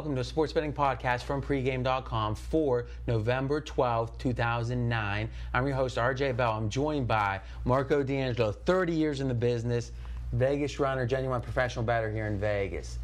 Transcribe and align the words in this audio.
Welcome 0.00 0.14
to 0.14 0.22
a 0.22 0.24
sports 0.24 0.54
betting 0.54 0.72
podcast 0.72 1.24
from 1.24 1.42
pregame.com 1.42 2.34
for 2.34 2.86
November 3.06 3.60
12th, 3.60 4.16
2009. 4.16 5.28
I'm 5.52 5.66
your 5.66 5.76
host, 5.76 5.98
RJ 5.98 6.38
Bell. 6.38 6.52
I'm 6.52 6.70
joined 6.70 7.06
by 7.06 7.38
Marco 7.66 8.02
D'Angelo, 8.02 8.50
30 8.50 8.94
years 8.94 9.20
in 9.20 9.28
the 9.28 9.34
business, 9.34 9.92
Vegas 10.32 10.80
runner, 10.80 11.04
genuine 11.04 11.42
professional 11.42 11.84
bettor 11.84 12.10
here 12.10 12.28
in 12.28 12.40
Vegas. 12.40 12.98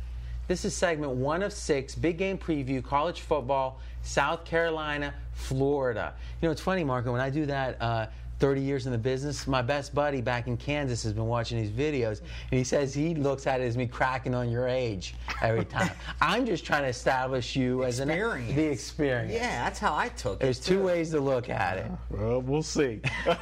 This 0.49 0.65
is 0.65 0.75
segment 0.75 1.13
one 1.13 1.43
of 1.43 1.53
six, 1.53 1.95
big 1.95 2.17
game 2.17 2.39
preview, 2.39 2.83
college 2.83 3.21
football, 3.21 3.79
South 4.01 4.47
Carolina, 4.47 5.13
Florida. 5.35 6.15
You 6.41 6.49
know, 6.49 6.53
it's 6.53 6.63
funny, 6.63 6.83
Marco, 6.83 7.13
when 7.13 7.21
I 7.21 7.29
do 7.29 7.45
that, 7.45 7.77
uh, 7.83 8.07
30 8.39 8.61
years 8.61 8.87
in 8.87 8.93
the 8.93 8.99
business. 8.99 9.47
My 9.47 9.63
best 9.63 9.95
buddy 9.95 10.21
back 10.21 10.47
in 10.47 10.57
Kansas 10.57 11.03
has 11.05 11.13
been 11.13 11.27
watching 11.27 11.61
these 11.61 11.71
videos, 11.71 12.21
and 12.21 12.59
he 12.59 12.65
says 12.65 12.93
he 12.93 13.15
looks 13.15 13.47
at 13.47 13.61
it 13.61 13.65
as 13.65 13.77
me 13.77 13.87
cracking 13.87 14.35
on 14.35 14.51
your 14.51 14.69
age 14.69 15.15
every 15.43 15.65
time. 15.77 15.91
I'm 16.21 16.45
just 16.45 16.65
trying 16.65 16.83
to 16.83 16.89
establish 16.89 17.57
you 17.57 17.85
as 17.85 18.01
an 18.01 18.11
Experience. 18.11 18.55
the 18.55 18.65
experience. 18.67 19.33
Yeah, 19.33 19.65
that's 19.65 19.79
how 19.79 19.95
I 19.97 20.09
took 20.11 20.35
it. 20.35 20.41
There's 20.41 20.61
two 20.61 20.83
ways 20.83 21.11
to 21.11 21.21
look 21.21 21.49
at 21.49 21.79
it. 21.79 21.91
Well, 22.11 22.43
we'll 22.43 22.63
see. 22.63 23.01
All 23.27 23.39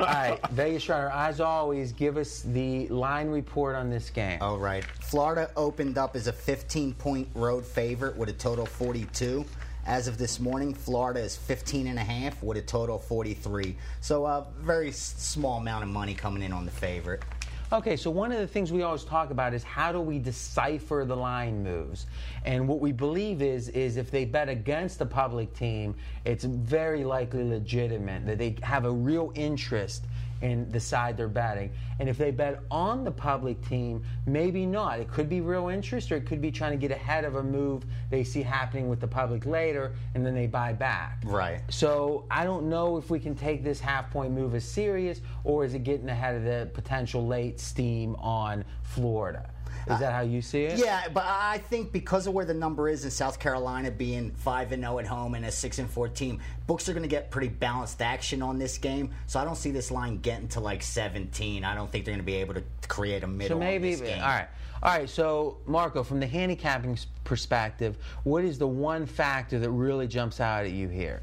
right, 0.00 0.38
Vegas 0.50 0.88
Runner, 0.88 1.10
as 1.10 1.40
always, 1.40 1.92
give 1.92 2.16
us 2.16 2.42
the 2.42 2.88
line 2.88 3.28
report 3.28 3.76
on 3.76 3.88
this 3.90 4.10
game. 4.10 4.38
All 4.40 4.58
right. 4.58 4.84
Florida 5.00 5.50
opened 5.56 5.96
up 5.98 6.16
as 6.16 6.26
a 6.26 6.32
15 6.32 6.94
point 6.94 7.28
road 7.34 7.64
favorite 7.64 8.16
with 8.16 8.28
a 8.28 8.32
total 8.32 8.66
42. 8.66 9.44
As 9.86 10.08
of 10.08 10.16
this 10.16 10.40
morning, 10.40 10.72
Florida 10.72 11.20
is 11.20 11.36
15 11.36 11.88
and 11.88 11.98
a 11.98 12.02
half 12.02 12.42
with 12.42 12.56
a 12.56 12.62
total 12.62 12.96
of 12.96 13.04
43. 13.04 13.76
So 14.00 14.24
a 14.24 14.46
very 14.60 14.90
small 14.90 15.58
amount 15.58 15.84
of 15.84 15.90
money 15.90 16.14
coming 16.14 16.42
in 16.42 16.52
on 16.52 16.64
the 16.64 16.70
favorite. 16.70 17.22
Okay, 17.70 17.94
so 17.94 18.10
one 18.10 18.32
of 18.32 18.38
the 18.38 18.46
things 18.46 18.72
we 18.72 18.82
always 18.82 19.04
talk 19.04 19.30
about 19.30 19.52
is 19.52 19.62
how 19.62 19.92
do 19.92 20.00
we 20.00 20.18
decipher 20.18 21.04
the 21.06 21.16
line 21.16 21.62
moves? 21.62 22.06
And 22.46 22.66
what 22.66 22.80
we 22.80 22.92
believe 22.92 23.42
is 23.42 23.68
is 23.70 23.98
if 23.98 24.10
they 24.10 24.24
bet 24.24 24.48
against 24.48 24.98
the 24.98 25.06
public 25.06 25.52
team, 25.54 25.94
it's 26.24 26.44
very 26.44 27.04
likely 27.04 27.44
legitimate 27.44 28.24
that 28.24 28.38
they 28.38 28.56
have 28.62 28.86
a 28.86 28.90
real 28.90 29.32
interest 29.34 30.04
in 30.44 30.68
the 30.68 30.78
side 30.78 31.16
they're 31.16 31.26
betting. 31.26 31.70
And 31.98 32.08
if 32.08 32.18
they 32.18 32.30
bet 32.30 32.60
on 32.70 33.02
the 33.02 33.10
public 33.10 33.66
team, 33.66 34.02
maybe 34.26 34.66
not. 34.66 35.00
It 35.00 35.10
could 35.10 35.28
be 35.28 35.40
real 35.40 35.68
interest 35.68 36.12
or 36.12 36.16
it 36.16 36.26
could 36.26 36.42
be 36.42 36.50
trying 36.50 36.72
to 36.72 36.76
get 36.76 36.90
ahead 36.90 37.24
of 37.24 37.36
a 37.36 37.42
move 37.42 37.84
they 38.10 38.22
see 38.22 38.42
happening 38.42 38.88
with 38.88 39.00
the 39.00 39.08
public 39.08 39.46
later 39.46 39.94
and 40.14 40.24
then 40.24 40.34
they 40.34 40.46
buy 40.46 40.72
back. 40.74 41.22
Right. 41.24 41.62
So 41.70 42.26
I 42.30 42.44
don't 42.44 42.68
know 42.68 42.98
if 42.98 43.08
we 43.08 43.18
can 43.18 43.34
take 43.34 43.64
this 43.64 43.80
half 43.80 44.10
point 44.10 44.32
move 44.32 44.54
as 44.54 44.64
serious 44.64 45.22
or 45.44 45.64
is 45.64 45.72
it 45.72 45.82
getting 45.82 46.10
ahead 46.10 46.34
of 46.34 46.44
the 46.44 46.68
potential 46.74 47.26
late 47.26 47.58
steam 47.58 48.14
on 48.16 48.64
Florida? 48.82 49.50
Is 49.86 49.98
that 49.98 50.12
how 50.12 50.22
you 50.22 50.40
see 50.40 50.64
it? 50.64 50.78
Yeah, 50.78 51.08
but 51.12 51.24
I 51.26 51.58
think 51.58 51.92
because 51.92 52.26
of 52.26 52.34
where 52.34 52.44
the 52.44 52.54
number 52.54 52.88
is 52.88 53.04
in 53.04 53.10
South 53.10 53.38
Carolina 53.38 53.90
being 53.90 54.30
5 54.32 54.72
and 54.72 54.82
0 54.82 54.98
at 54.98 55.06
home 55.06 55.34
and 55.34 55.44
a 55.44 55.50
6 55.50 55.78
and 55.78 55.90
4 55.90 56.08
team, 56.08 56.40
books 56.66 56.88
are 56.88 56.92
going 56.92 57.02
to 57.02 57.08
get 57.08 57.30
pretty 57.30 57.48
balanced 57.48 58.00
action 58.00 58.42
on 58.42 58.58
this 58.58 58.78
game. 58.78 59.10
So 59.26 59.38
I 59.38 59.44
don't 59.44 59.56
see 59.56 59.70
this 59.70 59.90
line 59.90 60.18
getting 60.18 60.48
to 60.48 60.60
like 60.60 60.82
17. 60.82 61.64
I 61.64 61.74
don't 61.74 61.90
think 61.90 62.04
they're 62.04 62.12
going 62.12 62.24
to 62.24 62.26
be 62.26 62.36
able 62.36 62.54
to 62.54 62.64
create 62.88 63.22
a 63.22 63.26
middle 63.26 63.56
So 63.56 63.60
maybe, 63.60 63.94
on 63.94 64.00
this 64.00 64.08
game. 64.08 64.22
all 64.22 64.28
right. 64.28 64.48
All 64.82 64.90
right, 64.90 65.08
so 65.08 65.58
Marco, 65.64 66.02
from 66.02 66.20
the 66.20 66.26
handicapping 66.26 66.98
perspective, 67.24 67.96
what 68.24 68.44
is 68.44 68.58
the 68.58 68.66
one 68.66 69.06
factor 69.06 69.58
that 69.58 69.70
really 69.70 70.06
jumps 70.06 70.40
out 70.40 70.66
at 70.66 70.72
you 70.72 70.88
here? 70.88 71.22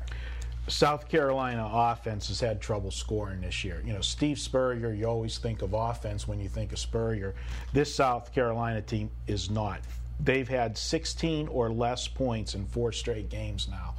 South 0.72 1.10
Carolina 1.10 1.70
offense 1.72 2.30
has 2.30 2.40
had 2.40 2.62
trouble 2.62 2.92
scoring 2.92 3.42
this 3.42 3.64
year. 3.64 3.84
You 3.86 3.94
know, 3.94 4.02
Steve 4.02 4.40
Spurrier, 4.40 4.94
you 4.94 5.06
always 5.06 5.38
think 5.38 5.62
of 5.62 5.74
offense 5.74 6.28
when 6.28 6.40
you 6.40 6.48
think 6.48 6.72
of 6.72 6.80
Spurrier. 6.80 7.36
This 7.74 7.94
South 7.94 8.34
Carolina 8.34 8.82
team 8.82 9.12
is 9.28 9.50
not. 9.50 9.82
They've 10.20 10.48
had 10.48 10.78
16 10.78 11.48
or 11.50 11.72
less 11.72 12.08
points 12.08 12.56
in 12.56 12.66
four 12.68 12.92
straight 12.92 13.30
games 13.30 13.68
now. 13.70 13.96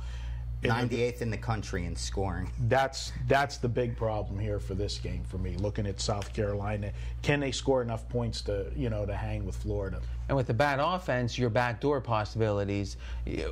And 0.63 0.91
98th 0.91 1.23
in 1.23 1.31
the 1.31 1.37
country 1.37 1.87
in 1.87 1.97
scoring. 1.97 2.51
That's 2.69 3.13
that's 3.27 3.57
the 3.57 3.69
big 3.69 3.97
problem 3.97 4.39
here 4.39 4.61
for 4.61 4.75
this 4.75 4.99
game 4.99 5.25
for 5.25 5.39
me. 5.39 5.57
Looking 5.57 5.87
at 5.87 6.01
South 6.01 6.33
Carolina, 6.33 6.93
can 7.23 7.41
they 7.41 7.53
score 7.53 7.83
enough 7.83 8.09
points 8.09 8.43
to 8.43 8.71
you 8.77 8.91
know 8.91 9.05
to 9.07 9.15
hang 9.15 9.45
with 9.45 9.57
Florida? 9.57 10.01
And 10.29 10.37
with 10.37 10.47
the 10.47 10.55
bad 10.55 10.79
offense, 10.81 11.37
your 11.37 11.51
backdoor 11.51 12.01
possibilities, 12.01 12.97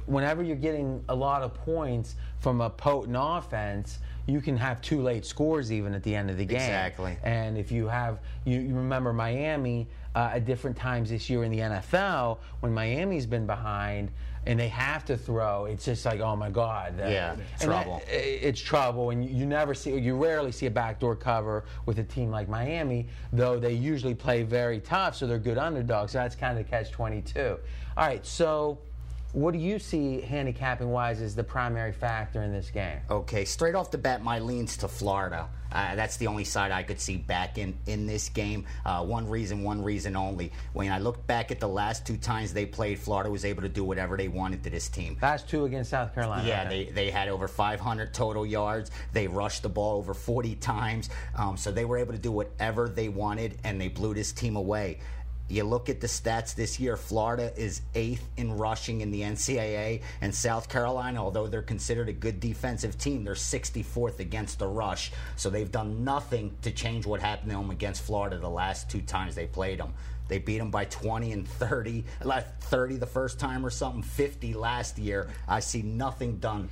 whenever 0.06 0.42
you're 0.42 0.56
getting 0.56 1.04
a 1.08 1.14
lot 1.14 1.42
of 1.42 1.52
points 1.52 2.14
from 2.38 2.60
a 2.60 2.70
potent 2.70 3.16
offense, 3.18 3.98
you 4.26 4.40
can 4.40 4.56
have 4.56 4.80
two 4.80 5.02
late 5.02 5.26
scores 5.26 5.72
even 5.72 5.94
at 5.94 6.02
the 6.02 6.14
end 6.14 6.30
of 6.30 6.36
the 6.36 6.44
game. 6.44 6.56
Exactly. 6.56 7.16
And 7.22 7.58
if 7.58 7.72
you 7.72 7.88
have, 7.88 8.20
you, 8.44 8.60
you 8.60 8.74
remember 8.74 9.12
Miami 9.12 9.88
uh, 10.14 10.30
at 10.34 10.44
different 10.44 10.76
times 10.76 11.10
this 11.10 11.28
year 11.28 11.44
in 11.44 11.50
the 11.50 11.58
NFL, 11.58 12.38
when 12.60 12.72
Miami's 12.72 13.26
been 13.26 13.46
behind 13.46 14.10
and 14.46 14.58
they 14.58 14.68
have 14.68 15.04
to 15.04 15.16
throw, 15.16 15.66
it's 15.66 15.84
just 15.84 16.04
like, 16.06 16.20
oh 16.20 16.34
my 16.34 16.50
God. 16.50 16.94
Yeah, 16.98 17.32
and 17.32 17.42
trouble. 17.60 17.98
that- 18.06 18.08
it's 18.48 18.60
trouble, 18.60 19.10
and 19.10 19.24
you, 19.24 19.30
you 19.40 19.46
never 19.46 19.74
see, 19.74 19.96
you 19.98 20.16
rarely 20.16 20.52
see 20.52 20.66
a 20.66 20.70
backdoor 20.70 21.16
cover 21.16 21.64
with 21.86 21.98
a 21.98 22.04
team 22.04 22.30
like 22.30 22.48
Miami, 22.48 23.08
though 23.32 23.58
they 23.58 23.72
usually 23.72 24.14
play 24.14 24.42
very 24.42 24.80
tough, 24.80 25.16
so 25.16 25.26
they're 25.26 25.38
good 25.38 25.58
underdogs. 25.58 26.12
So 26.12 26.18
that's 26.18 26.34
kind 26.34 26.58
of 26.58 26.64
the 26.64 26.70
catch 26.70 26.90
22. 26.90 27.58
All 27.96 28.06
right, 28.06 28.24
so 28.24 28.78
what 29.32 29.52
do 29.52 29.58
you 29.58 29.78
see 29.78 30.20
handicapping 30.20 30.90
wise 30.90 31.20
as 31.20 31.34
the 31.34 31.44
primary 31.44 31.92
factor 31.92 32.42
in 32.42 32.52
this 32.52 32.70
game? 32.70 32.98
Okay, 33.10 33.44
straight 33.44 33.74
off 33.74 33.90
the 33.90 33.98
bat, 33.98 34.22
my 34.22 34.38
leans 34.38 34.76
to 34.78 34.88
Florida. 34.88 35.48
Uh, 35.72 35.94
that's 35.94 36.16
the 36.16 36.26
only 36.26 36.42
side 36.42 36.72
I 36.72 36.82
could 36.82 37.00
see 37.00 37.16
back 37.16 37.56
in 37.56 37.78
in 37.86 38.06
this 38.06 38.28
game. 38.28 38.66
Uh, 38.84 39.04
one 39.04 39.28
reason, 39.28 39.62
one 39.62 39.82
reason 39.82 40.16
only. 40.16 40.52
When 40.72 40.90
I 40.90 40.98
look 40.98 41.24
back 41.28 41.52
at 41.52 41.60
the 41.60 41.68
last 41.68 42.04
two 42.04 42.16
times 42.16 42.52
they 42.52 42.66
played, 42.66 42.98
Florida 42.98 43.30
was 43.30 43.44
able 43.44 43.62
to 43.62 43.68
do 43.68 43.84
whatever 43.84 44.16
they 44.16 44.26
wanted 44.26 44.64
to 44.64 44.70
this 44.70 44.88
team. 44.88 45.16
Last 45.22 45.48
two 45.48 45.64
against 45.66 45.90
South 45.90 46.12
Carolina. 46.12 46.46
Yeah, 46.46 46.68
they, 46.68 46.86
they 46.86 47.10
had 47.10 47.28
over 47.28 47.46
500 47.46 48.12
total 48.12 48.44
yards. 48.44 48.90
They 49.12 49.28
rushed 49.28 49.62
the 49.62 49.68
ball 49.68 49.98
over 49.98 50.12
40 50.12 50.56
times. 50.56 51.10
Um, 51.36 51.56
so 51.56 51.70
they 51.70 51.84
were 51.84 51.98
able 51.98 52.12
to 52.12 52.18
do 52.18 52.32
whatever 52.32 52.88
they 52.88 53.08
wanted, 53.08 53.58
and 53.62 53.80
they 53.80 53.88
blew 53.88 54.12
this 54.12 54.32
team 54.32 54.56
away. 54.56 54.98
You 55.50 55.64
look 55.64 55.88
at 55.88 56.00
the 56.00 56.06
stats 56.06 56.54
this 56.54 56.78
year, 56.78 56.96
Florida 56.96 57.52
is 57.56 57.82
eighth 57.96 58.24
in 58.36 58.56
rushing 58.56 59.00
in 59.00 59.10
the 59.10 59.22
NCAA, 59.22 60.02
and 60.20 60.32
South 60.32 60.68
Carolina, 60.68 61.22
although 61.22 61.48
they're 61.48 61.60
considered 61.60 62.08
a 62.08 62.12
good 62.12 62.38
defensive 62.38 62.96
team, 62.96 63.24
they're 63.24 63.34
64th 63.34 64.20
against 64.20 64.60
the 64.60 64.68
rush. 64.68 65.10
So 65.34 65.50
they've 65.50 65.70
done 65.70 66.04
nothing 66.04 66.56
to 66.62 66.70
change 66.70 67.04
what 67.04 67.20
happened 67.20 67.50
to 67.50 67.56
them 67.56 67.70
against 67.70 68.02
Florida 68.02 68.38
the 68.38 68.48
last 68.48 68.88
two 68.88 69.00
times 69.00 69.34
they 69.34 69.46
played 69.46 69.80
them. 69.80 69.92
They 70.28 70.38
beat 70.38 70.58
them 70.58 70.70
by 70.70 70.84
20 70.84 71.32
and 71.32 71.48
30, 71.48 72.04
left 72.22 72.62
30 72.62 72.98
the 72.98 73.06
first 73.06 73.40
time 73.40 73.66
or 73.66 73.70
something, 73.70 74.02
50 74.02 74.54
last 74.54 74.96
year. 74.98 75.28
I 75.48 75.58
see 75.58 75.82
nothing 75.82 76.36
done 76.36 76.68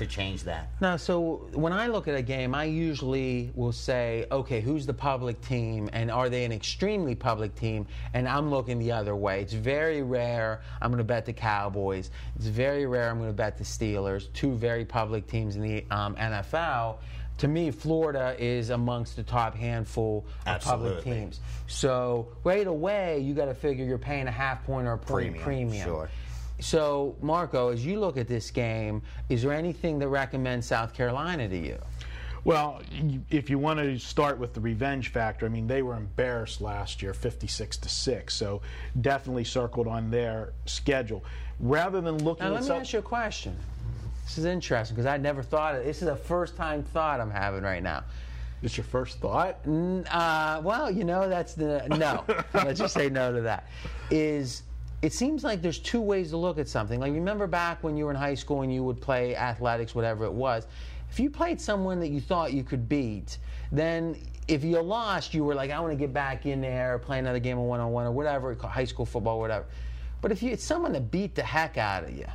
to 0.00 0.06
change 0.06 0.44
that. 0.44 0.68
Now, 0.80 0.96
so 0.96 1.46
when 1.52 1.72
I 1.72 1.86
look 1.86 2.08
at 2.08 2.14
a 2.14 2.22
game, 2.22 2.54
I 2.54 2.64
usually 2.64 3.52
will 3.54 3.72
say, 3.72 4.26
okay, 4.32 4.60
who's 4.60 4.86
the 4.86 4.94
public 4.94 5.40
team 5.42 5.88
and 5.92 6.10
are 6.10 6.28
they 6.28 6.44
an 6.44 6.52
extremely 6.52 7.14
public 7.14 7.54
team? 7.54 7.86
And 8.14 8.26
I'm 8.26 8.50
looking 8.50 8.78
the 8.78 8.92
other 8.92 9.14
way. 9.14 9.42
It's 9.42 9.52
very 9.52 10.02
rare 10.02 10.62
I'm 10.80 10.90
going 10.90 10.98
to 10.98 11.04
bet 11.04 11.26
the 11.26 11.32
Cowboys. 11.32 12.10
It's 12.36 12.46
very 12.46 12.86
rare 12.86 13.10
I'm 13.10 13.18
going 13.18 13.30
to 13.30 13.34
bet 13.34 13.58
the 13.58 13.64
Steelers, 13.64 14.32
two 14.32 14.54
very 14.54 14.84
public 14.84 15.26
teams 15.26 15.56
in 15.56 15.62
the 15.62 15.84
um, 15.90 16.16
NFL. 16.16 16.96
To 17.38 17.48
me, 17.48 17.70
Florida 17.70 18.36
is 18.38 18.70
amongst 18.70 19.16
the 19.16 19.22
top 19.22 19.54
handful 19.54 20.26
of 20.46 20.62
public 20.62 21.04
teams. 21.04 21.40
So 21.68 22.28
right 22.44 22.66
away, 22.66 23.20
you 23.20 23.32
got 23.34 23.46
to 23.46 23.54
figure 23.54 23.84
you're 23.84 23.98
paying 23.98 24.26
a 24.26 24.30
half 24.32 24.64
point 24.64 24.86
or 24.86 24.92
a 24.92 24.98
point 24.98 25.36
Premium, 25.36 25.44
premium. 25.44 25.86
sure. 25.86 26.10
So, 26.60 27.16
Marco, 27.20 27.70
as 27.70 27.84
you 27.84 27.98
look 27.98 28.16
at 28.16 28.28
this 28.28 28.50
game, 28.50 29.02
is 29.28 29.42
there 29.42 29.52
anything 29.52 29.98
that 30.00 30.08
recommends 30.08 30.66
South 30.66 30.94
Carolina 30.94 31.48
to 31.48 31.56
you? 31.56 31.78
Well, 32.44 32.80
if 33.28 33.50
you 33.50 33.58
want 33.58 33.80
to 33.80 33.98
start 33.98 34.38
with 34.38 34.54
the 34.54 34.60
revenge 34.60 35.10
factor, 35.10 35.44
I 35.44 35.50
mean 35.50 35.66
they 35.66 35.82
were 35.82 35.94
embarrassed 35.94 36.60
last 36.60 37.02
year, 37.02 37.12
56 37.12 37.76
to 37.78 37.88
six. 37.88 38.34
So 38.34 38.62
definitely 39.00 39.44
circled 39.44 39.86
on 39.86 40.10
their 40.10 40.52
schedule. 40.64 41.22
Rather 41.58 42.00
than 42.00 42.24
looking 42.24 42.44
Now, 42.46 42.54
at 42.54 42.62
let 42.62 42.70
me 42.70 42.80
ask 42.80 42.92
you 42.94 43.00
a 43.00 43.02
question. 43.02 43.54
This 44.24 44.38
is 44.38 44.44
interesting 44.46 44.94
because 44.94 45.06
I 45.06 45.18
never 45.18 45.42
thought 45.42 45.74
of 45.74 45.84
this. 45.84 46.00
is 46.00 46.08
a 46.08 46.16
first 46.16 46.56
time 46.56 46.82
thought 46.82 47.20
I'm 47.20 47.30
having 47.30 47.62
right 47.62 47.82
now. 47.82 48.04
It's 48.62 48.76
your 48.76 48.84
first 48.84 49.18
thought? 49.20 49.58
Uh, 49.66 50.60
well, 50.62 50.90
you 50.90 51.04
know, 51.04 51.28
that's 51.28 51.54
the 51.54 51.86
no. 51.88 52.24
Let's 52.54 52.78
just 52.78 52.94
say 52.94 53.08
no 53.08 53.32
to 53.32 53.40
that. 53.42 53.66
Is 54.10 54.62
it 55.02 55.12
seems 55.12 55.42
like 55.44 55.62
there's 55.62 55.78
two 55.78 56.00
ways 56.00 56.30
to 56.30 56.36
look 56.36 56.58
at 56.58 56.68
something. 56.68 57.00
Like 57.00 57.12
remember 57.12 57.46
back 57.46 57.82
when 57.82 57.96
you 57.96 58.04
were 58.04 58.10
in 58.10 58.16
high 58.16 58.34
school 58.34 58.62
and 58.62 58.72
you 58.72 58.82
would 58.84 59.00
play 59.00 59.34
athletics, 59.34 59.94
whatever 59.94 60.24
it 60.24 60.32
was. 60.32 60.66
If 61.10 61.18
you 61.18 61.30
played 61.30 61.60
someone 61.60 61.98
that 62.00 62.08
you 62.10 62.20
thought 62.20 62.52
you 62.52 62.62
could 62.62 62.88
beat, 62.88 63.38
then 63.72 64.16
if 64.46 64.62
you 64.62 64.80
lost, 64.80 65.32
you 65.32 65.44
were 65.44 65.54
like, 65.54 65.70
I 65.70 65.80
want 65.80 65.92
to 65.92 65.96
get 65.96 66.12
back 66.12 66.44
in 66.44 66.60
there, 66.60 66.98
play 66.98 67.18
another 67.18 67.38
game 67.38 67.58
of 67.58 67.64
one-on-one 67.64 68.06
or 68.06 68.12
whatever, 68.12 68.54
high 68.54 68.84
school 68.84 69.06
football, 69.06 69.40
whatever. 69.40 69.64
But 70.20 70.32
if 70.32 70.42
you, 70.42 70.52
it's 70.52 70.64
someone 70.64 70.92
that 70.92 71.10
beat 71.10 71.34
the 71.34 71.42
heck 71.42 71.78
out 71.78 72.04
of 72.04 72.10
you, 72.10 72.26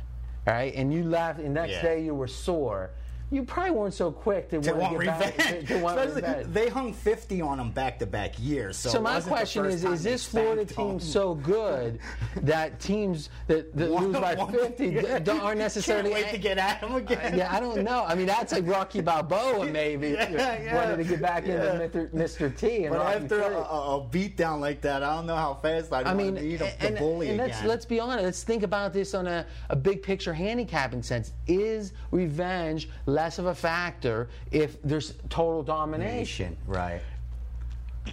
all 0.46 0.54
right, 0.54 0.74
and 0.74 0.92
you 0.92 1.04
left, 1.04 1.38
and 1.38 1.54
next 1.54 1.74
Yeah. 1.74 1.82
day 1.82 2.04
you 2.04 2.14
were 2.14 2.26
sore, 2.26 2.90
you 3.30 3.42
probably 3.42 3.72
weren't 3.72 3.94
so 3.94 4.12
quick 4.12 4.48
to, 4.50 4.60
To 4.60 4.70
want 4.72 4.82
want 4.82 4.98
to 5.00 5.04
get 5.06 5.12
revenge. 5.20 5.36
back. 5.36 5.66
To, 5.66 5.78
want 5.82 6.14
revenge. 6.14 6.46
They 6.52 6.68
hung 6.68 6.92
50 6.92 7.40
on 7.40 7.58
them 7.58 7.70
back 7.72 7.98
to 7.98 8.06
back 8.06 8.34
years. 8.38 8.76
So, 8.76 8.90
So 8.90 9.00
my 9.00 9.20
question 9.20 9.64
is: 9.66 9.84
Is 9.84 10.02
this 10.02 10.24
Florida 10.24 10.64
team 10.64 10.88
them. 10.98 11.00
so 11.00 11.34
good 11.34 11.98
that 12.42 12.78
teams 12.78 13.30
that, 13.48 13.74
that 13.76 13.90
One- 13.90 14.12
lose 14.12 14.20
by 14.20 14.36
50 14.36 14.86
yeah. 14.86 15.18
d- 15.18 15.30
aren't 15.32 15.58
necessarily? 15.66 16.10
Can't 16.10 16.24
wait 16.26 16.30
to 16.32 16.38
get 16.38 16.58
at 16.58 16.80
them 16.80 16.94
again. 16.94 17.36
yeah, 17.36 17.52
I 17.54 17.58
don't 17.60 17.82
know. 17.82 18.04
I 18.06 18.14
mean, 18.14 18.26
that's 18.26 18.52
like 18.52 18.66
Rocky 18.66 19.00
Balboa, 19.00 19.66
maybe 19.72 20.10
Yeah, 20.10 20.30
yeah. 20.62 20.74
wanted 20.76 20.96
to 20.98 21.04
get 21.04 21.20
back 21.20 21.46
Yeah. 21.46 21.80
into 21.82 22.06
Mr. 22.14 22.56
T. 22.56 22.84
And 22.84 22.94
But 22.94 23.00
Rocky 23.00 23.24
after 23.24 23.40
a, 23.42 23.56
a, 23.56 23.96
a 23.98 24.08
beat 24.08 24.36
down 24.36 24.60
like 24.60 24.80
that, 24.82 25.02
I 25.02 25.14
don't 25.16 25.26
know 25.26 25.36
how 25.36 25.54
fast 25.54 25.92
I'd 25.92 26.06
I 26.06 26.14
mean, 26.14 26.36
to 26.36 26.40
beat 26.42 26.60
'em, 26.60 26.68
and, 26.80 26.96
the 26.96 27.00
bully 27.00 27.28
and 27.30 27.38
let's 27.38 27.62
let's 27.64 27.84
be 27.84 27.98
honest. 27.98 28.24
Let's 28.24 28.42
think 28.44 28.62
about 28.62 28.92
this 28.92 29.14
on 29.14 29.26
a, 29.26 29.44
a 29.70 29.74
big 29.76 30.02
picture 30.02 30.32
handicapping 30.32 31.02
sense. 31.02 31.32
Is 31.48 31.92
revenge 32.12 32.88
less 33.16 33.38
of 33.38 33.46
a 33.46 33.54
factor 33.54 34.28
if 34.52 34.80
there's 34.82 35.14
total 35.30 35.62
domination? 35.62 36.56
Right? 36.66 37.00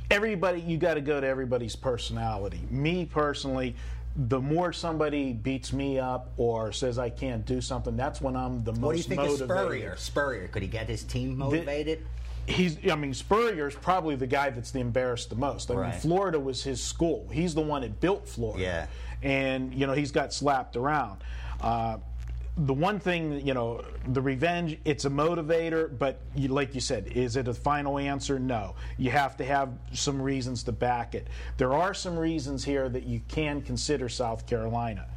everybody 0.09 0.59
you 0.59 0.75
got 0.75 0.95
to 0.95 1.01
go 1.01 1.21
to 1.21 1.27
everybody's 1.27 1.75
personality 1.75 2.59
me 2.71 3.05
personally 3.05 3.75
the 4.15 4.39
more 4.39 4.73
somebody 4.73 5.33
beats 5.33 5.71
me 5.71 5.99
up 5.99 6.31
or 6.37 6.71
says 6.71 6.97
i 6.97 7.11
can't 7.11 7.45
do 7.45 7.61
something 7.61 7.95
that's 7.95 8.19
when 8.19 8.35
i'm 8.35 8.63
the 8.63 8.71
most 8.71 8.81
What 8.81 8.91
do 8.93 8.97
you 8.97 9.03
think 9.03 9.21
motivated 9.21 9.51
of 9.51 9.55
Spurrier? 9.55 9.95
Spurrier, 9.95 10.47
could 10.47 10.63
he 10.63 10.67
get 10.67 10.87
his 10.89 11.03
team 11.03 11.37
motivated? 11.37 12.03
he's 12.47 12.77
I 12.91 12.95
mean 12.95 13.13
Spurrier's 13.13 13.75
probably 13.75 14.15
the 14.15 14.25
guy 14.25 14.49
that's 14.49 14.71
the 14.71 14.79
embarrassed 14.79 15.29
the 15.29 15.35
most. 15.35 15.69
I 15.69 15.75
mean 15.75 15.99
Florida 15.99 16.39
was 16.39 16.63
his 16.63 16.81
school. 16.81 17.29
He's 17.31 17.53
the 17.53 17.61
one 17.61 17.83
that 17.83 17.99
built 17.99 18.27
Florida. 18.27 18.63
Yeah. 18.63 18.87
And 19.21 19.73
you 19.73 19.85
know 19.87 19.93
he's 19.93 20.11
got 20.11 20.33
slapped 20.33 20.75
around. 20.75 21.23
Uh, 21.61 21.97
the 22.55 22.73
one 22.73 22.99
thing, 22.99 23.45
you 23.45 23.53
know, 23.53 23.83
the 24.07 24.21
revenge, 24.21 24.77
it's 24.85 25.05
a 25.05 25.09
motivator, 25.09 25.97
but 25.97 26.19
you, 26.35 26.49
like 26.49 26.75
you 26.75 26.81
said, 26.81 27.07
is 27.07 27.35
it 27.35 27.47
a 27.47 27.53
final 27.53 27.97
answer? 27.97 28.37
No. 28.37 28.75
You 28.97 29.09
have 29.09 29.35
to 29.37 29.45
have 29.45 29.71
some 29.91 30.21
reasons 30.21 30.61
to 30.63 30.71
back 30.71 31.15
it. 31.15 31.27
There 31.57 31.73
are 31.73 31.93
some 31.95 32.17
reasons 32.17 32.63
here 32.63 32.89
that 32.89 33.03
you 33.03 33.21
can 33.27 33.61
consider 33.61 34.07
South 34.07 34.45
Carolina. 34.45 35.07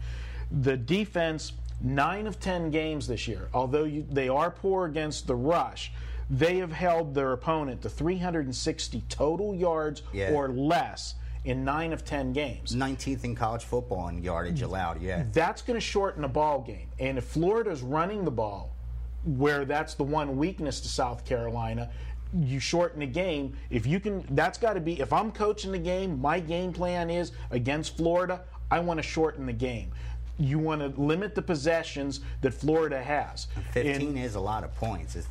The 0.63 0.79
defense, 0.79 1.53
nine 1.83 2.27
of 2.27 2.41
10 2.41 2.71
games 2.71 3.07
this 3.07 3.29
year, 3.29 3.49
although 3.53 3.85
you, 3.85 4.07
they 4.11 4.31
are 4.31 4.51
poor 4.51 4.87
against 4.87 5.27
the 5.27 5.37
rush, 5.37 5.93
they 6.31 6.57
have 6.57 6.73
held 6.73 7.15
their 7.15 7.33
opponent 7.33 7.83
to 7.83 7.91
360 7.91 9.03
total 9.11 9.55
yards 9.55 10.03
Yeah. 10.13 10.31
or 10.33 10.49
less 10.49 11.17
in 11.47 11.65
nine 11.65 11.93
of 11.93 12.05
10 12.05 12.33
games. 12.33 12.75
19th 12.75 13.25
in 13.25 13.35
college 13.35 13.63
football 13.63 14.09
in 14.09 14.23
yardage 14.23 14.61
mm. 14.61 14.65
allowed. 14.65 15.01
Yeah. 15.01 15.25
That's 15.33 15.63
going 15.63 15.77
to 15.77 15.81
shorten 15.81 16.25
a 16.25 16.29
ball 16.29 16.61
game. 16.61 16.89
And 16.99 17.17
if 17.17 17.25
Florida's 17.25 17.83
running 17.83 18.25
the 18.25 18.31
ball, 18.33 18.75
where 19.25 19.65
that's 19.65 19.95
the 19.95 20.03
one 20.03 20.37
weakness 20.37 20.81
to 20.81 20.89
South 20.89 21.25
Carolina, 21.25 21.89
you 22.35 22.59
shorten 22.59 23.01
the 23.01 23.07
game. 23.07 23.57
If 23.71 23.87
you 23.87 24.01
can, 24.01 24.27
that's 24.31 24.59
got 24.59 24.75
to 24.75 24.81
be. 24.81 25.01
If 25.01 25.13
I'm 25.13 25.31
coaching 25.31 25.71
the 25.71 25.79
game, 25.79 26.21
my 26.21 26.41
game 26.41 26.73
plan 26.73 27.11
is 27.11 27.31
against 27.53 27.97
Florida. 27.97 28.43
I 28.71 28.81
want 28.81 28.99
to 28.99 29.03
shorten 29.03 29.47
the 29.47 29.53
game. 29.53 29.93
You 30.39 30.59
want 30.59 30.81
to 30.81 31.01
limit 31.01 31.37
the 31.37 31.43
possessions 31.43 32.21
that 32.41 32.53
Florida 32.53 33.01
has. 33.01 33.47
15 33.71 34.09
And- 34.09 34.19
is 34.19 34.35
a 34.35 34.41
lot 34.41 34.65
of 34.65 34.75
points. 34.75 35.15
It's, 35.15 35.29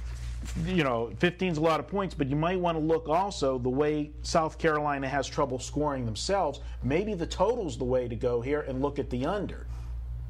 you 0.65 0.83
know, 0.83 1.11
15 1.19 1.51
is 1.53 1.57
a 1.57 1.61
lot 1.61 1.79
of 1.79 1.87
points, 1.87 2.13
but 2.13 2.27
you 2.27 2.35
might 2.35 2.59
want 2.59 2.77
to 2.77 2.83
look 2.83 3.07
also 3.07 3.57
the 3.57 3.69
way 3.69 4.11
South 4.21 4.57
Carolina 4.57 5.07
has 5.07 5.27
trouble 5.27 5.59
scoring 5.59 6.05
themselves. 6.05 6.59
Maybe 6.83 7.13
the 7.13 7.27
total's 7.27 7.77
the 7.77 7.83
way 7.83 8.07
to 8.07 8.15
go 8.15 8.41
here 8.41 8.61
and 8.61 8.81
look 8.81 8.99
at 8.99 9.09
the 9.09 9.25
under. 9.25 9.67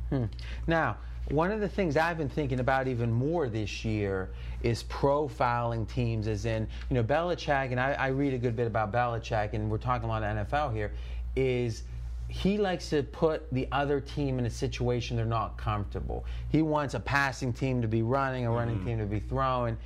Hmm. 0.10 0.26
Now, 0.68 0.98
one 1.32 1.52
of 1.52 1.60
the 1.60 1.68
things 1.68 1.98
I've 1.98 2.18
been 2.18 2.30
thinking 2.30 2.60
about 2.60 2.88
even 2.88 3.12
more 3.12 3.50
this 3.50 3.84
year 3.84 4.30
is 4.62 4.84
profiling 4.84 5.90
teams, 5.90 6.28
as 6.28 6.46
in, 6.46 6.68
you 6.90 6.96
know, 6.96 7.04
Belichick, 7.04 7.72
and 7.72 7.80
I, 7.80 7.94
I 7.94 8.08
read 8.08 8.34
a 8.34 8.38
good 8.38 8.56
bit 8.56 8.68
about 8.68 8.92
Belichick, 8.92 9.54
and 9.54 9.70
we're 9.70 9.80
talking 9.80 10.08
a 10.08 10.12
lot 10.12 10.24
of 10.24 10.48
NFL 10.48 10.74
here, 10.74 10.94
is 11.36 11.84
he 12.28 12.58
likes 12.58 12.90
to 12.90 13.04
put 13.04 13.52
the 13.52 13.68
other 13.72 14.00
team 14.00 14.40
in 14.40 14.46
a 14.46 14.50
situation 14.50 15.16
they're 15.16 15.26
not 15.26 15.58
comfortable. 15.58 16.26
He 16.50 16.62
wants 16.62 16.94
a 16.94 17.00
passing 17.00 17.54
team 17.54 17.82
to 17.82 17.88
be 17.88 18.02
running, 18.02 18.46
a 18.46 18.52
running 18.52 18.78
hmm. 18.78 18.86
team 18.86 18.98
to 19.00 19.06
be 19.06 19.20
throwing. 19.20 19.78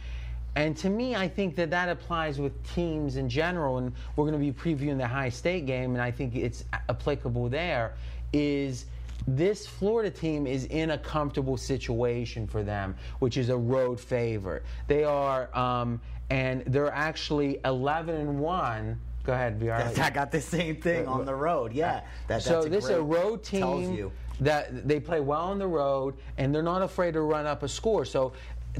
And 0.55 0.75
to 0.77 0.89
me, 0.89 1.15
I 1.15 1.27
think 1.27 1.55
that 1.55 1.69
that 1.69 1.89
applies 1.89 2.39
with 2.39 2.51
teams 2.73 3.15
in 3.15 3.29
general, 3.29 3.77
and 3.77 3.93
we're 4.15 4.25
going 4.29 4.39
to 4.39 4.39
be 4.39 4.51
previewing 4.51 4.97
the 4.97 5.05
Ohio 5.05 5.29
State 5.29 5.65
game, 5.65 5.93
and 5.93 6.01
I 6.01 6.11
think 6.11 6.35
it's 6.35 6.65
applicable 6.89 7.49
there. 7.49 7.93
Is 8.33 8.85
this 9.27 9.67
Florida 9.67 10.09
team 10.09 10.47
is 10.47 10.65
in 10.65 10.91
a 10.91 10.97
comfortable 10.97 11.57
situation 11.57 12.47
for 12.47 12.63
them, 12.63 12.95
which 13.19 13.37
is 13.37 13.49
a 13.49 13.57
road 13.57 13.99
favorite. 13.99 14.63
They 14.87 15.03
are, 15.03 15.55
um, 15.57 16.01
and 16.29 16.63
they're 16.65 16.93
actually 16.93 17.59
11 17.65 18.15
and 18.15 18.39
one. 18.39 18.99
Go 19.23 19.33
ahead, 19.33 19.59
VR. 19.59 19.97
I 19.99 20.09
got 20.09 20.31
the 20.31 20.41
same 20.41 20.77
thing 20.77 21.07
on 21.07 21.25
the 21.25 21.35
road. 21.35 21.73
Yeah. 21.73 22.01
That, 22.27 22.41
so 22.41 22.63
this 22.63 22.85
is 22.85 22.91
a 22.91 23.01
road 23.01 23.43
team 23.43 24.11
that 24.39 24.87
they 24.87 24.99
play 24.99 25.19
well 25.19 25.41
on 25.41 25.59
the 25.59 25.67
road 25.67 26.15
and 26.37 26.55
they're 26.55 26.63
not 26.63 26.81
afraid 26.81 27.13
to 27.13 27.21
run 27.21 27.45
up 27.45 27.61
a 27.61 27.67
score. 27.67 28.05
So 28.05 28.31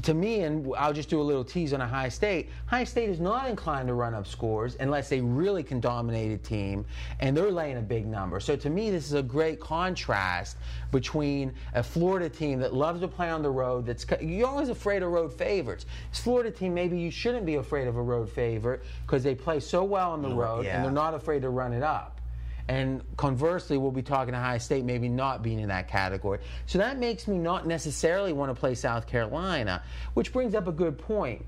to 0.02 0.14
me, 0.14 0.40
and 0.40 0.72
I'll 0.76 0.92
just 0.92 1.08
do 1.08 1.20
a 1.20 1.22
little 1.22 1.44
tease 1.44 1.72
on 1.72 1.80
a 1.80 1.84
Ohio 1.84 2.08
State. 2.08 2.48
Ohio 2.66 2.84
State 2.84 3.08
is 3.08 3.20
not 3.20 3.48
inclined 3.48 3.88
to 3.88 3.94
run 3.94 4.14
up 4.14 4.26
scores 4.26 4.76
unless 4.80 5.08
they 5.08 5.20
really 5.20 5.62
can 5.62 5.80
dominate 5.80 6.32
a 6.32 6.38
team, 6.38 6.84
and 7.20 7.36
they're 7.36 7.50
laying 7.50 7.78
a 7.78 7.82
big 7.82 8.06
number. 8.06 8.40
So 8.40 8.56
to 8.56 8.70
me, 8.70 8.90
this 8.90 9.06
is 9.06 9.14
a 9.14 9.22
great 9.22 9.60
contrast 9.60 10.56
between 10.92 11.52
a 11.74 11.82
Florida 11.82 12.28
team 12.28 12.60
that 12.60 12.74
loves 12.74 13.00
to 13.00 13.08
play 13.08 13.30
on 13.30 13.42
the 13.42 13.50
road. 13.50 13.86
That's 13.86 14.06
you're 14.20 14.48
always 14.48 14.68
afraid 14.68 15.02
of 15.02 15.10
road 15.10 15.32
favorites. 15.32 15.86
This 16.10 16.20
Florida 16.20 16.50
team, 16.50 16.74
maybe 16.74 16.98
you 16.98 17.10
shouldn't 17.10 17.46
be 17.46 17.56
afraid 17.56 17.88
of 17.88 17.96
a 17.96 18.02
road 18.02 18.30
favorite 18.30 18.82
because 19.06 19.22
they 19.22 19.34
play 19.34 19.60
so 19.60 19.84
well 19.84 20.12
on 20.12 20.22
the 20.22 20.28
road 20.28 20.64
yeah. 20.64 20.76
and 20.76 20.84
they're 20.84 20.92
not 20.92 21.14
afraid 21.14 21.42
to 21.42 21.50
run 21.50 21.72
it 21.72 21.82
up. 21.82 22.19
And 22.68 23.02
conversely, 23.16 23.78
we'll 23.78 23.90
be 23.90 24.02
talking 24.02 24.32
to 24.32 24.38
Ohio 24.38 24.58
State 24.58 24.84
maybe 24.84 25.08
not 25.08 25.42
being 25.42 25.58
in 25.58 25.68
that 25.68 25.88
category. 25.88 26.38
So 26.66 26.78
that 26.78 26.98
makes 26.98 27.26
me 27.26 27.38
not 27.38 27.66
necessarily 27.66 28.32
want 28.32 28.54
to 28.54 28.58
play 28.58 28.74
South 28.74 29.06
Carolina, 29.06 29.82
which 30.14 30.32
brings 30.32 30.54
up 30.54 30.68
a 30.68 30.72
good 30.72 30.98
point. 30.98 31.44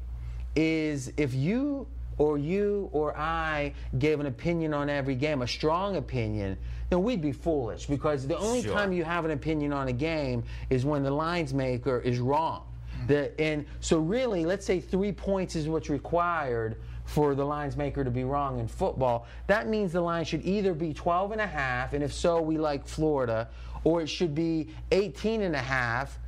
Is 0.54 1.12
if 1.16 1.32
you 1.32 1.86
or 2.18 2.36
you 2.36 2.90
or 2.92 3.16
I 3.16 3.72
gave 3.98 4.20
an 4.20 4.26
opinion 4.26 4.74
on 4.74 4.90
every 4.90 5.14
game, 5.14 5.42
a 5.42 5.46
strong 5.48 5.96
opinion, 5.96 6.58
then 6.90 7.02
we'd 7.02 7.22
be 7.22 7.32
foolish 7.32 7.86
because 7.86 8.26
the 8.26 8.36
only 8.36 8.62
Sure. 8.62 8.74
time 8.74 8.92
you 8.92 9.02
have 9.02 9.24
an 9.24 9.30
opinion 9.30 9.72
on 9.72 9.88
a 9.88 9.92
game 9.92 10.44
is 10.68 10.84
when 10.84 11.02
the 11.02 11.10
lines 11.10 11.54
maker 11.54 11.98
is 12.00 12.18
wrong. 12.18 12.64
Mm. 13.04 13.06
The, 13.08 13.40
and 13.40 13.66
so 13.80 13.98
really, 13.98 14.44
let's 14.44 14.66
say 14.66 14.78
three 14.78 15.12
points 15.12 15.56
is 15.56 15.68
what's 15.68 15.88
required 15.88 16.76
for 17.12 17.34
the 17.34 17.44
lines 17.44 17.76
maker 17.76 18.02
to 18.02 18.10
be 18.10 18.24
wrong 18.24 18.58
in 18.58 18.66
football. 18.66 19.26
That 19.46 19.68
means 19.68 19.92
the 19.92 20.00
line 20.00 20.24
should 20.24 20.44
either 20.46 20.72
be 20.72 20.94
12 20.94 21.32
and 21.32 21.40
a 21.42 21.46
half, 21.46 21.92
and 21.92 22.02
if 22.02 22.10
so, 22.12 22.40
we 22.40 22.56
like 22.56 22.86
Florida, 22.86 23.48
or 23.84 24.00
it 24.00 24.06
should 24.08 24.34
be 24.34 24.70
18 24.92 25.42
and 25.42 25.54
a 25.54 25.58
half. 25.60 26.18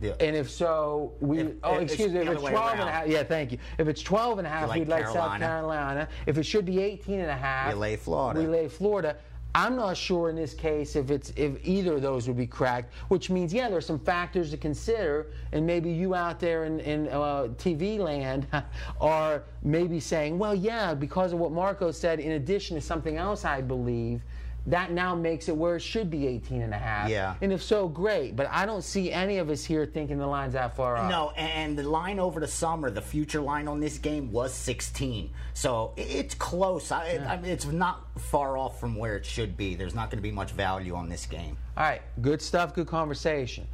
Yeah. 0.00 0.12
And 0.20 0.34
if 0.34 0.48
so, 0.48 1.12
we 1.20 1.40
If- 1.40 1.52
oh 1.62 1.74
if 1.74 1.82
excuse 1.82 2.12
me, 2.12 2.20
if 2.20 2.28
it's 2.28 2.40
way 2.42 2.52
12 2.52 2.72
and 2.78 2.88
a 2.88 2.92
half, 2.92 3.06
yeah, 3.08 3.22
thank 3.22 3.52
you. 3.52 3.58
If 3.76 3.86
it's 3.88 4.00
12 4.00 4.38
and 4.38 4.46
a 4.46 4.50
half, 4.50 4.68
like 4.68 4.78
we'd 4.78 4.88
like 4.88 5.04
South 5.04 5.14
Carolina. 5.14 5.44
Carolina. 5.46 6.08
If 6.24 6.38
it 6.38 6.44
should 6.44 6.64
be 6.64 6.80
18 6.80 7.20
and 7.20 7.30
a 7.30 7.36
half, 7.36 7.70
You 7.72 7.78
lay 7.78 7.96
Florida. 7.96 8.40
We 8.40 8.46
lay 8.46 8.68
Florida. 8.68 9.16
I'm 9.58 9.74
not 9.74 9.96
sure 9.96 10.30
in 10.30 10.36
this 10.36 10.54
case 10.54 10.94
if 10.94 11.10
it's 11.10 11.32
if 11.34 11.58
either 11.66 11.94
of 11.94 12.02
those 12.02 12.28
would 12.28 12.36
be 12.36 12.46
cracked, 12.46 12.94
which 13.08 13.28
means 13.28 13.52
yeah, 13.52 13.68
there's 13.68 13.86
some 13.86 13.98
factors 13.98 14.52
to 14.52 14.56
consider, 14.56 15.26
and 15.50 15.66
maybe 15.66 15.90
you 15.90 16.14
out 16.14 16.38
there 16.38 16.64
in, 16.64 16.78
in 16.78 17.08
uh, 17.08 17.48
TV 17.56 17.98
land 17.98 18.46
are 19.00 19.42
maybe 19.64 19.98
saying, 19.98 20.38
well, 20.38 20.54
yeah, 20.54 20.94
because 20.94 21.32
of 21.32 21.40
what 21.40 21.50
Marco 21.50 21.90
said, 21.90 22.20
in 22.20 22.32
addition 22.32 22.76
to 22.76 22.80
something 22.80 23.16
else 23.16 23.44
I 23.44 23.60
believe, 23.60 24.22
that 24.68 24.92
now 24.92 25.14
makes 25.14 25.48
it 25.48 25.56
where 25.56 25.76
it 25.76 25.80
should 25.80 26.10
be 26.10 26.26
18 26.26 26.62
and 26.62 26.74
a 26.74 26.78
half. 26.78 27.08
Yeah. 27.08 27.34
And 27.40 27.52
if 27.52 27.62
so, 27.62 27.88
great. 27.88 28.36
But 28.36 28.48
I 28.50 28.66
don't 28.66 28.82
see 28.82 29.10
any 29.10 29.38
of 29.38 29.48
us 29.48 29.64
here 29.64 29.86
thinking 29.86 30.18
the 30.18 30.26
line's 30.26 30.52
that 30.52 30.76
far 30.76 30.96
off. 30.96 31.10
No, 31.10 31.30
and 31.30 31.78
the 31.78 31.82
line 31.82 32.18
over 32.18 32.38
the 32.38 32.48
summer, 32.48 32.90
the 32.90 33.00
future 33.00 33.40
line 33.40 33.66
on 33.66 33.80
this 33.80 33.98
game 33.98 34.30
was 34.30 34.52
16. 34.52 35.30
So 35.54 35.92
it's 35.96 36.34
close. 36.34 36.92
I, 36.92 37.18
I 37.28 37.36
mean, 37.40 37.50
it's 37.50 37.66
not 37.66 38.06
far 38.18 38.58
off 38.58 38.78
from 38.78 38.94
where 38.94 39.16
it 39.16 39.24
should 39.24 39.56
be. 39.56 39.74
There's 39.74 39.94
not 39.94 40.10
going 40.10 40.18
to 40.18 40.22
be 40.22 40.32
much 40.32 40.52
value 40.52 40.94
on 40.94 41.08
this 41.08 41.24
game. 41.24 41.56
All 41.76 41.84
right, 41.84 42.02
good 42.20 42.42
stuff, 42.42 42.74
good 42.74 42.88
conversation. 42.88 43.66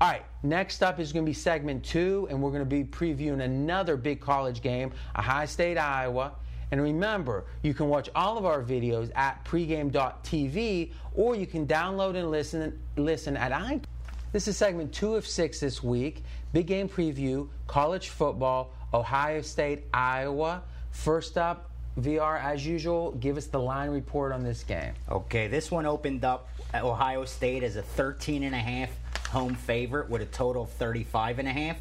All 0.00 0.08
right, 0.08 0.24
next 0.42 0.82
up 0.82 0.98
is 0.98 1.12
going 1.12 1.24
to 1.24 1.30
be 1.30 1.34
segment 1.34 1.84
two, 1.84 2.26
and 2.28 2.42
we're 2.42 2.50
going 2.50 2.62
to 2.62 2.66
be 2.66 2.82
previewing 2.82 3.40
another 3.40 3.96
big 3.96 4.20
college 4.20 4.60
game, 4.60 4.90
Ohio 5.16 5.46
State, 5.46 5.78
Iowa. 5.78 6.32
And 6.72 6.82
remember, 6.82 7.44
you 7.62 7.74
can 7.74 7.88
watch 7.88 8.08
all 8.14 8.38
of 8.38 8.46
our 8.46 8.62
videos 8.62 9.12
at 9.14 9.44
pregame.tv 9.44 10.92
or 11.14 11.36
you 11.36 11.46
can 11.46 11.66
download 11.66 12.16
and 12.16 12.30
listen 12.30 12.80
listen 12.96 13.36
at 13.36 13.52
iTunes. 13.52 13.84
This 14.32 14.48
is 14.48 14.56
segment 14.56 14.94
two 14.94 15.14
of 15.14 15.26
six 15.26 15.60
this 15.60 15.82
week. 15.82 16.24
Big 16.54 16.66
game 16.66 16.88
preview, 16.88 17.48
college 17.66 18.08
football, 18.08 18.72
Ohio 18.94 19.42
State, 19.42 19.84
Iowa. 19.92 20.62
First 20.90 21.36
up, 21.36 21.70
VR, 22.00 22.42
as 22.42 22.66
usual, 22.66 23.12
give 23.12 23.36
us 23.36 23.46
the 23.46 23.60
line 23.60 23.90
report 23.90 24.32
on 24.32 24.42
this 24.42 24.64
game. 24.64 24.94
Okay, 25.10 25.48
this 25.48 25.70
one 25.70 25.84
opened 25.84 26.24
up 26.24 26.48
Ohio 26.74 27.26
State 27.26 27.62
as 27.62 27.76
a 27.76 27.82
13 27.82 28.44
and 28.44 28.54
a 28.54 28.58
half 28.58 28.88
home 29.28 29.54
favorite 29.54 30.08
with 30.08 30.22
a 30.22 30.26
total 30.26 30.62
of 30.62 30.70
35 30.70 31.38
and 31.38 31.48
a 31.48 31.52
half. 31.52 31.76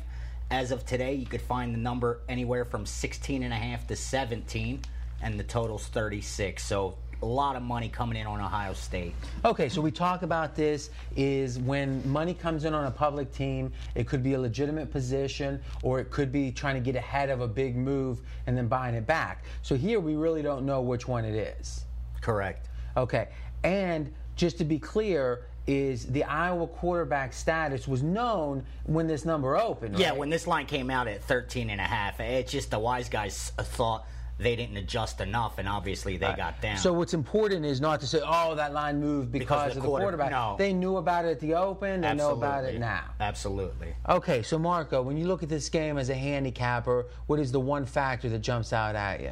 As 0.52 0.72
of 0.72 0.86
today, 0.86 1.14
you 1.14 1.26
could 1.26 1.42
find 1.42 1.74
the 1.74 1.80
number 1.80 2.20
anywhere 2.28 2.66
from 2.66 2.86
16 2.86 3.42
and 3.42 3.54
a 3.54 3.56
half 3.56 3.88
to 3.88 3.96
17, 3.96 4.82
and 5.22 5.40
the 5.40 5.46
total's 5.46 5.88
36. 5.88 6.62
So 6.62 6.98
a 7.22 7.26
lot 7.26 7.56
of 7.56 7.62
money 7.64 7.88
coming 7.88 8.20
in 8.20 8.28
on 8.28 8.42
Ohio 8.42 8.74
State. 8.74 9.16
Okay, 9.46 9.70
so 9.70 9.80
we 9.80 9.92
talk 9.92 10.24
about 10.24 10.54
this 10.54 10.90
is 11.16 11.58
when 11.58 12.06
money 12.06 12.34
comes 12.34 12.66
in 12.66 12.74
on 12.74 12.86
a 12.86 12.92
public 12.92 13.32
team, 13.32 13.72
it 13.96 14.08
could 14.08 14.22
be 14.22 14.34
a 14.34 14.40
legitimate 14.40 14.92
position 14.92 15.62
or 15.84 16.02
it 16.02 16.12
could 16.12 16.34
be 16.34 16.52
trying 16.52 16.76
to 16.76 16.82
get 16.82 16.98
ahead 16.98 17.30
of 17.30 17.40
a 17.40 17.48
big 17.48 17.78
move 17.78 18.20
and 18.46 18.58
then 18.58 18.68
buying 18.68 18.94
it 18.94 19.08
back. 19.08 19.46
So 19.62 19.76
here 19.76 20.02
we 20.02 20.16
really 20.16 20.42
don't 20.42 20.66
know 20.66 20.82
which 20.82 21.08
one 21.08 21.24
it 21.24 21.36
is. 21.62 21.86
Correct. 22.20 22.68
Okay, 22.98 23.30
and 23.64 24.12
just 24.36 24.58
to 24.58 24.66
be 24.66 24.80
clear, 24.80 25.46
is 25.68 26.06
the 26.08 26.24
Iowa 26.24 26.68
quarterback 26.68 27.34
status 27.34 27.88
was 27.88 28.02
known 28.02 28.64
when 28.86 29.08
this 29.08 29.26
number 29.26 29.58
opened. 29.58 29.98
Yeah, 29.98 30.10
right? 30.10 30.18
when 30.18 30.30
this 30.30 30.48
line 30.48 30.66
came 30.66 30.90
out 30.90 31.08
at 31.08 31.24
13 31.24 31.70
and 31.70 31.80
a 31.80 31.84
half, 31.84 32.20
it's 32.20 32.52
just 32.52 32.72
the 32.72 32.80
wise 32.80 33.10
guys 33.10 33.52
uh, 33.58 33.64
thought 33.64 34.06
they 34.40 34.56
didn't 34.56 34.78
adjust 34.78 35.22
enough, 35.22 35.60
and 35.60 35.70
obviously 35.70 36.18
they 36.18 36.34
got 36.34 36.60
down. 36.62 36.78
So 36.78 36.94
what's 36.94 37.14
important 37.14 37.64
is 37.64 37.80
not 37.80 38.00
to 38.00 38.08
say, 38.08 38.22
"Oh, 38.26 38.56
that 38.56 38.74
line 38.74 39.00
moved 39.00 39.32
because, 39.32 39.74
the 39.74 39.78
of 39.78 39.84
the 39.84 39.88
quarter- 39.88 40.04
quarterback." 40.06 40.32
no. 40.32 40.56
They 40.58 40.74
knew 40.74 40.98
about 40.98 41.26
it 41.26 41.32
at 41.32 41.40
the 41.40 41.54
open. 41.54 42.02
They 42.02 42.14
know 42.16 42.32
about 42.32 42.66
it 42.66 42.80
now. 42.80 43.04
Absolutely. 43.20 43.94
Okay, 44.10 44.42
so 44.42 44.58
Marco, 44.58 45.04
when 45.04 45.16
you 45.16 45.28
look 45.28 45.44
at 45.44 45.50
this 45.50 45.70
game 45.70 46.00
as 46.00 46.10
a 46.10 46.16
handicapper, 46.16 47.06
what 47.28 47.40
is 47.40 47.52
the 47.52 47.60
one 47.60 47.86
factor 47.86 48.30
that 48.30 48.40
jumps 48.40 48.74
out 48.74 48.96
at 48.96 49.22
you? 49.22 49.32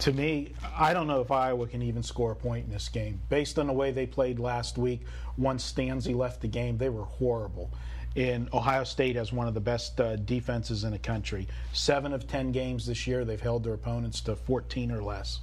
To 0.00 0.12
me, 0.14 0.54
I 0.76 0.94
don't 0.94 1.06
know 1.06 1.20
if 1.20 1.30
Iowa 1.30 1.66
can 1.66 1.82
even 1.82 2.02
score 2.02 2.32
a 2.32 2.36
point 2.36 2.64
in 2.64 2.72
this 2.72 2.88
game. 2.88 3.20
Based 3.28 3.58
on 3.58 3.66
the 3.66 3.72
way 3.72 3.90
they 3.90 4.06
played 4.06 4.38
last 4.38 4.78
week, 4.78 5.02
once 5.36 5.70
Stanzi 5.70 6.16
left 6.16 6.40
the 6.40 6.48
game, 6.48 6.78
they 6.78 6.88
were 6.88 7.04
horrible. 7.04 7.70
And 8.16 8.48
Ohio 8.54 8.84
State 8.84 9.16
has 9.16 9.30
one 9.30 9.46
of 9.46 9.52
the 9.52 9.60
best 9.60 10.00
uh, 10.00 10.16
defenses 10.16 10.84
in 10.84 10.92
the 10.92 10.98
country. 10.98 11.46
Seven 11.74 12.14
of 12.14 12.26
ten 12.26 12.50
games 12.50 12.86
this 12.86 13.06
year, 13.06 13.26
they've 13.26 13.40
held 13.40 13.62
their 13.62 13.74
opponents 13.74 14.22
to 14.22 14.36
14 14.36 14.90
or 14.90 15.02
less. 15.02 15.40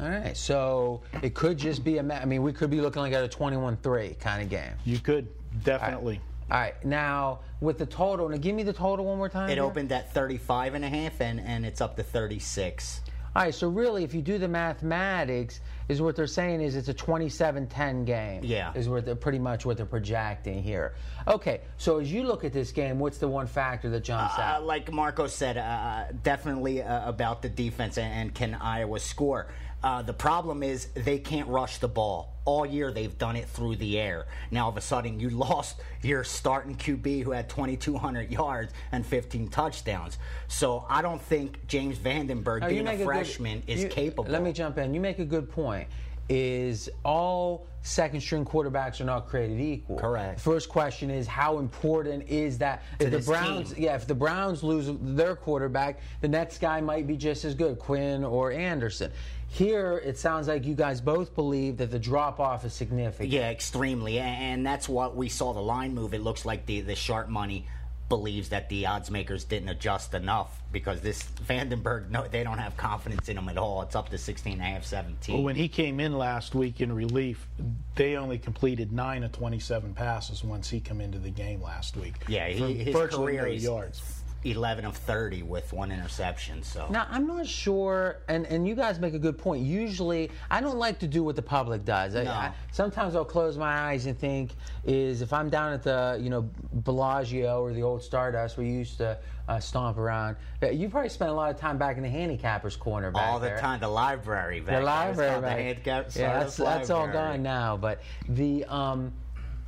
All 0.00 0.08
right, 0.08 0.36
so 0.36 1.02
it 1.22 1.34
could 1.34 1.58
just 1.58 1.84
be 1.84 1.98
a. 1.98 2.02
ma- 2.02 2.14
I 2.14 2.24
mean, 2.24 2.42
we 2.42 2.52
could 2.52 2.70
be 2.70 2.80
looking 2.80 3.02
like 3.02 3.12
at 3.12 3.22
a 3.22 3.28
21-3 3.28 4.18
kind 4.18 4.42
of 4.42 4.48
game. 4.48 4.72
You 4.84 4.98
could 4.98 5.28
definitely. 5.62 6.20
All 6.50 6.58
right, 6.58 6.82
now 6.84 7.40
with 7.60 7.78
the 7.78 7.86
total, 7.86 8.28
now 8.28 8.36
give 8.36 8.56
me 8.56 8.64
the 8.64 8.72
total 8.72 9.04
one 9.04 9.18
more 9.18 9.28
time. 9.28 9.48
It 9.50 9.54
here. 9.54 9.62
opened 9.62 9.92
at 9.92 10.12
35 10.12 10.74
and 10.74 10.84
a 10.84 10.88
half, 10.88 11.20
and, 11.20 11.40
and 11.40 11.64
it's 11.64 11.80
up 11.80 11.96
to 11.96 12.02
36. 12.02 13.02
All 13.36 13.42
right, 13.42 13.54
so 13.54 13.68
really, 13.68 14.04
if 14.04 14.14
you 14.14 14.22
do 14.22 14.38
the 14.38 14.46
mathematics, 14.46 15.60
is 15.88 16.00
what 16.00 16.14
they're 16.14 16.26
saying 16.26 16.60
is 16.60 16.76
it's 16.76 16.88
a 16.88 16.94
27-10 16.94 18.04
game. 18.06 18.42
Yeah. 18.44 18.72
Is 18.74 18.88
what 18.88 19.04
they're 19.04 19.16
pretty 19.16 19.40
much 19.40 19.66
what 19.66 19.76
they're 19.76 19.86
projecting 19.86 20.62
here. 20.62 20.94
Okay, 21.26 21.62
so 21.76 21.98
as 21.98 22.12
you 22.12 22.22
look 22.22 22.44
at 22.44 22.52
this 22.52 22.70
game, 22.70 22.98
what's 23.00 23.18
the 23.18 23.26
one 23.28 23.46
factor 23.48 23.90
that 23.90 24.04
jumps 24.04 24.34
Uh, 24.38 24.42
out? 24.42 24.64
like 24.66 24.92
Marco 24.92 25.26
said, 25.26 25.58
uh, 25.58 26.04
definitely 26.22 26.82
uh, 26.82 27.08
about 27.08 27.42
the 27.42 27.48
defense 27.48 27.98
and, 27.98 28.12
and 28.12 28.34
can 28.34 28.54
Iowa 28.54 29.00
score. 29.00 29.48
Uh, 29.84 30.00
the 30.00 30.14
problem 30.14 30.62
is 30.62 30.86
they 30.94 31.18
can't 31.18 31.46
rush 31.46 31.76
the 31.76 31.86
ball. 31.86 32.32
All 32.46 32.64
year 32.64 32.90
they've 32.90 33.16
done 33.18 33.36
it 33.36 33.46
through 33.46 33.76
the 33.76 33.98
air. 33.98 34.24
Now 34.50 34.64
all 34.64 34.70
of 34.70 34.78
a 34.78 34.80
sudden 34.80 35.20
you 35.20 35.28
lost 35.46 35.76
your 36.00 36.24
starting 36.24 36.74
QB 36.74 37.22
who 37.22 37.32
had 37.32 37.50
2,200 37.50 38.30
yards 38.30 38.72
and 38.92 39.04
15 39.04 39.48
touchdowns. 39.48 40.16
So 40.48 40.86
I 40.88 41.02
don't 41.02 41.20
think 41.20 41.66
James 41.66 41.98
Vandenberg, 41.98 42.66
being 42.66 42.88
a 42.88 42.96
good- 42.96 43.04
freshman, 43.04 43.62
is 43.66 43.82
you- 43.82 43.88
capable. 43.90 44.32
Let 44.32 44.42
me 44.42 44.54
jump 44.54 44.78
in. 44.78 44.94
You 44.94 45.00
make 45.02 45.18
a 45.18 45.24
good 45.24 45.50
point. 45.50 45.86
Is 46.28 46.88
all 47.04 47.66
second 47.82 48.20
string 48.22 48.46
quarterbacks 48.46 49.00
are 49.00 49.04
not 49.04 49.28
created 49.28 49.60
equal? 49.60 49.98
Correct. 49.98 50.40
First 50.40 50.70
question 50.70 51.10
is 51.10 51.26
how 51.26 51.58
important 51.58 52.28
is 52.28 52.58
that? 52.58 52.82
To 52.98 53.06
if 53.06 53.12
the 53.12 53.18
Browns, 53.20 53.72
team. 53.74 53.84
yeah, 53.84 53.94
if 53.94 54.06
the 54.06 54.14
Browns 54.14 54.62
lose 54.62 54.88
their 55.02 55.36
quarterback, 55.36 56.00
the 56.22 56.28
next 56.28 56.58
guy 56.58 56.80
might 56.80 57.06
be 57.06 57.16
just 57.16 57.44
as 57.44 57.54
good, 57.54 57.78
Quinn 57.78 58.24
or 58.24 58.52
Anderson. 58.52 59.12
Here, 59.48 59.98
it 60.04 60.18
sounds 60.18 60.48
like 60.48 60.64
you 60.64 60.74
guys 60.74 61.00
both 61.00 61.34
believe 61.34 61.76
that 61.76 61.90
the 61.90 61.98
drop 61.98 62.40
off 62.40 62.64
is 62.64 62.72
significant. 62.72 63.28
Yeah, 63.28 63.50
extremely, 63.50 64.18
and 64.18 64.66
that's 64.66 64.88
what 64.88 65.14
we 65.14 65.28
saw 65.28 65.52
the 65.52 65.60
line 65.60 65.94
move. 65.94 66.14
It 66.14 66.22
looks 66.22 66.44
like 66.44 66.66
the 66.66 66.80
the 66.80 66.96
sharp 66.96 67.28
money 67.28 67.66
believes 68.08 68.50
that 68.50 68.68
the 68.68 68.86
odds 68.86 69.10
makers 69.10 69.44
didn't 69.44 69.68
adjust 69.68 70.14
enough 70.14 70.60
because 70.72 71.00
this 71.00 71.22
Vandenberg, 71.46 72.10
no, 72.10 72.26
they 72.26 72.44
don't 72.44 72.58
have 72.58 72.76
confidence 72.76 73.28
in 73.28 73.38
him 73.38 73.48
at 73.48 73.56
all. 73.56 73.82
It's 73.82 73.96
up 73.96 74.10
to 74.10 74.18
16 74.18 74.54
and 74.54 74.62
a 74.62 74.64
half, 74.64 74.84
17. 74.84 75.34
Well, 75.34 75.44
when 75.44 75.56
he 75.56 75.68
came 75.68 76.00
in 76.00 76.16
last 76.18 76.54
week 76.54 76.80
in 76.80 76.92
relief, 76.92 77.46
they 77.94 78.16
only 78.16 78.38
completed 78.38 78.92
nine 78.92 79.24
of 79.24 79.32
27 79.32 79.94
passes 79.94 80.44
once 80.44 80.68
he 80.68 80.80
come 80.80 81.00
into 81.00 81.18
the 81.18 81.30
game 81.30 81.62
last 81.62 81.96
week. 81.96 82.14
yeah, 82.28 82.48
he, 82.48 82.74
his 82.74 82.94
career 82.94 83.46
no 83.46 83.52
yards. 83.52 84.23
11 84.44 84.84
of 84.84 84.96
30 84.96 85.42
with 85.42 85.72
one 85.72 85.90
interception. 85.90 86.62
So 86.62 86.86
Now, 86.90 87.06
I'm 87.10 87.26
not 87.26 87.46
sure, 87.46 88.18
and, 88.28 88.46
and 88.46 88.68
you 88.68 88.74
guys 88.74 88.98
make 89.00 89.14
a 89.14 89.18
good 89.18 89.38
point. 89.38 89.64
Usually, 89.64 90.30
I 90.50 90.60
don't 90.60 90.78
like 90.78 90.98
to 91.00 91.06
do 91.06 91.22
what 91.24 91.36
the 91.36 91.42
public 91.42 91.84
does. 91.84 92.14
I, 92.14 92.24
No. 92.24 92.30
I, 92.30 92.52
sometimes 92.70 93.14
I'll 93.16 93.24
close 93.24 93.56
my 93.56 93.90
eyes 93.90 94.06
and 94.06 94.18
think, 94.18 94.52
is 94.84 95.22
if 95.22 95.32
I'm 95.32 95.48
down 95.48 95.72
at 95.72 95.82
the, 95.82 96.18
you 96.20 96.28
know, 96.30 96.48
Bellagio 96.72 97.62
or 97.62 97.72
the 97.72 97.82
old 97.82 98.02
Stardust 98.02 98.56
where 98.56 98.66
you 98.66 98.72
used 98.72 98.98
to 98.98 99.18
uh, 99.48 99.58
stomp 99.60 99.96
around, 99.96 100.36
uh, 100.62 100.68
you 100.68 100.88
probably 100.88 101.08
spent 101.08 101.30
a 101.30 101.34
lot 101.34 101.50
of 101.50 101.58
time 101.58 101.78
back 101.78 101.96
in 101.96 102.02
the 102.02 102.08
handicappers 102.08 102.78
corner 102.78 103.10
back 103.10 103.26
all 103.26 103.38
the 103.38 103.46
there. 103.46 103.58
time, 103.58 103.80
the 103.80 103.88
library, 103.88 104.60
back 104.60 104.78
The 104.78 104.84
library, 104.84 105.30
called 105.30 105.44
the 105.44 105.50
handicap 105.50 106.06
yeah, 106.14 106.40
that's, 106.40 106.56
that's 106.56 106.90
all 106.90 107.08
gone 107.08 107.42
now. 107.42 107.76
But 107.76 108.02
the, 108.28 108.64
um, 108.66 109.12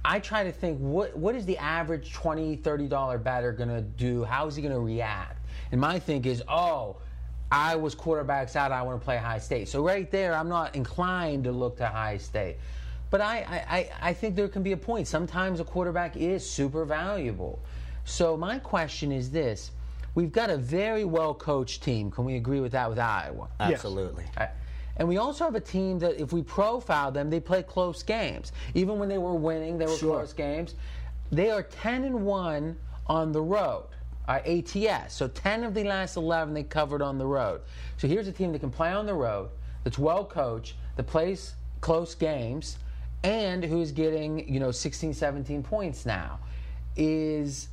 I 0.09 0.21
try 0.21 0.45
to 0.45 0.53
think, 0.53 0.79
what 0.79 1.17
what 1.17 1.35
is 1.35 1.45
the 1.47 1.59
average 1.59 2.13
20 2.13 2.57
30 2.57 2.87
dollar 2.87 3.19
bettor 3.19 3.53
going 3.53 3.69
to 3.71 3.81
do? 3.83 4.23
How 4.25 4.47
is 4.47 4.55
he 4.55 4.63
going 4.63 4.73
to 4.75 4.81
react? 4.81 5.45
And 5.73 5.81
my 5.81 5.99
think 5.99 6.27
is, 6.27 6.43
oh, 6.49 6.97
I 7.51 7.75
was 7.75 7.95
quarterbacks 7.97 8.55
out. 8.55 8.71
I 8.71 8.83
want 8.83 9.01
to 9.01 9.05
play 9.05 9.17
Ohio 9.17 9.41
State. 9.41 9.69
So 9.69 9.85
right 9.85 10.09
there, 10.11 10.33
I'm 10.35 10.49
not 10.49 10.77
inclined 10.77 11.43
to 11.45 11.53
look 11.53 11.77
to 11.79 11.89
Ohio 11.89 12.19
State. 12.19 12.57
But 13.11 13.21
I, 13.21 13.39
I, 13.39 13.77
I- 13.79 13.91
I 14.11 14.13
think 14.15 14.37
there 14.37 14.49
can 14.49 14.63
be 14.63 14.73
a 14.73 14.77
point. 14.77 15.09
Sometimes 15.09 15.59
a 15.61 15.65
quarterback 15.65 16.17
is 16.17 16.49
super 16.49 16.85
valuable. 16.85 17.59
So 18.05 18.37
my 18.37 18.59
question 18.61 19.11
is 19.11 19.31
this: 19.33 19.73
We've 20.15 20.31
got 20.33 20.51
a 20.51 20.57
very 20.57 21.05
well 21.05 21.35
coached 21.35 21.83
team. 21.83 22.13
Can 22.13 22.25
we 22.25 22.37
agree 22.37 22.61
with 22.61 22.73
that 22.73 22.89
with 22.89 23.01
Iowa? 23.01 23.49
Absolutely. 23.59 24.25
Right. 24.39 24.51
And 24.97 25.09
we 25.09 25.19
also 25.19 25.45
have 25.45 25.55
a 25.55 25.61
team 25.61 25.99
that, 26.01 26.21
if 26.21 26.33
we 26.33 26.43
profile 26.43 27.11
them, 27.11 27.29
they 27.31 27.41
play 27.41 27.63
close 27.63 28.03
games. 28.03 28.53
Even 28.75 28.99
when 28.99 29.09
they 29.09 29.19
were 29.19 29.35
winning, 29.35 29.79
they 29.79 29.87
were 29.87 29.97
Sure. 29.97 30.17
close 30.19 30.33
games. 30.33 30.75
They 31.31 31.51
are 31.51 31.63
10 31.63 32.05
and 32.05 32.25
1 32.25 32.77
on 33.07 33.33
the 33.33 33.43
road, 33.43 33.87
uh, 34.27 34.41
ATS. 34.45 35.15
So 35.15 35.29
10 35.29 35.65
of 35.65 35.75
the 35.75 35.85
last 35.85 36.17
11 36.17 36.55
they 36.55 36.63
covered 36.63 37.03
on 37.03 37.19
the 37.19 37.27
road. 37.27 37.61
So 37.99 38.09
here's 38.09 38.29
a 38.29 38.33
team 38.33 38.53
that 38.53 38.61
can 38.61 38.71
play 38.71 38.93
on 38.93 39.07
the 39.07 39.15
road, 39.15 39.51
that's 39.85 39.99
well 39.99 40.25
coached, 40.25 40.75
that 40.97 41.05
plays 41.05 41.55
close 41.81 42.15
games, 42.15 42.79
and 43.23 43.65
who's 43.65 43.93
getting, 43.93 44.49
you 44.53 44.61
know, 44.61 44.71
16, 44.71 45.13
17 45.13 45.63
points 45.63 46.07
now. 46.07 46.39
Is 46.97 47.69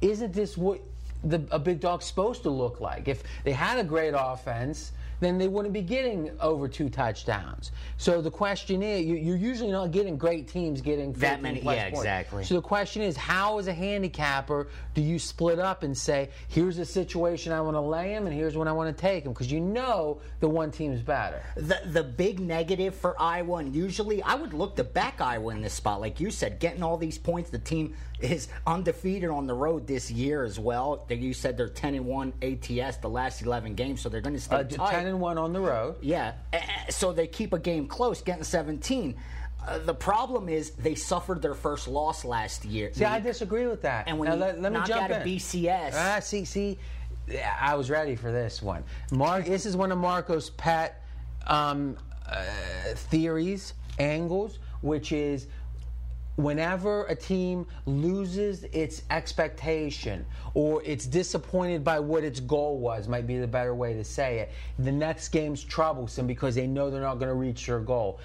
isn't 0.00 0.32
this 0.32 0.56
what 0.56 0.80
the, 1.22 1.44
a 1.52 1.58
big 1.58 1.78
dog's 1.80 2.06
supposed 2.06 2.42
to 2.44 2.50
look 2.50 2.80
like? 2.80 3.06
If 3.08 3.22
they 3.44 3.52
had 3.52 3.78
a 3.78 3.84
great 3.84 4.14
offense, 4.16 4.92
then 5.22 5.38
they 5.38 5.46
wouldn't 5.48 5.72
be 5.72 5.82
getting 5.82 6.30
over 6.40 6.66
two 6.68 6.88
touchdowns. 6.90 7.70
So 7.96 8.20
the 8.20 8.30
question 8.30 8.82
is, 8.82 9.06
you, 9.06 9.14
you're 9.14 9.36
usually 9.36 9.70
not 9.70 9.92
getting 9.92 10.16
great 10.18 10.48
teams 10.48 10.80
getting 10.80 11.12
That 11.14 11.40
many- 11.40 11.60
yeah, 11.62 11.84
points. 11.84 12.00
exactly. 12.00 12.44
So 12.44 12.54
the 12.56 12.62
question 12.62 13.02
is, 13.02 13.16
how 13.16 13.58
as 13.58 13.68
a 13.68 13.72
handicapper 13.72 14.66
do 14.94 15.00
you 15.00 15.18
split 15.18 15.58
up 15.60 15.84
and 15.84 15.96
say, 15.96 16.30
here's 16.48 16.78
a 16.78 16.84
situation 16.84 17.52
I 17.52 17.60
want 17.60 17.76
to 17.76 17.80
lay 17.80 18.12
him, 18.12 18.26
and 18.26 18.34
here's 18.34 18.56
when 18.56 18.66
I 18.66 18.72
want 18.72 18.94
to 18.94 19.00
take 19.00 19.24
him? 19.24 19.32
Because 19.32 19.50
you 19.52 19.60
know 19.60 20.20
the 20.40 20.48
one 20.48 20.70
team's 20.72 21.00
better. 21.02 21.42
The 21.56 21.80
the 21.86 22.02
big 22.02 22.40
negative 22.40 22.94
for 22.94 23.14
Iowa, 23.20 23.58
and 23.58 23.74
usually 23.74 24.22
I 24.22 24.34
would 24.34 24.52
look 24.52 24.74
to 24.76 24.84
back 24.84 25.20
Iowa 25.20 25.54
in 25.54 25.62
this 25.62 25.74
spot, 25.74 26.00
like 26.00 26.18
you 26.18 26.30
said, 26.30 26.58
getting 26.58 26.82
all 26.82 26.96
these 26.96 27.18
points. 27.18 27.50
The 27.50 27.58
team 27.58 27.94
is 28.22 28.48
undefeated 28.66 29.30
on 29.30 29.46
the 29.46 29.54
road 29.54 29.86
this 29.86 30.10
year 30.10 30.44
as 30.44 30.58
well. 30.58 31.06
You 31.08 31.34
said 31.34 31.56
they're 31.56 31.68
ten 31.68 31.94
and 31.94 32.06
one 32.06 32.32
ATS 32.42 32.98
the 32.98 33.08
last 33.08 33.42
eleven 33.42 33.74
games, 33.74 34.00
so 34.00 34.08
they're 34.08 34.20
going 34.20 34.36
to 34.36 34.40
stay 34.40 34.56
Uh, 34.56 34.62
tight. 34.64 34.92
10 34.92 35.06
and 35.06 35.20
1 35.20 35.38
on 35.38 35.52
the 35.52 35.60
road. 35.60 35.96
Yeah, 36.00 36.32
so 36.88 37.12
they 37.12 37.26
keep 37.26 37.52
a 37.52 37.58
game 37.58 37.86
close, 37.86 38.22
getting 38.22 38.44
17. 38.44 39.16
Uh, 39.66 39.78
the 39.78 39.94
problem 39.94 40.48
is 40.48 40.70
they 40.70 40.94
suffered 40.94 41.40
their 41.40 41.54
first 41.54 41.86
loss 41.86 42.24
last 42.24 42.64
year. 42.64 42.90
See, 42.92 43.04
I 43.04 43.20
disagree 43.20 43.66
with 43.66 43.82
that. 43.82 44.08
And 44.08 44.18
when 44.18 44.28
now, 44.28 44.34
you 44.34 44.40
let, 44.40 44.60
let 44.60 44.72
me 44.72 44.78
knock 44.78 44.88
jump 44.88 45.02
out 45.02 45.10
a 45.12 45.22
in. 45.22 45.28
BCS 45.28 45.92
Ah, 45.94 46.18
see, 46.20 46.44
see, 46.44 46.78
I 47.60 47.74
was 47.76 47.88
ready 47.90 48.16
for 48.16 48.32
this 48.32 48.60
one. 48.60 48.82
Mark, 49.12 49.44
this 49.44 49.64
is 49.66 49.76
one 49.76 49.92
of 49.92 49.98
Marco's 49.98 50.50
pet 50.50 51.02
um, 51.46 51.96
uh, 52.28 52.42
theories, 52.94 53.74
angles, 53.98 54.58
which 54.80 55.12
is 55.12 55.46
whenever 56.42 57.04
a 57.06 57.14
team 57.14 57.66
loses 57.86 58.64
its 58.72 59.02
expectation 59.10 60.24
or 60.54 60.82
it's 60.84 61.06
disappointed 61.06 61.84
by 61.84 61.98
what 62.00 62.24
its 62.24 62.40
goal 62.40 62.78
was, 62.78 63.08
might 63.08 63.26
be 63.26 63.38
the 63.38 63.46
better 63.46 63.74
way 63.74 63.94
to 63.94 64.04
say 64.04 64.38
it, 64.40 64.50
the 64.78 64.92
next 64.92 65.28
game's 65.28 65.62
troublesome 65.64 66.26
because 66.26 66.54
they 66.54 66.66
know 66.66 66.90
they're 66.90 67.00
not 67.00 67.14
going 67.16 67.28
to 67.28 67.34
reach 67.34 67.66
their 67.66 67.80
goal. 67.80 68.18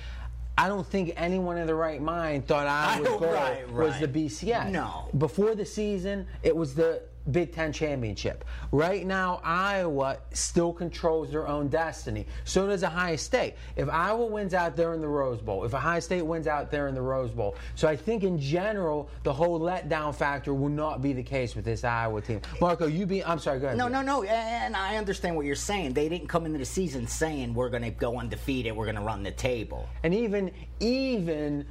I 0.59 0.67
don't 0.67 0.87
think 0.87 1.13
anyone 1.17 1.57
in 1.57 1.67
the 1.67 1.75
right 1.75 2.01
mind 2.01 2.47
thought 2.47 2.65
Iowa's 2.65 3.07
don't- 3.07 3.19
goal 3.19 3.31
right, 3.33 3.71
was 3.71 3.99
the 3.99 4.07
BCS. 4.07 4.71
No. 4.71 5.07
Before 5.17 5.53
the 5.53 5.65
season, 5.65 6.25
it 6.41 6.55
was 6.55 6.73
the 6.73 7.03
Big 7.31 7.53
Ten 7.53 7.71
championship. 7.71 8.45
Right 8.71 9.05
now, 9.05 9.41
Iowa 9.43 10.17
still 10.33 10.73
controls 10.73 11.31
their 11.31 11.47
own 11.47 11.67
destiny. 11.67 12.25
So 12.45 12.67
does 12.67 12.83
Ohio 12.83 13.15
State. 13.15 13.55
If 13.75 13.89
Iowa 13.89 14.25
wins 14.25 14.53
out 14.53 14.75
there 14.75 14.93
in 14.93 15.01
the 15.01 15.07
Rose 15.07 15.41
Bowl, 15.41 15.63
if 15.63 15.73
Ohio 15.73 15.99
State 15.99 16.21
wins 16.21 16.47
out 16.47 16.71
there 16.71 16.87
in 16.87 16.95
the 16.95 17.01
Rose 17.01 17.31
Bowl, 17.31 17.55
so 17.75 17.87
I 17.87 17.95
think 17.95 18.23
in 18.23 18.39
general 18.39 19.09
the 19.23 19.33
whole 19.33 19.59
letdown 19.59 20.15
factor 20.15 20.53
will 20.53 20.69
not 20.69 21.01
be 21.01 21.13
the 21.13 21.23
case 21.23 21.55
with 21.55 21.65
this 21.65 21.83
Iowa 21.83 22.21
team. 22.21 22.41
Marco, 22.61 22.87
you 22.87 23.05
be. 23.05 23.23
I'm 23.23 23.39
sorry. 23.39 23.59
Go 23.59 23.67
ahead. 23.67 23.77
No, 23.77 23.87
no, 23.87 24.01
no. 24.01 24.23
And 24.23 24.75
I 24.75 24.97
understand 24.97 25.35
what 25.35 25.45
you're 25.45 25.55
saying. 25.55 25.93
They 25.93 26.09
didn't 26.09 26.27
come 26.27 26.45
into 26.45 26.57
the 26.57 26.65
season 26.65 27.07
saying 27.07 27.53
we're 27.53 27.69
going 27.69 27.83
to 27.83 27.91
go 27.91 28.19
undefeated, 28.19 28.75
we're 28.75 28.85
going 28.85 28.95
to 28.95 29.01
run 29.01 29.23
the 29.23 29.31
table. 29.31 29.87
And 30.03 30.13
even 30.13 30.51
even 30.79 31.65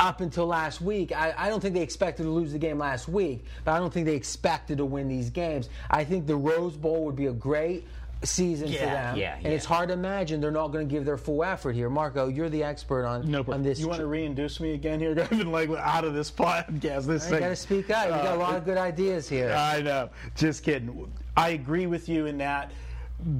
up 0.00 0.20
until 0.20 0.46
last 0.46 0.80
week, 0.80 1.12
I, 1.12 1.34
I 1.36 1.48
don't 1.48 1.60
think 1.60 1.74
they 1.74 1.82
expected 1.82 2.24
to 2.24 2.30
lose 2.30 2.52
the 2.52 2.58
game 2.58 2.78
last 2.78 3.08
week, 3.08 3.44
but 3.64 3.72
I 3.72 3.78
don't 3.78 3.92
think 3.92 4.06
they 4.06 4.16
expected 4.16 4.78
to 4.78 4.84
win 4.84 5.08
these 5.08 5.30
games. 5.30 5.68
I 5.90 6.04
think 6.04 6.26
the 6.26 6.36
Rose 6.36 6.76
Bowl 6.76 7.04
would 7.04 7.16
be 7.16 7.26
a 7.26 7.32
great 7.32 7.86
season 8.24 8.68
for 8.68 8.78
them. 8.78 9.16
yeah, 9.16 9.34
and 9.36 9.44
yeah. 9.44 9.50
it's 9.50 9.64
hard 9.64 9.88
to 9.88 9.94
imagine 9.94 10.40
they're 10.40 10.50
not 10.50 10.68
going 10.68 10.86
to 10.86 10.92
give 10.92 11.04
their 11.04 11.16
full 11.16 11.42
effort 11.44 11.72
here. 11.72 11.90
Marco, 11.90 12.28
you're 12.28 12.48
the 12.48 12.62
expert 12.62 13.04
on, 13.04 13.30
No 13.30 13.38
on 13.38 13.44
problem. 13.44 13.62
this. 13.64 13.78
You 13.80 13.88
want 13.88 14.00
to 14.00 14.06
reintroduce 14.06 14.60
me 14.60 14.74
again 14.74 15.00
here? 15.00 15.10
I've 15.20 15.30
been 15.30 15.50
like 15.52 15.70
out 15.70 16.04
of 16.04 16.14
this 16.14 16.30
podcast. 16.30 17.06
This 17.06 17.24
you 17.24 17.30
thing. 17.30 17.40
got 17.40 17.48
to 17.48 17.56
speak 17.56 17.90
up. 17.90 18.06
You 18.06 18.10
got 18.12 18.36
a 18.36 18.40
lot 18.40 18.56
of 18.56 18.64
good 18.64 18.78
ideas 18.78 19.28
here. 19.28 19.50
Uh, 19.50 19.60
I 19.60 19.80
know. 19.82 20.10
Just 20.36 20.62
kidding. 20.62 21.12
I 21.36 21.50
agree 21.50 21.86
with 21.86 22.08
you 22.08 22.26
in 22.26 22.38
that. 22.38 22.70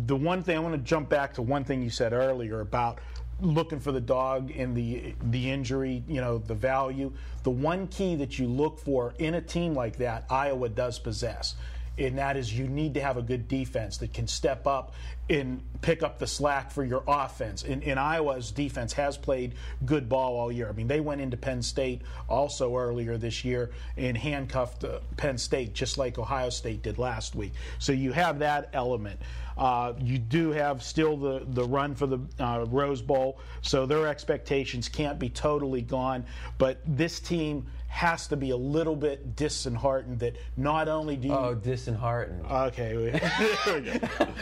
The 0.07 0.17
one 0.17 0.43
thing 0.43 0.57
I 0.57 0.61
want 0.61 0.75
to 0.75 0.81
jump 0.81 1.09
back 1.09 1.35
to 1.35 1.43
one 1.43 1.65
thing 1.65 1.83
you 1.83 1.91
said 1.91 2.13
earlier 2.13 2.61
about 2.61 2.99
looking 3.43 3.81
for 3.81 3.93
the 3.93 4.01
dog 4.01 4.51
in 4.51 4.75
the 4.75 5.15
the 5.31 5.51
injury, 5.51 6.03
you 6.07 6.21
know, 6.21 6.39
the 6.39 6.55
value. 6.55 7.13
The 7.43 7.51
one 7.51 7.89
key 7.89 8.15
that 8.17 8.39
you 8.39 8.47
look 8.47 8.79
for 8.79 9.15
in 9.19 9.35
a 9.35 9.41
team 9.41 9.75
like 9.75 9.97
that, 9.97 10.25
Iowa 10.31 10.69
does 10.69 10.99
possess. 10.99 11.55
And 11.99 12.19
that 12.19 12.37
is 12.37 12.57
you 12.57 12.69
need 12.69 12.95
to 12.95 13.01
have 13.01 13.17
a 13.17 13.23
good 13.23 13.49
defense 13.49 13.99
that 13.99 14.15
can 14.15 14.27
step 14.27 14.67
up 14.67 14.95
and 15.29 15.63
pick 15.83 16.03
up 16.03 16.19
the 16.19 16.27
slack 16.27 16.71
for 16.71 16.85
your 16.85 17.03
offense. 17.07 17.63
And, 17.63 17.83
and 17.85 17.99
Iowa's 17.99 18.51
defense 18.51 18.93
has 18.95 19.17
played 19.17 19.55
good 19.85 20.09
ball 20.09 20.37
all 20.37 20.51
year. 20.51 20.69
I 20.69 20.73
mean, 20.73 20.89
they 20.89 21.01
went 21.01 21.21
into 21.21 21.37
Penn 21.37 21.63
State 21.63 22.03
also 22.29 22.77
earlier 22.77 23.17
this 23.17 23.45
year 23.45 23.71
and 23.97 24.17
handcuffed 24.17 24.85
uh, 24.85 24.99
Penn 25.17 25.39
State 25.39 25.75
just 25.75 25.99
like 25.99 26.19
Ohio 26.19 26.51
State 26.51 26.83
did 26.83 26.99
last 26.99 27.35
week. 27.35 27.53
So 27.79 27.93
you 27.93 28.13
have 28.13 28.39
that 28.41 28.71
element. 28.73 29.21
Uh, 29.57 29.93
you 30.01 30.19
do 30.19 30.51
have 30.51 30.83
still 30.83 31.17
the, 31.17 31.45
the 31.49 31.65
run 31.65 31.95
for 31.95 32.07
the 32.07 32.19
uh, 32.39 32.65
Rose 32.69 33.03
Bowl, 33.03 33.39
so 33.61 33.85
their 33.85 34.07
expectations 34.07 34.89
can't 34.89 35.19
be 35.19 35.29
totally 35.29 35.83
gone. 35.83 36.25
But 36.59 36.81
this 36.87 37.21
team 37.21 37.67
has 37.93 38.27
to 38.27 38.37
be 38.37 38.51
a 38.51 38.57
little 38.57 38.97
bit 38.97 39.37
disheartened 39.37 40.19
that 40.21 40.35
not 40.57 40.89
only 40.89 41.15
do 41.15 41.29
you. 41.29 41.35
Oh, 41.35 41.55
disheartened. 41.55 42.43
Okay. 42.51 43.11
there 43.67 43.75
we 43.75 43.81
go. 43.83 43.99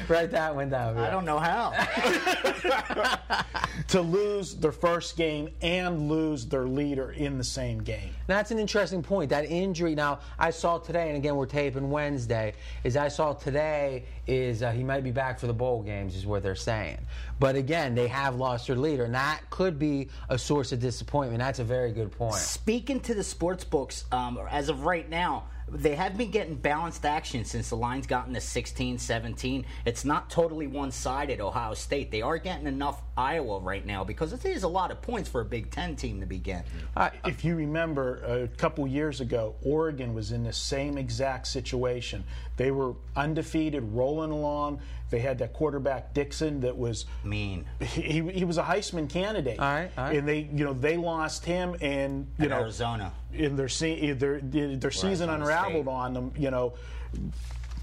Write 0.09 0.30
that 0.30 0.54
one 0.54 0.71
down. 0.71 0.97
I 0.97 1.11
don't 1.11 1.25
know 1.25 1.40
how. 1.40 1.73
to 3.88 4.00
lose 4.00 4.54
their 4.54 4.71
first 4.71 5.16
game 5.16 5.49
and 5.62 6.09
lose 6.09 6.47
their 6.47 6.66
leader 6.66 7.11
in 7.11 7.38
the 7.38 7.45
same 7.45 7.83
game. 7.83 8.14
That's 8.31 8.51
an 8.51 8.59
interesting 8.59 9.03
point. 9.03 9.31
That 9.31 9.45
injury. 9.45 9.95
Now, 9.95 10.21
I 10.39 10.51
saw 10.51 10.79
today, 10.79 11.09
and 11.09 11.17
again, 11.17 11.37
we're 11.37 11.47
taping 11.47 11.90
Wednesday. 11.90 12.55
Is 12.85 12.97
I 12.97 13.09
saw 13.09 13.33
today 13.33 14.05
is 14.27 14.62
uh, 14.62 14.71
he 14.71 14.85
might 14.85 15.03
be 15.03 15.11
back 15.11 15.38
for 15.40 15.47
the 15.47 15.53
bowl 15.53 15.83
games, 15.83 16.14
is 16.14 16.27
what 16.27 16.43
they're 16.43 16.55
saying. 16.55 16.99
But 17.38 17.57
again, 17.57 17.95
they 17.95 18.09
have 18.09 18.37
lost 18.37 18.66
their 18.66 18.77
leader, 18.77 19.05
and 19.05 19.14
that 19.14 19.40
could 19.51 19.79
be 19.79 20.09
a 20.29 20.38
source 20.38 20.73
of 20.73 20.81
disappointment. 20.81 21.40
That's 21.40 21.59
a 21.59 21.64
very 21.64 21.93
good 21.93 22.12
point. 22.12 22.35
Speaking 22.35 23.01
to 23.01 23.14
the 23.14 23.25
sports 23.25 23.64
books, 23.64 24.05
um, 24.12 24.38
as 24.51 24.69
of 24.69 24.85
right 24.85 25.09
now, 25.09 25.45
they 25.72 25.94
have 25.94 26.16
been 26.16 26.30
getting 26.30 26.54
balanced 26.54 27.04
action 27.04 27.44
since 27.44 27.70
the 27.70 27.76
line's 27.76 28.06
gotten 28.06 28.35
to 28.35 28.40
16, 28.40 28.98
17. 28.98 29.64
It's 29.85 30.04
not 30.04 30.30
totally 30.30 30.66
one 30.66 30.90
sided, 30.90 31.40
Ohio 31.40 31.74
State. 31.74 32.11
They 32.11 32.22
are 32.22 32.38
getting 32.38 32.66
enough 32.66 33.02
Iowa 33.16 33.61
right 33.61 33.85
now 33.85 34.02
because 34.04 34.33
it 34.33 34.44
is 34.44 34.62
a 34.62 34.68
lot 34.68 34.90
of 34.90 35.00
points 35.02 35.28
for 35.28 35.40
a 35.40 35.44
Big 35.44 35.70
Ten 35.70 35.96
team 35.96 36.20
to 36.20 36.26
begin. 36.26 36.62
getting. 36.96 37.20
If 37.24 37.44
you 37.44 37.54
remember, 37.56 38.16
a 38.24 38.48
couple 38.48 38.87
years 38.87 39.20
ago, 39.20 39.54
Oregon 39.62 40.14
was 40.14 40.33
in 40.33 40.42
the 40.42 40.52
same 40.52 40.98
exact 40.98 41.46
situation. 41.46 42.24
They 42.56 42.70
were 42.70 42.94
undefeated, 43.16 43.83
rolling 43.92 44.30
along. 44.30 44.80
They 45.11 45.18
had 45.18 45.38
that 45.38 45.52
quarterback 45.52 46.14
Dixon 46.14 46.61
that 46.61 46.76
was 46.76 47.04
Mean. 47.24 47.64
he, 47.80 48.20
he 48.30 48.44
was 48.44 48.59
a 48.59 48.62
Heisman 48.62 49.09
candidate. 49.11 49.59
All 49.59 49.64
right, 49.66 49.90
all 49.98 50.04
right. 50.04 50.16
And 50.16 50.28
they 50.28 50.48
you 50.54 50.64
know 50.64 50.72
they 50.72 50.96
lost 50.96 51.44
him 51.44 51.74
and 51.80 52.28
you 52.38 52.44
At 52.44 52.50
know 52.50 52.61
Arizona. 52.61 53.12
in 53.33 53.56
their 53.56 53.68
se- 53.68 54.12
their 54.12 54.40
their 54.40 54.90
season 54.92 55.28
Arizona 55.30 55.33
unraveled 55.35 55.60
State. 55.68 55.88
on 55.88 56.14
them. 56.14 56.33
You 56.37 56.51
know, 56.51 56.75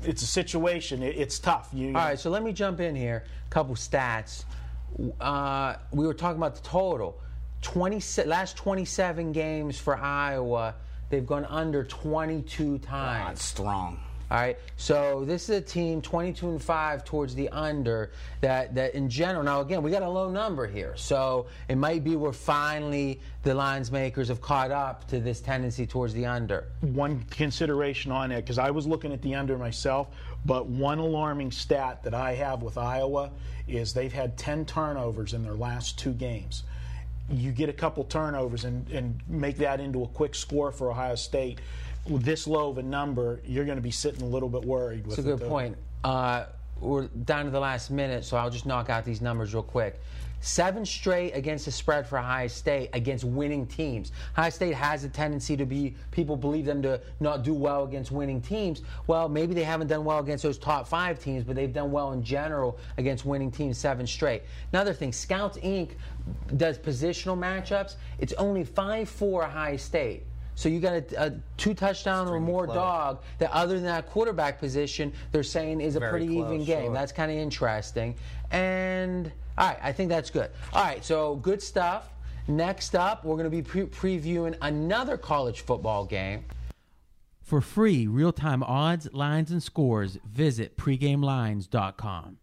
it's 0.04 0.22
a 0.22 0.28
situation. 0.28 1.04
It, 1.04 1.16
it's 1.18 1.40
tough. 1.40 1.70
You, 1.74 1.88
All 1.90 1.94
right, 1.94 2.20
so 2.20 2.30
let 2.30 2.44
me 2.44 2.54
jump 2.54 2.80
in 2.80 2.96
here. 2.96 3.24
A 3.48 3.50
couple 3.50 3.76
stats. 3.76 4.46
Uh, 5.20 5.76
we 5.92 6.08
were 6.08 6.14
talking 6.14 6.38
about 6.38 6.56
the 6.56 6.62
total. 6.62 7.20
20, 7.62 8.02
last 8.26 8.56
27 8.58 9.32
games 9.32 9.80
for 9.80 9.98
Iowa, 9.98 10.76
they've 11.10 11.26
gone 11.26 11.46
under 11.46 11.84
22 11.84 12.78
God, 12.78 12.88
times. 12.88 13.42
strong. 13.42 14.00
All 14.30 14.38
right, 14.38 14.58
so 14.76 15.24
this 15.24 15.44
is 15.48 15.58
a 15.58 15.62
team 15.62 16.02
22 16.02 16.50
and 16.50 16.62
5 16.62 17.06
towards 17.06 17.34
the 17.34 17.48
under 17.48 18.12
that, 18.42 18.76
that 18.76 18.94
in 18.94 19.10
general. 19.10 19.42
Now, 19.42 19.62
again, 19.62 19.82
we 19.82 19.90
got 19.90 20.02
a 20.02 20.10
low 20.10 20.30
number 20.30 20.68
here, 20.68 20.94
so 20.98 21.46
it 21.70 21.78
might 21.78 22.04
be 22.04 22.18
where 22.18 22.34
finally 22.34 23.22
the 23.44 23.56
lines 23.56 23.90
makers 23.90 24.28
have 24.28 24.42
caught 24.42 24.70
up 24.70 25.08
to 25.08 25.22
this 25.22 25.40
tendency 25.40 25.88
towards 25.88 26.14
the 26.14 26.26
under. 26.26 26.66
one 26.82 27.24
consideration 27.30 28.12
on 28.12 28.34
it 28.34 28.42
because 28.42 28.58
I 28.58 28.70
was 28.70 28.86
looking 28.86 29.14
at 29.14 29.22
the 29.22 29.34
under 29.34 29.58
myself, 29.58 30.10
but 30.46 30.68
one 30.68 31.00
alarming 31.00 31.52
stat 31.52 32.04
that 32.04 32.14
I 32.14 32.34
have 32.34 32.62
with 32.62 32.78
Iowa 32.78 33.32
is 33.66 33.94
they've 33.94 34.12
had 34.12 34.38
10 34.38 34.66
turnovers 34.66 35.34
in 35.34 35.42
their 35.42 35.56
last 35.56 35.98
two 35.98 36.12
games. 36.12 36.64
You 37.30 37.54
get 37.54 37.70
a 37.70 37.74
couple 37.74 38.04
turnovers 38.04 38.66
and, 38.66 38.90
and 38.90 39.22
make 39.30 39.58
that 39.58 39.80
into 39.80 40.04
a 40.04 40.08
quick 40.08 40.36
score 40.36 40.74
for 40.74 40.92
Ohio 40.92 41.16
State. 41.16 41.60
With 42.10 42.24
this 42.24 42.48
low 42.48 42.70
of 42.70 42.78
a 42.78 42.84
number, 42.84 43.42
you're 43.46 43.66
going 43.66 43.78
to 43.78 43.82
be 43.82 43.92
sitting 43.92 44.22
a 44.22 44.28
little 44.28 44.50
bit 44.50 44.64
worried. 44.64 45.06
With 45.06 45.18
That's 45.18 45.28
a 45.28 45.32
it, 45.32 45.38
good 45.38 45.46
though. 45.46 45.50
point. 45.50 45.78
Uh, 46.04 46.46
we're 46.80 47.08
down 47.08 47.46
to 47.46 47.52
the 47.52 47.60
last 47.60 47.90
minute, 47.90 48.24
so 48.24 48.38
I'll 48.38 48.50
just 48.50 48.66
knock 48.66 48.90
out 48.90 49.04
these 49.04 49.22
numbers 49.22 49.54
real 49.54 49.64
quick. 49.64 50.00
Seven 50.40 50.86
straight 50.86 51.32
against 51.32 51.66
the 51.66 51.72
spread 51.72 52.08
for 52.08 52.20
Ohio 52.20 52.48
State 52.48 52.92
against 52.94 53.24
winning 53.24 53.66
teams. 53.66 54.12
Ohio 54.34 54.52
State 54.52 54.76
has 54.76 55.04
a 55.04 55.10
tendency 55.10 55.58
to 55.58 55.66
be, 55.66 55.96
people 56.12 56.38
believe 56.38 56.66
them 56.66 56.82
to 56.84 57.02
not 57.20 57.44
do 57.44 57.56
well 57.56 57.84
against 57.84 58.12
winning 58.12 58.40
teams. 58.40 58.84
Well, 59.08 59.28
maybe 59.28 59.56
they 59.56 59.64
haven't 59.64 59.88
done 59.88 60.06
well 60.06 60.20
against 60.20 60.44
those 60.44 60.60
top 60.60 60.88
five 60.88 61.20
teams, 61.20 61.44
but 61.44 61.56
they've 61.56 61.74
done 61.74 61.92
well 61.92 62.12
in 62.12 62.24
general 62.24 62.78
against 63.00 63.26
winning 63.26 63.50
teams 63.50 63.80
seven 63.80 64.06
straight. 64.06 64.44
Another 64.72 64.94
thing, 64.94 65.12
Scouts 65.12 65.58
Inc. 65.58 65.94
does 66.56 66.78
positional 66.78 67.38
matchups. 67.38 67.96
It's 68.20 68.34
only 68.34 68.64
5 68.64 69.10
4 69.10 69.46
Ohio 69.46 69.78
State. 69.78 70.27
So 70.58 70.70
you 70.70 70.80
got 70.80 70.94
a, 70.94 71.26
a 71.26 71.34
two 71.58 71.76
touchdown 71.76 72.28
or 72.28 72.40
more 72.40 72.66
close. 72.66 72.76
dog 72.76 73.22
that, 73.38 73.52
other 73.52 73.76
than 73.76 73.84
that 73.84 74.08
quarterback 74.08 74.58
position, 74.58 75.14
they're 75.32 75.44
saying 75.44 75.82
is 75.82 75.96
a 75.96 76.00
Very 76.00 76.10
pretty 76.12 76.34
even 76.34 76.64
game. 76.66 76.86
sure. 76.86 76.94
That's 76.96 77.12
kind 77.12 77.32
of 77.32 77.38
interesting. 77.38 78.16
And 78.50 79.32
all 79.56 79.68
right, 79.68 79.78
I 79.84 79.92
think 79.92 80.10
that's 80.10 80.32
good. 80.32 80.50
All 80.74 80.84
right, 80.84 81.06
so 81.06 81.36
good 81.36 81.62
stuff. 81.62 82.10
Next 82.48 82.96
up, 82.96 83.24
we're 83.24 83.36
going 83.36 83.44
to 83.44 83.52
be 83.52 83.62
pre- 83.62 83.86
previewing 83.86 84.58
another 84.64 85.16
college 85.16 85.62
football 85.62 86.06
game. 86.06 86.46
For 87.44 87.62
free 87.62 88.08
real-time 88.08 88.64
odds, 88.64 89.14
lines, 89.14 89.52
and 89.52 89.62
scores, 89.62 90.18
visit 90.28 90.76
pregamelines.com. 90.76 92.38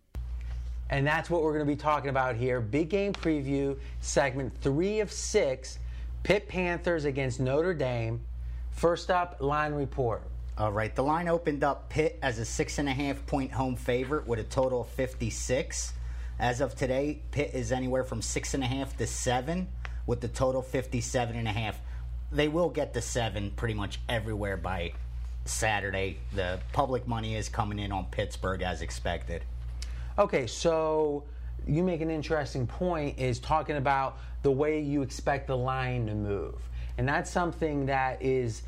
And 0.89 1.05
that's 1.05 1.29
what 1.29 1.43
we're 1.43 1.53
going 1.55 1.67
to 1.67 1.73
be 1.73 1.77
talking 1.77 2.11
about 2.11 2.37
here. 2.37 2.61
Big 2.61 2.91
game 2.91 3.13
preview, 3.13 3.77
segment 4.01 4.57
three 4.61 5.01
of 5.01 5.11
six. 5.11 5.81
Pitt 6.25 6.49
Panthers 6.49 7.05
against 7.05 7.39
Notre 7.39 7.75
Dame. 7.75 8.23
First 8.71 9.11
up, 9.11 9.43
line 9.43 9.75
report. 9.75 10.23
All 10.57 10.73
right, 10.73 10.95
the 10.95 11.03
line 11.03 11.29
opened 11.29 11.63
up 11.63 11.91
Pitt 11.91 12.19
as 12.23 12.39
a 12.39 12.47
six 12.47 12.79
and 12.79 12.89
a 12.89 12.93
half 12.93 13.27
point 13.27 13.53
home 13.53 13.77
favorite 13.77 14.27
with 14.27 14.39
a 14.39 14.45
total 14.45 14.81
of 14.81 14.89
56. 14.89 15.93
As 16.39 16.63
of 16.63 16.75
today, 16.75 17.21
Pitt 17.31 17.51
is 17.53 17.73
anywhere 17.73 18.05
from 18.05 18.23
six 18.23 18.55
and 18.55 18.65
a 18.65 18.67
half 18.67 18.97
to 18.97 19.07
seven 19.07 19.69
with 20.07 20.23
the 20.23 20.29
total 20.29 20.63
57 20.63 21.37
and 21.37 21.47
a 21.47 21.53
half. 21.53 21.79
They 22.33 22.49
will 22.49 22.71
get 22.71 22.95
the 22.95 23.03
seven 23.03 23.51
pretty 23.51 23.75
much 23.75 24.01
everywhere 24.09 24.57
by 24.57 24.95
Saturday. 25.45 26.17
The 26.35 26.59
public 26.73 27.07
money 27.07 27.37
is 27.37 27.51
coming 27.51 27.79
in 27.79 27.93
on 27.93 28.07
Pittsburgh 28.07 28.63
as 28.63 28.81
expected. 28.81 29.45
Okay, 30.19 30.47
so 30.47 31.25
you 31.67 31.83
make 31.83 32.01
an 32.01 32.11
interesting 32.11 32.67
point 32.67 33.19
is 33.19 33.39
talking 33.39 33.77
about 33.77 34.19
the 34.45 34.53
way 34.53 34.79
you 34.79 35.01
expect 35.01 35.47
the 35.49 35.57
line 35.57 36.07
to 36.07 36.15
move. 36.15 36.55
And 36.99 37.09
that's 37.09 37.31
something 37.31 37.87
that 37.87 38.23
is 38.23 38.63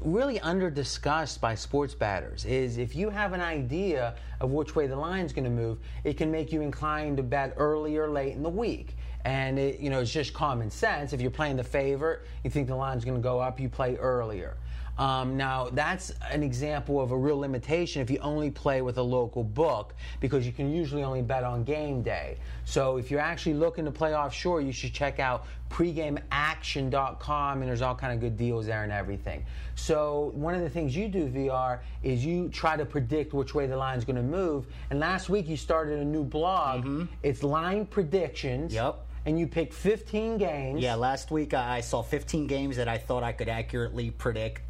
really 0.00 0.40
under 0.40 0.70
discussed 0.70 1.40
by 1.40 1.54
sports 1.54 1.94
batters 1.94 2.44
is 2.46 2.78
if 2.78 2.96
you 2.96 3.10
have 3.10 3.34
an 3.34 3.42
idea 3.42 4.16
of 4.40 4.50
which 4.50 4.74
way 4.74 4.86
the 4.86 4.96
line's 4.96 5.32
going 5.32 5.44
to 5.44 5.50
move, 5.50 5.78
it 6.02 6.16
can 6.16 6.32
make 6.32 6.52
you 6.52 6.62
inclined 6.62 7.18
to 7.18 7.22
bet 7.22 7.52
early 7.58 7.96
or 7.98 8.08
late 8.08 8.32
in 8.32 8.42
the 8.42 8.48
week. 8.48 8.96
And 9.26 9.58
it, 9.58 9.78
you 9.78 9.90
know, 9.90 10.00
it's 10.00 10.10
just 10.10 10.32
common 10.32 10.70
sense. 10.70 11.12
If 11.12 11.20
you're 11.20 11.30
playing 11.30 11.56
the 11.56 11.64
favorite, 11.64 12.22
you 12.42 12.50
think 12.50 12.66
the 12.66 12.74
line's 12.74 13.04
going 13.04 13.18
to 13.18 13.22
go 13.22 13.38
up, 13.38 13.60
you 13.60 13.68
play 13.68 13.96
earlier. 13.96 14.56
Um, 15.00 15.34
now, 15.38 15.70
that's 15.72 16.12
an 16.30 16.42
example 16.42 17.00
of 17.00 17.10
a 17.10 17.16
real 17.16 17.38
limitation 17.38 18.02
if 18.02 18.10
you 18.10 18.18
only 18.18 18.50
play 18.50 18.82
with 18.82 18.98
a 18.98 19.02
local 19.02 19.42
book 19.42 19.94
because 20.20 20.44
you 20.44 20.52
can 20.52 20.70
usually 20.70 21.02
only 21.02 21.22
bet 21.22 21.42
on 21.42 21.64
game 21.64 22.02
day. 22.02 22.36
So, 22.66 22.98
if 22.98 23.10
you're 23.10 23.18
actually 23.18 23.54
looking 23.54 23.86
to 23.86 23.90
play 23.90 24.14
offshore, 24.14 24.60
you 24.60 24.72
should 24.72 24.92
check 24.92 25.18
out 25.18 25.46
pregameaction.com 25.70 27.62
and 27.62 27.68
there's 27.68 27.80
all 27.80 27.94
kind 27.94 28.12
of 28.12 28.20
good 28.20 28.36
deals 28.36 28.66
there 28.66 28.82
and 28.82 28.92
everything. 28.92 29.42
So, 29.74 30.32
one 30.34 30.54
of 30.54 30.60
the 30.60 30.68
things 30.68 30.94
you 30.94 31.08
do, 31.08 31.28
VR, 31.28 31.78
is 32.02 32.22
you 32.22 32.50
try 32.50 32.76
to 32.76 32.84
predict 32.84 33.32
which 33.32 33.54
way 33.54 33.66
the 33.66 33.78
line's 33.78 34.04
going 34.04 34.16
to 34.16 34.22
move. 34.22 34.66
And 34.90 35.00
last 35.00 35.30
week 35.30 35.48
you 35.48 35.56
started 35.56 36.00
a 36.00 36.04
new 36.04 36.24
blog. 36.24 37.08
It's 37.22 37.42
Line 37.42 37.86
Predictions. 37.86 38.74
Yep. 38.74 39.06
And 39.24 39.38
you 39.38 39.46
picked 39.46 39.72
15 39.72 40.36
games. 40.36 40.82
Yeah, 40.82 40.94
last 40.94 41.30
week 41.30 41.54
I 41.54 41.80
saw 41.80 42.02
15 42.02 42.46
games 42.46 42.76
that 42.76 42.88
I 42.88 42.98
thought 42.98 43.22
I 43.22 43.32
could 43.32 43.48
accurately 43.48 44.10
predict 44.10 44.62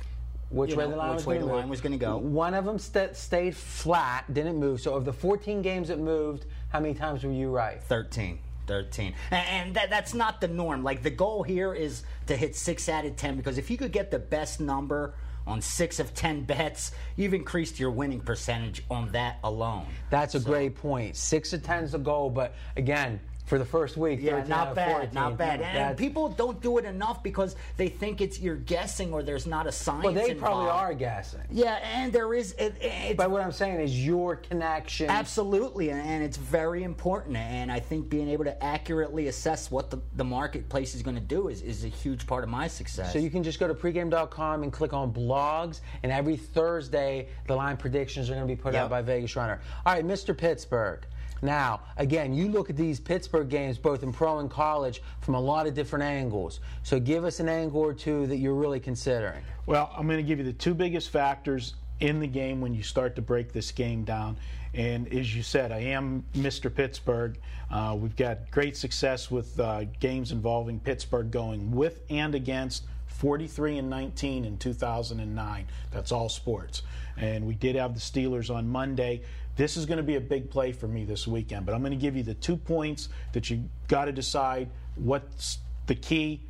which 0.50 0.74
way 0.74 0.84
know, 0.84 0.90
the 0.90 0.96
line 0.96 1.10
which 1.10 1.16
was 1.16 1.26
way 1.26 1.34
going 1.36 1.46
the 1.46 1.52
to 1.52 1.58
line 1.58 1.68
was 1.68 1.80
gonna 1.80 1.96
go. 1.96 2.16
One 2.18 2.54
of 2.54 2.64
them 2.64 2.78
st- 2.78 3.16
stayed 3.16 3.56
flat, 3.56 4.32
didn't 4.32 4.56
move. 4.56 4.80
So 4.80 4.94
of 4.94 5.04
the 5.04 5.12
14 5.12 5.62
games 5.62 5.88
that 5.88 5.98
moved, 5.98 6.46
how 6.68 6.80
many 6.80 6.94
times 6.94 7.24
were 7.24 7.32
you 7.32 7.50
right? 7.50 7.82
13. 7.84 8.38
13. 8.66 9.14
And, 9.30 9.48
and 9.48 9.74
that, 9.76 9.90
that's 9.90 10.14
not 10.14 10.40
the 10.40 10.48
norm. 10.48 10.84
Like, 10.84 11.02
the 11.02 11.10
goal 11.10 11.42
here 11.42 11.74
is 11.74 12.04
to 12.26 12.36
hit 12.36 12.54
6 12.54 12.88
out 12.88 13.04
of 13.04 13.16
10 13.16 13.36
because 13.36 13.58
if 13.58 13.70
you 13.70 13.76
could 13.76 13.92
get 13.92 14.10
the 14.10 14.18
best 14.18 14.60
number 14.60 15.14
on 15.46 15.60
6 15.60 16.00
of 16.00 16.14
10 16.14 16.44
bets, 16.44 16.92
you've 17.16 17.34
increased 17.34 17.78
your 17.80 17.90
winning 17.90 18.20
percentage 18.20 18.82
on 18.90 19.10
that 19.12 19.38
alone. 19.44 19.86
That's 20.10 20.34
a 20.34 20.40
great 20.40 20.76
point. 20.76 21.16
Six 21.16 21.52
of 21.52 21.62
10 21.62 21.84
is 21.84 21.92
the 21.92 21.98
goal, 21.98 22.30
but 22.30 22.54
again, 22.76 23.20
for 23.46 23.58
the 23.58 23.64
first 23.64 23.96
week, 23.96 24.20
Yeah, 24.22 24.36
13 24.36 24.52
out 24.52 24.66
not 24.66 24.74
bad, 24.76 24.92
14. 24.92 25.14
not 25.14 25.36
bad. 25.36 25.54
And 25.60 25.76
That's- 25.76 25.96
people 25.98 26.28
don't 26.28 26.62
do 26.62 26.78
it 26.78 26.84
enough 26.84 27.20
because 27.20 27.56
they 27.76 27.88
think 27.88 28.20
it's 28.20 28.38
you're 28.38 28.54
guessing 28.54 29.12
or 29.12 29.24
there's 29.24 29.44
not 29.44 29.66
a 29.66 29.72
science 29.72 30.04
well, 30.04 30.12
they 30.14 30.34
probably 30.34 30.68
are 30.70 30.94
guessing. 30.94 31.40
Yeah, 31.50 31.80
and 31.82 32.12
there 32.12 32.32
is. 32.32 32.52
It, 32.52 32.76
it's 32.80 33.16
But 33.16 33.28
what 33.32 33.42
I'm 33.42 33.50
saying 33.50 33.80
is 33.80 34.06
your 34.06 34.36
connection. 34.36 35.10
Absolutely, 35.10 35.90
and 35.90 36.22
it's 36.22 36.36
very 36.36 36.84
important. 36.84 37.36
And 37.38 37.72
I 37.72 37.80
think 37.80 38.08
being 38.08 38.28
able 38.28 38.44
to 38.44 38.62
accurately 38.62 39.26
assess 39.26 39.68
what 39.68 39.90
the, 39.90 39.98
the 40.14 40.22
marketplace 40.24 40.94
is 40.94 41.02
going 41.02 41.16
to 41.16 41.20
do 41.20 41.48
is, 41.48 41.60
is 41.62 41.82
a 41.82 41.88
huge 41.88 42.28
part 42.28 42.44
of 42.44 42.50
my 42.50 42.68
success. 42.68 43.12
So 43.12 43.18
you 43.18 43.30
can 43.30 43.42
just 43.42 43.58
go 43.58 43.66
to 43.66 43.74
pregame.com 43.74 44.62
and 44.62 44.72
click 44.72 44.92
on 44.92 45.10
blogs, 45.40 45.80
and 46.02 46.12
every 46.12 46.36
Thursday 46.36 47.28
the 47.46 47.54
line 47.54 47.76
predictions 47.76 48.28
are 48.30 48.34
going 48.34 48.46
to 48.46 48.54
be 48.54 48.60
put 48.60 48.74
Yep. 48.74 48.84
out 48.84 48.90
by 48.90 49.02
Vegas 49.02 49.36
Runner. 49.36 49.60
All 49.86 49.94
right, 49.94 50.04
Mr. 50.04 50.36
Pittsburgh. 50.36 51.06
Now, 51.42 51.80
again, 51.96 52.34
you 52.34 52.48
look 52.50 52.68
at 52.68 52.76
these 52.76 53.00
Pittsburgh 53.00 53.48
games 53.48 53.78
both 53.78 54.02
in 54.02 54.12
pro 54.12 54.40
and 54.40 54.50
college 54.50 55.02
from 55.22 55.34
a 55.34 55.40
lot 55.40 55.66
of 55.66 55.72
different 55.72 56.02
angles. 56.04 56.60
So 56.82 57.00
give 57.00 57.24
us 57.24 57.40
an 57.40 57.48
angle 57.48 57.80
or 57.80 57.94
two 57.94 58.26
that 58.26 58.36
you're 58.36 58.54
really 58.54 58.78
considering. 58.80 59.42
Well, 59.64 59.90
I'm 59.96 60.06
going 60.06 60.18
to 60.18 60.22
give 60.22 60.38
you 60.38 60.44
the 60.44 60.52
two 60.52 60.74
biggest 60.74 61.08
factors 61.08 61.74
in 62.00 62.20
the 62.20 62.26
game 62.26 62.60
when 62.60 62.74
you 62.74 62.82
start 62.82 63.16
to 63.16 63.22
break 63.22 63.52
this 63.52 63.72
game 63.72 64.04
down. 64.04 64.36
And 64.74 65.08
as 65.14 65.34
you 65.34 65.42
said, 65.42 65.72
I 65.72 65.78
am 65.80 66.24
Mr. 66.36 66.72
Pittsburgh. 66.72 67.38
Uh, 67.70 67.96
we've 67.98 68.16
got 68.16 68.50
great 68.50 68.76
success 68.76 69.30
with 69.30 69.58
uh, 69.58 69.84
games 69.98 70.32
involving 70.32 70.78
Pittsburgh 70.78 71.30
going 71.30 71.70
with 71.72 72.02
and 72.10 72.34
against 72.34 72.84
43 73.30 73.76
and 73.76 73.90
19 73.90 74.46
in 74.46 74.56
2009. 74.56 75.66
That's 75.90 76.10
all 76.10 76.30
sports. 76.30 76.82
And 77.18 77.46
we 77.46 77.54
did 77.54 77.76
have 77.76 77.92
the 77.92 78.00
Steelers 78.00 78.52
on 78.54 78.66
Monday. 78.66 79.20
This 79.56 79.76
is 79.76 79.84
going 79.84 79.98
to 79.98 80.02
be 80.02 80.16
a 80.16 80.20
big 80.22 80.48
play 80.50 80.72
for 80.72 80.88
me 80.88 81.04
this 81.04 81.28
weekend, 81.28 81.66
but 81.66 81.74
I'm 81.74 81.80
going 81.82 81.92
to 81.92 81.98
give 81.98 82.16
you 82.16 82.22
the 82.22 82.32
two 82.32 82.56
points 82.56 83.10
that 83.32 83.50
you 83.50 83.64
got 83.88 84.06
to 84.06 84.12
decide 84.12 84.70
what's 84.94 85.58
the 85.86 85.94
key. 85.94 86.40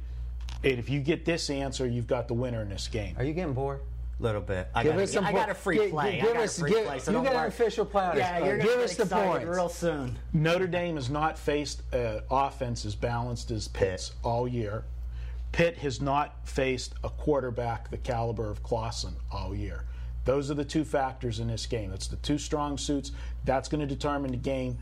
And 0.63 0.79
if 0.79 0.89
you 0.89 1.01
get 1.01 1.25
this 1.25 1.51
answer, 1.51 1.89
you've 1.89 2.07
got 2.07 2.29
the 2.29 2.35
winner 2.35 2.63
in 2.63 2.69
this 2.69 2.87
game. 2.87 3.17
Are 3.19 3.25
you 3.25 3.33
getting 3.33 3.53
bored? 3.53 3.81
A 4.21 4.23
little 4.23 4.41
bit. 4.41 4.69
I 4.73 4.85
Give 4.85 4.93
got, 4.93 5.03
us 5.03 5.13
some 5.13 5.25
I 5.25 5.33
got 5.33 5.51
a 5.51 5.55
free 5.55 5.79
gi- 5.87 5.91
play. 5.91 6.13
gi- 6.13 6.21
I 6.21 6.25
give 6.25 6.35
got 6.35 6.43
us- 6.45 6.57
a 6.57 6.61
free 6.61 6.71
give- 6.71 6.87
play. 6.87 6.99
So 7.01 7.11
you 7.11 7.17
don't 7.17 7.25
got 7.25 7.35
an 7.35 7.47
official 7.47 7.85
play 7.85 8.05
on 8.05 8.17
Yeah, 8.17 8.39
this. 8.39 8.47
you're 8.47 8.57
Give 8.59 8.67
gonna 8.67 8.83
us 8.83 8.91
get 8.91 8.97
the 8.99 9.03
excited 9.17 9.29
points. 9.47 9.57
real 9.57 9.69
soon. 9.71 10.19
Notre 10.35 10.67
Dame 10.69 10.95
has 10.95 11.11
not 11.11 11.37
faced 11.37 11.83
an 11.93 12.21
offense 12.31 12.85
as 12.85 12.95
balanced 12.95 13.51
as 13.51 13.67
Pitt's 13.67 14.13
all 14.23 14.47
year. 14.47 14.85
Pitt 15.53 15.79
has 15.79 16.01
not 16.01 16.47
faced 16.47 16.95
a 17.03 17.09
quarterback 17.09 17.91
the 17.91 17.99
caliber 17.99 18.51
of 18.51 18.63
Clausen 18.63 19.17
all 19.33 19.55
year. 19.55 19.85
Those 20.25 20.51
are 20.51 20.55
the 20.55 20.65
two 20.65 20.85
factors 20.85 21.41
in 21.41 21.49
this 21.49 21.67
game. 21.67 21.91
That's 21.91 22.07
the 22.07 22.17
two 22.17 22.39
strong 22.39 22.79
suits. 22.79 23.13
That's 23.45 23.69
going 23.69 23.81
to 23.81 23.87
determine 23.87 24.31
the 24.31 24.37
game. 24.37 24.79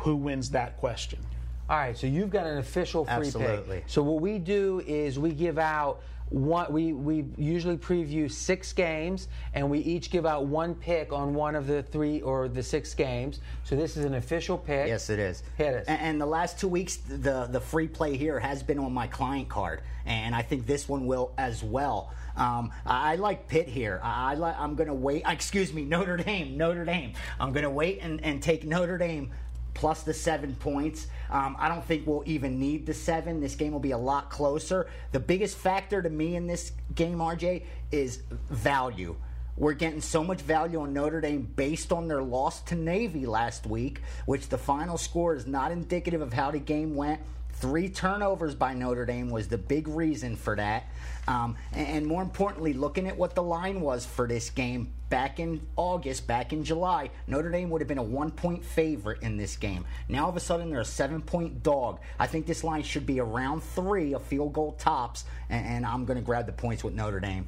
Who 0.00 0.16
wins 0.16 0.50
that 0.50 0.76
question? 0.76 1.20
All 1.68 1.78
right, 1.78 1.96
so 1.96 2.06
you've 2.06 2.30
got 2.30 2.46
an 2.46 2.58
official 2.58 3.04
free 3.04 3.14
Absolutely. 3.14 3.76
pick. 3.78 3.84
So 3.86 4.02
what 4.02 4.20
we 4.20 4.38
do 4.38 4.82
is 4.86 5.18
we 5.18 5.32
give 5.32 5.58
out 5.58 6.02
one. 6.30 6.72
We 6.72 6.92
we 6.92 7.24
usually 7.36 7.76
preview 7.76 8.30
six 8.30 8.72
games, 8.72 9.28
and 9.52 9.70
we 9.70 9.78
each 9.80 10.10
give 10.10 10.26
out 10.26 10.46
one 10.46 10.74
pick 10.74 11.12
on 11.12 11.34
one 11.34 11.54
of 11.54 11.66
the 11.66 11.82
three 11.82 12.20
or 12.20 12.48
the 12.48 12.62
six 12.62 12.94
games. 12.94 13.40
So 13.64 13.76
this 13.76 13.96
is 13.96 14.04
an 14.04 14.14
official 14.14 14.58
pick. 14.58 14.88
Yes, 14.88 15.10
it 15.10 15.18
is. 15.18 15.42
Hit 15.56 15.74
us. 15.74 15.86
And, 15.86 16.00
and 16.00 16.20
the 16.20 16.26
last 16.26 16.58
two 16.58 16.68
weeks, 16.68 16.96
the 16.96 17.48
the 17.50 17.60
free 17.60 17.88
play 17.88 18.16
here 18.16 18.38
has 18.38 18.62
been 18.62 18.78
on 18.78 18.92
my 18.92 19.06
client 19.06 19.48
card, 19.48 19.82
and 20.06 20.34
I 20.34 20.42
think 20.42 20.66
this 20.66 20.88
one 20.88 21.06
will 21.06 21.32
as 21.38 21.62
well. 21.62 22.12
Um, 22.36 22.72
I, 22.84 23.14
like 23.16 23.46
Pitt 23.46 23.68
here. 23.68 24.00
I. 24.02 24.34
I'm 24.34 24.74
going 24.74 24.88
to 24.88 24.94
wait. 24.94 25.22
Excuse 25.26 25.72
me, 25.72 25.84
Notre 25.84 26.16
Dame. 26.16 26.56
Notre 26.56 26.84
Dame. 26.84 27.12
I'm 27.38 27.52
going 27.52 27.62
to 27.62 27.70
wait 27.70 28.00
and, 28.02 28.20
and 28.24 28.42
take 28.42 28.64
Notre 28.64 28.98
Dame 28.98 29.30
plus 29.74 30.02
the 30.02 30.14
seven 30.14 30.54
points. 30.54 31.08
Um, 31.30 31.56
I 31.58 31.68
don't 31.68 31.84
think 31.84 32.06
we'll 32.06 32.22
even 32.26 32.58
need 32.58 32.86
the 32.86 32.94
seven. 32.94 33.40
This 33.40 33.54
game 33.56 33.72
will 33.72 33.80
be 33.80 33.90
a 33.90 33.98
lot 33.98 34.30
closer. 34.30 34.88
The 35.12 35.20
biggest 35.20 35.56
factor 35.56 36.00
to 36.00 36.08
me 36.08 36.36
in 36.36 36.46
this 36.46 36.72
game, 36.94 37.18
RJ, 37.18 37.64
is 37.92 38.22
value. 38.50 39.16
We're 39.56 39.74
getting 39.74 40.00
so 40.00 40.24
much 40.24 40.40
value 40.40 40.80
on 40.80 40.92
Notre 40.92 41.20
Dame 41.20 41.42
based 41.42 41.92
on 41.92 42.08
their 42.08 42.22
loss 42.22 42.60
to 42.62 42.74
Navy 42.74 43.24
last 43.24 43.66
week, 43.66 44.00
which 44.26 44.48
the 44.48 44.58
final 44.58 44.98
score 44.98 45.36
is 45.36 45.46
not 45.46 45.70
indicative 45.70 46.20
of 46.20 46.32
how 46.32 46.50
the 46.50 46.58
game 46.58 46.96
went. 46.96 47.20
Three 47.54 47.88
turnovers 47.88 48.54
by 48.54 48.74
Notre 48.74 49.06
Dame 49.06 49.30
was 49.30 49.48
the 49.48 49.58
big 49.58 49.88
reason 49.88 50.36
for 50.36 50.56
that. 50.56 50.84
Um, 51.26 51.56
and, 51.72 52.06
more 52.06 52.22
importantly, 52.22 52.74
looking 52.74 53.06
at 53.08 53.16
what 53.16 53.34
the 53.34 53.42
line 53.42 53.80
was 53.80 54.04
for 54.04 54.28
this 54.28 54.50
game 54.50 54.92
back 55.08 55.38
in 55.38 55.60
August, 55.76 56.26
back 56.26 56.52
in 56.52 56.64
July, 56.64 57.10
Notre 57.26 57.50
Dame 57.50 57.70
would 57.70 57.80
have 57.80 57.88
been 57.88 57.98
a 57.98 58.02
one 58.02 58.30
point 58.30 58.64
favorite 58.64 59.22
in 59.22 59.36
this 59.36 59.56
game. 59.56 59.84
Now, 60.08 60.24
all 60.24 60.30
of 60.30 60.36
a 60.36 60.40
sudden, 60.40 60.70
they're 60.70 60.80
a 60.80 60.84
seven 60.84 61.22
point 61.22 61.62
dog. 61.62 62.00
I 62.18 62.26
think 62.26 62.46
this 62.46 62.64
line 62.64 62.82
should 62.82 63.06
be 63.06 63.20
around 63.20 63.62
three, 63.62 64.12
a 64.12 64.18
field 64.18 64.52
goal 64.52 64.72
tops, 64.72 65.24
and, 65.48 65.64
and 65.64 65.86
I'm 65.86 66.04
going 66.04 66.18
to 66.18 66.24
grab 66.24 66.46
the 66.46 66.52
points 66.52 66.84
with 66.84 66.94
Notre 66.94 67.20
Dame. 67.20 67.46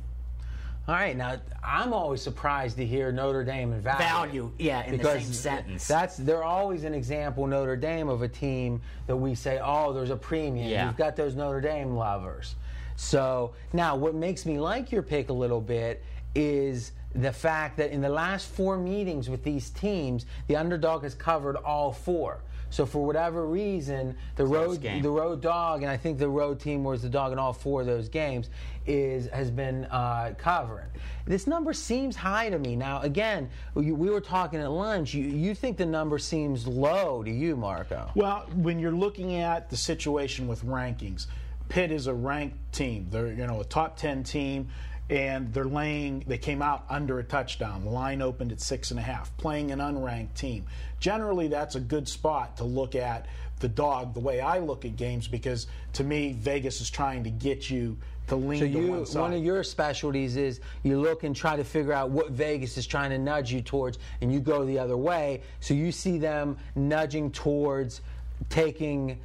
All 0.88 0.94
right, 0.94 1.16
now 1.16 1.37
I'm 1.64 1.92
always 1.92 2.22
surprised 2.22 2.77
to 2.77 2.87
hear 2.87 3.11
Notre 3.11 3.42
Dame 3.42 3.72
and 3.72 3.83
value. 3.83 3.99
Value, 3.99 4.53
yeah, 4.57 4.85
in 4.85 4.99
the 4.99 5.05
same 5.05 5.33
sentence. 5.33 5.88
That's 5.88 6.16
they're 6.16 6.44
always 6.44 6.85
an 6.85 6.94
example 6.94 7.44
Notre 7.49 7.75
Dame 7.75 8.09
of 8.09 8.22
a 8.22 8.29
team 8.29 8.81
that 9.09 9.16
we 9.16 9.35
say, 9.35 9.59
oh, 9.61 9.92
there's 9.92 10.11
a 10.11 10.16
premium. 10.16 10.68
Yeah. 10.68 10.87
You've 10.87 10.96
got 10.96 11.16
those 11.16 11.35
Notre 11.35 11.61
Dame 11.61 11.96
lovers. 11.96 12.55
So 12.94 13.53
now, 13.72 13.96
what 13.96 14.14
makes 14.14 14.46
me 14.46 14.61
like 14.61 14.92
your 14.92 15.03
pick 15.03 15.29
a 15.29 15.33
little 15.33 15.61
bit 15.61 16.05
is 16.37 16.92
the 17.16 17.33
fact 17.33 17.79
that 17.79 17.90
in 17.90 18.01
the 18.01 18.09
last 18.09 18.46
four 18.49 18.79
meetings 18.79 19.29
with 19.29 19.42
these 19.42 19.70
teams, 19.70 20.25
the 20.46 20.55
underdog 20.55 21.03
has 21.03 21.14
covered 21.14 21.57
all 21.57 21.92
four. 21.92 22.38
So 22.70 22.85
for 22.85 23.05
whatever 23.05 23.46
reason, 23.46 24.16
the 24.37 24.44
road 24.44 24.81
game. 24.81 25.02
the 25.02 25.11
road 25.11 25.40
dog, 25.40 25.83
and 25.83 25.90
I 25.90 25.96
think 25.96 26.18
the 26.18 26.29
road 26.29 26.61
team 26.61 26.85
was 26.85 27.02
the 27.02 27.09
dog 27.09 27.33
in 27.33 27.38
all 27.38 27.52
four 27.52 27.81
of 27.81 27.87
those 27.87 28.09
games, 28.09 28.50
is 28.87 29.29
has 29.29 29.50
been 29.50 29.85
uh, 29.87 30.35
covering. 30.38 30.88
This 31.26 31.46
number 31.46 31.72
seems 31.72 32.16
high 32.16 32.50
to 32.50 32.59
me. 32.59 32.76
Now, 32.76 33.00
again, 33.02 33.48
we, 33.74 33.92
we 33.92 34.11
were 34.11 34.20
talking 34.20 34.61
at 34.61 34.70
lunch. 34.70 35.14
You, 35.14 35.24
you 35.24 35.55
think 35.55 35.76
the 35.76 35.87
number 35.87 36.18
seems 36.18 36.66
low 36.66 37.22
to 37.22 37.31
you, 37.31 37.57
Marco? 37.57 38.11
Well, 38.14 38.46
when 38.55 38.79
you're 38.79 38.92
looking 38.92 39.37
at 39.37 39.70
the 39.70 39.76
situation 39.76 40.46
with 40.46 40.64
rankings, 40.64 41.26
Pitt 41.68 41.90
is 41.90 42.07
a 42.07 42.14
ranked 42.14 42.72
team. 42.72 43.09
They're 43.11 43.33
you 43.33 43.46
know 43.46 43.61
a 43.61 43.64
top 43.64 43.96
ten 43.96 44.22
team, 44.22 44.68
and 45.08 45.52
they're 45.52 45.64
laying. 45.64 46.24
They 46.26 46.38
came 46.38 46.62
out 46.62 46.84
under 46.88 47.18
a 47.18 47.24
touchdown. 47.24 47.84
The 47.84 47.90
line 47.90 48.22
opened 48.22 48.52
at 48.52 48.60
six 48.60 48.90
and 48.90 48.98
a 48.98 49.02
half, 49.02 49.36
playing 49.36 49.70
an 49.70 49.78
unranked 49.78 50.34
team. 50.34 50.66
Generally, 50.98 51.48
that's 51.48 51.74
a 51.76 51.80
good 51.80 52.08
spot 52.08 52.56
to 52.56 52.64
look 52.64 52.94
at 52.94 53.26
the 53.60 53.68
dog. 53.68 54.14
The 54.14 54.20
way 54.20 54.40
I 54.40 54.58
look 54.58 54.84
at 54.84 54.96
games, 54.96 55.28
because 55.28 55.66
to 55.94 56.04
me, 56.04 56.32
Vegas 56.32 56.80
is 56.80 56.90
trying 56.90 57.24
to 57.24 57.30
get 57.30 57.70
you 57.70 57.96
To 58.28 58.36
lean 58.36 58.58
so 58.58 58.64
you, 58.64 58.88
one 58.88 59.06
side. 59.06 59.34
of 59.34 59.44
your 59.44 59.62
specialties 59.62 60.36
is 60.36 60.60
you 60.82 61.00
look 61.00 61.22
and 61.22 61.34
try 61.36 61.54
to 61.54 61.64
figure 61.64 61.92
out 61.92 62.10
what 62.10 62.32
Vegas 62.32 62.76
is 62.76 62.86
trying 62.86 63.10
to 63.10 63.18
nudge 63.18 63.52
you 63.52 63.62
towards, 63.62 63.98
and 64.20 64.32
you 64.32 64.40
go 64.40 64.64
the 64.64 64.78
other 64.78 64.96
way. 64.96 65.42
So 65.60 65.74
you 65.74 65.92
see 65.92 66.18
them 66.18 66.56
nudging 66.74 67.30
towards 67.30 68.00
taking. 68.48 69.20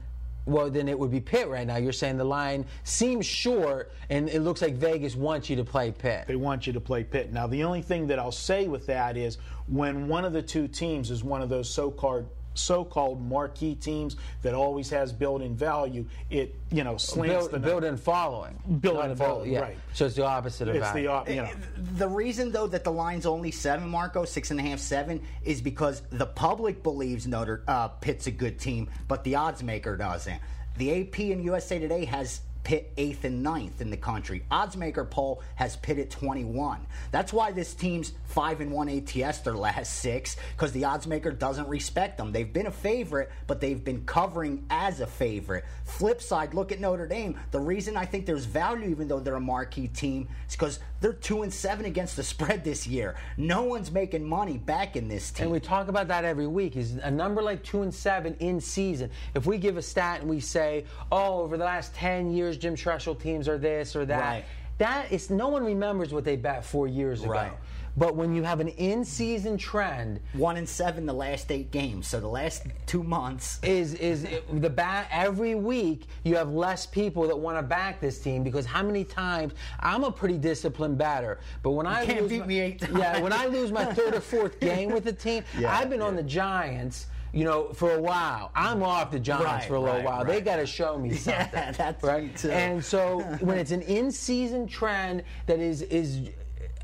Well, 0.46 0.70
then 0.70 0.88
it 0.88 0.98
would 0.98 1.12
be 1.12 1.20
Pitt 1.20 1.48
right 1.48 1.68
now. 1.68 1.78
You're 1.78 1.92
saying 1.92 2.18
the 2.18 2.24
line 2.24 2.66
seems 2.84 3.26
short, 3.26 3.92
and 4.10 4.28
it 4.28 4.42
looks 4.42 4.62
like 4.62 4.74
Vegas 4.74 5.16
wants 5.16 5.50
you 5.50 5.56
to 5.58 5.64
play 5.64 5.92
Pitt. 5.92 6.26
They 6.28 6.36
want 6.36 6.66
you 6.66 6.74
to 6.74 6.82
play 6.82 7.04
Pitt. 7.04 7.32
Now, 7.32 7.48
the 7.48 7.64
only 7.64 7.82
thing 7.82 8.08
that 8.08 8.18
I'll 8.18 8.32
say 8.32 8.68
with 8.68 8.88
that 8.88 9.18
is 9.18 9.38
when 9.68 10.08
one 10.08 10.26
of 10.26 10.34
the 10.34 10.42
two 10.42 10.68
teams 10.68 11.12
is 11.12 11.24
one 11.24 11.42
of 11.42 11.50
those 11.50 11.70
so-called 11.70 12.28
so-called 12.54 13.22
marquee 13.22 13.76
teams 13.76 14.16
that 14.42 14.54
always 14.54 14.90
has 14.90 15.14
built-in 15.14 15.56
value, 15.56 16.06
it 16.30 16.56
you 16.72 16.84
know 16.84 16.98
slants 16.98 17.48
Build, 17.48 17.52
the 17.52 17.60
build 17.60 17.84
in 17.84 17.98
following. 17.98 18.58
Build 18.82 18.96
Not 18.98 19.06
in 19.06 19.12
a 19.12 19.16
following, 19.16 19.52
yeah. 19.54 19.60
right. 19.62 19.78
So 19.94 20.06
it's 20.06 20.16
the 20.16 20.26
opposite 20.26 20.68
of 20.68 20.76
It's 20.76 20.86
value. 20.88 21.08
the 21.08 21.12
op- 21.12 21.30
you 21.30 21.36
know. 21.38 21.50
The 21.98 22.08
reason, 22.08 22.52
though, 22.52 22.68
that 22.68 22.84
the 22.84 22.92
line's 22.92 23.26
only 23.26 23.52
seven, 23.52 23.88
Marco, 23.90 24.26
six 24.26 24.52
and 24.52 24.60
a 24.60 24.64
half, 24.64 24.80
seven, 24.80 25.22
is 25.44 25.62
because 25.62 26.02
the 26.10 26.26
public 26.26 26.84
believes 26.84 27.28
Notre 27.28 27.64
uh, 27.68 27.88
Pitt's 27.90 28.28
a 28.28 28.32
good 28.32 28.60
team, 28.60 28.90
but 29.08 29.24
the 29.24 29.36
odds 29.36 29.64
maker 29.64 29.98
doesn't. 29.98 30.40
The 30.78 31.02
AP 31.02 31.20
and 31.20 31.44
USA 31.44 31.80
Today 31.80 32.06
has 32.06 32.42
Pitt 32.64 32.94
eighth 32.98 33.24
and 33.24 33.44
ninth 33.44 33.82
in 33.82 33.90
the 33.90 33.98
country. 33.98 34.44
Oddsmaker 34.52 35.10
poll 35.10 35.42
has 35.56 35.76
Pitt 35.78 35.98
at 36.00 36.10
21. 36.10 36.86
That's 37.12 37.34
why 37.34 37.52
this 37.52 37.74
team's 37.74 38.14
five 38.26 38.62
and 38.62 38.72
one 38.72 38.88
ATS 38.88 39.40
their 39.40 39.56
last 39.56 40.00
six 40.00 40.38
because 40.56 40.72
the 40.72 40.84
oddsmaker 40.84 41.38
doesn't 41.38 41.68
respect 41.68 42.18
them. 42.18 42.32
They've 42.32 42.52
been 42.52 42.68
a 42.68 42.72
favorite, 42.72 43.32
but 43.48 43.60
they've 43.60 43.84
been 43.84 44.06
covering 44.06 44.66
as 44.70 45.00
a 45.00 45.08
favorite. 45.08 45.66
Flip 45.84 46.22
side, 46.22 46.54
look 46.54 46.72
at 46.72 46.80
Notre 46.80 47.08
Dame. 47.08 47.38
The 47.52 47.60
reason 47.60 47.98
I 47.98 48.06
think 48.06 48.26
there's 48.26 48.46
value, 48.46 48.90
even 48.90 49.08
though 49.08 49.20
they're 49.20 49.36
a 49.36 49.40
marquee 49.40 49.88
team, 49.88 50.28
is 50.48 50.56
because 50.56 50.80
they're 51.02 51.14
two 51.14 51.42
and 51.42 51.54
seven 51.54 51.86
against 51.86 52.16
the 52.16 52.24
spread 52.24 52.64
this 52.64 52.88
year. 52.88 53.16
No 53.38 53.64
one's 53.64 53.92
making 53.92 54.24
money 54.24 54.58
back 54.58 54.96
in 54.96 55.08
this 55.08 55.32
team. 55.32 55.46
And 55.46 55.52
we 55.52 55.60
talk 55.60 55.88
about 55.88 56.08
that 56.10 56.24
every 56.24 56.48
week. 56.48 56.78
Is 56.78 56.94
a 56.98 57.12
number 57.12 57.42
like 57.42 57.64
two 57.64 57.82
and 57.82 57.94
seven 57.94 58.36
in 58.40 58.62
season? 58.62 59.10
If 59.34 59.46
we 59.46 59.58
give 59.58 59.78
a 59.78 59.82
stat 59.82 60.22
and 60.22 60.30
we 60.30 60.40
say, 60.40 60.86
"Oh, 61.12 61.42
over 61.42 61.58
the 61.58 61.66
last 61.66 61.94
ten 61.96 62.32
years, 62.32 62.51
Jim 62.58 62.76
Tressel 62.76 63.16
teams 63.16 63.48
are 63.48 63.58
this 63.58 63.96
or 63.96 64.06
that," 64.06 64.20
Right. 64.20 64.46
that 64.78 65.12
is 65.12 65.30
no 65.30 65.48
one 65.50 65.64
remembers 65.64 66.14
what 66.14 66.24
they 66.24 66.36
bet 66.36 66.64
four 66.66 66.88
years 66.88 67.22
ago. 67.24 67.32
Right. 67.32 67.54
But 67.98 68.16
when 68.16 68.34
you 68.34 68.44
have 68.44 68.62
an 68.62 68.70
in-season 68.70 69.58
trend, 69.58 70.22
One 70.32 70.56
and 70.56 70.68
seven 70.68 71.06
the 71.06 71.14
last 71.14 71.52
eight 71.52 71.72
games. 71.72 72.08
So 72.08 72.22
the 72.22 72.28
last 72.28 72.64
two 72.86 73.04
months. 73.04 73.60
is 73.64 73.96
is 73.96 74.26
the 74.54 74.70
bat 74.70 75.08
every 75.12 75.56
week 75.56 76.08
you 76.24 76.38
have 76.38 76.54
less 76.54 76.86
people 76.86 77.28
that 77.28 77.38
want 77.38 77.58
to 77.58 77.62
back 77.64 78.00
this 78.00 78.20
team 78.20 78.44
because 78.44 78.66
how 78.66 78.82
many 78.82 79.04
times 79.04 79.54
I'm 79.82 80.06
a 80.06 80.12
pretty 80.12 80.38
disciplined 80.38 80.98
batter, 80.98 81.40
but 81.64 81.72
when 81.72 81.86
I 81.86 82.06
can't 82.06 82.22
lose 82.22 82.30
beat 82.30 82.40
my, 82.40 82.46
me 82.48 82.60
eight 82.62 82.82
yeah 82.96 83.20
when 83.20 83.34
I 83.34 83.48
lose 83.48 83.74
my 83.74 83.84
third 83.84 84.16
or 84.16 84.22
fourth 84.22 84.58
game 84.62 84.92
with 84.94 85.04
the 85.04 85.14
team, 85.14 85.44
Yeah, 85.60 85.76
I've 85.78 85.90
been 85.90 86.02
on 86.02 86.16
the 86.16 86.24
Giants. 86.24 87.08
You 87.34 87.46
know, 87.46 87.70
for 87.70 87.92
a 87.94 88.02
while, 88.02 88.52
I'm 88.56 88.84
off 88.84 89.12
the 89.12 89.20
Giants 89.20 89.46
Right, 89.46 89.64
for 89.66 89.76
a 89.76 89.80
little 89.80 89.96
right, 89.98 90.06
while. 90.06 90.26
They 90.26 90.42
got 90.42 90.58
to 90.58 90.66
show 90.66 90.98
me 90.98 91.14
something. 91.16 91.50
Yeah, 91.54 91.72
that's 91.78 92.04
right. 92.04 92.46
And 92.46 92.84
so 92.84 93.20
when 93.40 93.58
it's 93.58 93.72
an 93.72 93.82
in-season 93.82 94.68
trend 94.68 95.24
that 95.46 95.60
is 95.60 95.82
is 95.84 96.30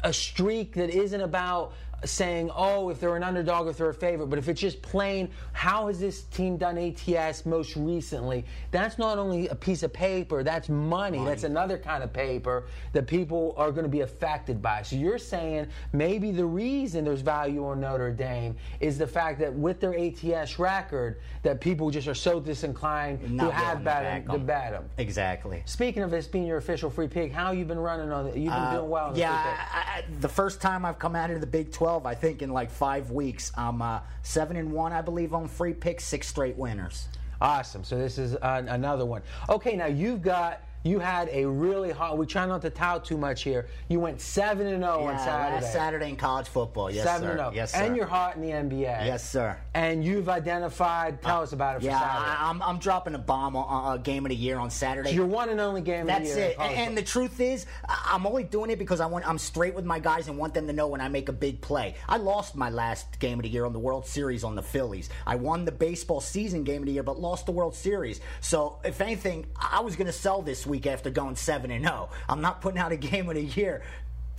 a 0.03 0.13
streak 0.13 0.73
that 0.73 0.89
isn't 0.89 1.21
about 1.21 1.73
saying, 2.05 2.51
oh, 2.55 2.89
if 2.89 2.99
they're 2.99 3.15
an 3.15 3.23
underdog, 3.23 3.67
if 3.67 3.77
they're 3.77 3.89
a 3.89 3.93
favorite, 3.93 4.27
but 4.27 4.38
if 4.38 4.47
it's 4.47 4.62
just 4.62 4.81
plain, 4.83 5.29
how 5.53 5.88
has 5.88 5.99
this 5.99 6.23
team 6.25 6.55
done 6.57 6.77
ATS 6.77 7.45
most 7.45 7.75
recently? 7.75 8.45
That's 8.71 8.97
not 8.99 9.17
only 9.17 9.47
a 9.47 9.55
piece 9.55 9.81
of 9.81 9.91
paper, 9.91 10.43
that's 10.43 10.69
money. 10.69 11.23
That's 11.25 11.43
another 11.43 11.77
kind 11.77 12.03
of 12.03 12.13
paper 12.13 12.65
that 12.93 13.07
people 13.07 13.55
are 13.57 13.71
going 13.71 13.83
to 13.83 13.89
be 13.89 14.01
affected 14.01 14.62
by. 14.62 14.83
So 14.83 14.95
you're 14.95 15.17
saying 15.17 15.67
maybe 15.91 16.31
the 16.31 16.45
reason 16.45 17.03
there's 17.05 17.21
value 17.21 17.65
on 17.65 17.81
Notre 17.81 18.12
Dame 18.12 18.55
is 18.79 18.97
the 18.99 19.07
fact 19.07 19.39
that 19.39 19.51
with 19.53 19.79
their 19.79 19.97
ATS 19.97 20.60
record, 20.60 21.19
that 21.41 21.60
people 21.60 21.89
just 21.89 22.07
are 22.07 22.13
so 22.15 22.39
disinclined 22.39 23.21
to 23.21 23.29
Not 23.33 23.53
have 23.53 23.79
to 23.79 23.83
bet 23.83 24.03
back 24.03 24.21
'em- 24.21 24.27
to 24.27 24.33
'em. 24.33 24.45
bet 24.45 24.71
them. 24.71 24.89
Exactly. 24.99 25.63
Speaking 25.65 26.03
of 26.03 26.12
this 26.12 26.27
being 26.27 26.45
your 26.45 26.57
official 26.57 26.89
free 26.91 27.07
pick, 27.07 27.31
how 27.31 27.51
you 27.51 27.65
been 27.65 27.79
running 27.79 28.12
on 28.12 28.27
it? 28.27 28.36
You've 28.38 28.53
been 28.53 28.71
doing 28.73 28.89
well. 28.89 29.10
Uh, 29.10 29.15
yeah. 29.15 29.31
I, 29.73 29.77
I, 29.99 30.03
the 30.19 30.29
first 30.29 30.62
time 30.62 30.86
I've 30.86 30.99
come 30.99 31.15
out 31.15 31.31
of 31.31 31.41
the 31.41 31.47
Big 31.47 31.71
12, 31.71 31.87
I 31.88 32.15
think 32.15 32.41
in 32.41 32.52
like 32.52 32.69
five 32.69 33.12
weeks, 33.12 33.52
I'm 33.56 33.82
uh, 33.82 34.02
seven 34.21 34.58
and 34.58 34.71
one, 34.71 34.91
I 34.91 35.02
believe, 35.02 35.34
on 35.34 35.47
free 35.47 35.73
picks, 35.73 36.04
six 36.04 36.28
straight 36.28 36.58
winners. 36.58 37.08
Awesome. 37.39 37.84
So 37.84 37.97
this 37.97 38.17
is 38.17 38.36
uh, 38.36 38.63
another 38.67 39.06
one. 39.06 39.21
Okay, 39.47 39.76
now 39.76 39.86
you've 39.86 40.21
got 40.21 40.62
you 40.88 41.00
had 41.00 41.30
a 41.32 41.45
really 41.45 41.91
hot. 41.91 42.17
We 42.17 42.26
try 42.26 42.45
not 42.45 42.62
to 42.63 42.69
tout 42.69 43.06
too 43.06 43.17
much 43.17 43.43
here. 43.43 43.67
You 43.89 44.00
went 44.00 44.21
seven 44.21 44.67
and 44.67 44.84
zero 44.84 45.04
on 45.06 45.17
Saturday. 45.19 45.56
last 45.62 45.73
Saturday 45.73 46.10
in 46.10 46.15
college 46.15 46.47
football. 46.47 46.89
Yes, 46.91 47.06
seven 47.06 47.21
sir. 47.23 47.30
and 47.32 47.39
zero. 47.39 47.52
Yes, 47.54 47.71
sir. 47.73 47.78
And 47.84 47.95
you're 47.95 48.06
hot 48.06 48.36
in 48.36 48.41
the 48.41 48.50
NBA. 48.50 48.82
Yes, 49.06 49.30
sir. 49.30 49.58
And 49.73 50.04
you've 50.04 50.30
identified. 50.30 51.21
Tell 51.21 51.41
us 51.41 51.54
about 51.54 51.76
it 51.78 51.80
for 51.80 51.86
Yeah, 51.86 52.00
Saturday. 52.00 52.32
I, 52.39 52.50
I'm, 52.50 52.62
I'm 52.62 52.80
dropping 52.80 53.15
a 53.15 53.19
bomb 53.19 53.56
on 53.56 53.93
uh, 53.93 53.97
game 53.97 54.26
of 54.26 54.30
the 54.30 54.36
year 54.36 54.58
on 54.58 54.69
Saturday. 54.69 55.12
your 55.12 55.26
one 55.26 55.50
and 55.50 55.60
only 55.60 55.82
game 55.82 56.06
That's 56.08 56.30
of 56.30 56.36
the 56.36 56.41
year. 56.41 56.45
in 56.47 56.52
it. 56.52 56.58
college 56.58 56.78
And 56.78 56.97
the 56.97 57.04
truth 57.04 57.39
is, 57.39 57.65
I'm 57.88 58.26
only 58.26 58.43
doing 58.43 58.69
it 58.69 58.80
because 58.80 59.00
I 59.00 59.06
want 59.08 59.28
I'm 59.28 59.38
straight 59.38 59.73
with 59.76 59.86
my 59.86 60.00
guys 60.00 60.28
and 60.28 60.38
want 60.38 60.54
them 60.54 60.67
to 60.67 60.73
know 60.73 60.88
when 60.88 61.02
I 61.02 61.08
make 61.10 61.30
a 61.30 61.34
big 61.34 61.62
play. 61.62 61.95
I 62.08 62.17
lost 62.17 62.56
my 62.56 62.69
last 62.69 63.19
game 63.19 63.39
of 63.39 63.43
the 63.43 63.50
year 63.50 63.65
on 63.65 63.73
the 63.73 63.80
World 63.80 64.06
Series 64.06 64.43
on 64.43 64.56
the 64.56 64.62
Phillies. 64.62 65.10
I 65.26 65.36
won 65.36 65.65
the 65.65 65.71
baseball 65.71 66.21
season 66.21 66.63
game 66.63 66.82
of 66.84 66.86
the 66.88 66.93
year, 66.93 67.04
but 67.04 67.19
lost 67.19 67.45
the 67.45 67.52
World 67.52 67.76
Series. 67.76 68.21
So 68.41 68.80
if 68.86 69.02
anything, 69.02 69.47
I 69.60 69.82
was 69.82 69.95
going 69.95 70.08
to 70.08 70.13
sell 70.13 70.41
this 70.41 70.65
week 70.65 70.77
after 70.86 71.10
going 71.10 71.36
seven 71.36 71.72
and 71.72 71.86
zero. 71.86 72.10
I'm 72.30 72.42
not 72.42 72.62
putting 72.62 72.80
out 72.80 72.92
a 72.92 72.98
game 72.98 73.30
of 73.30 73.36
the 73.36 73.44
year. 73.44 73.84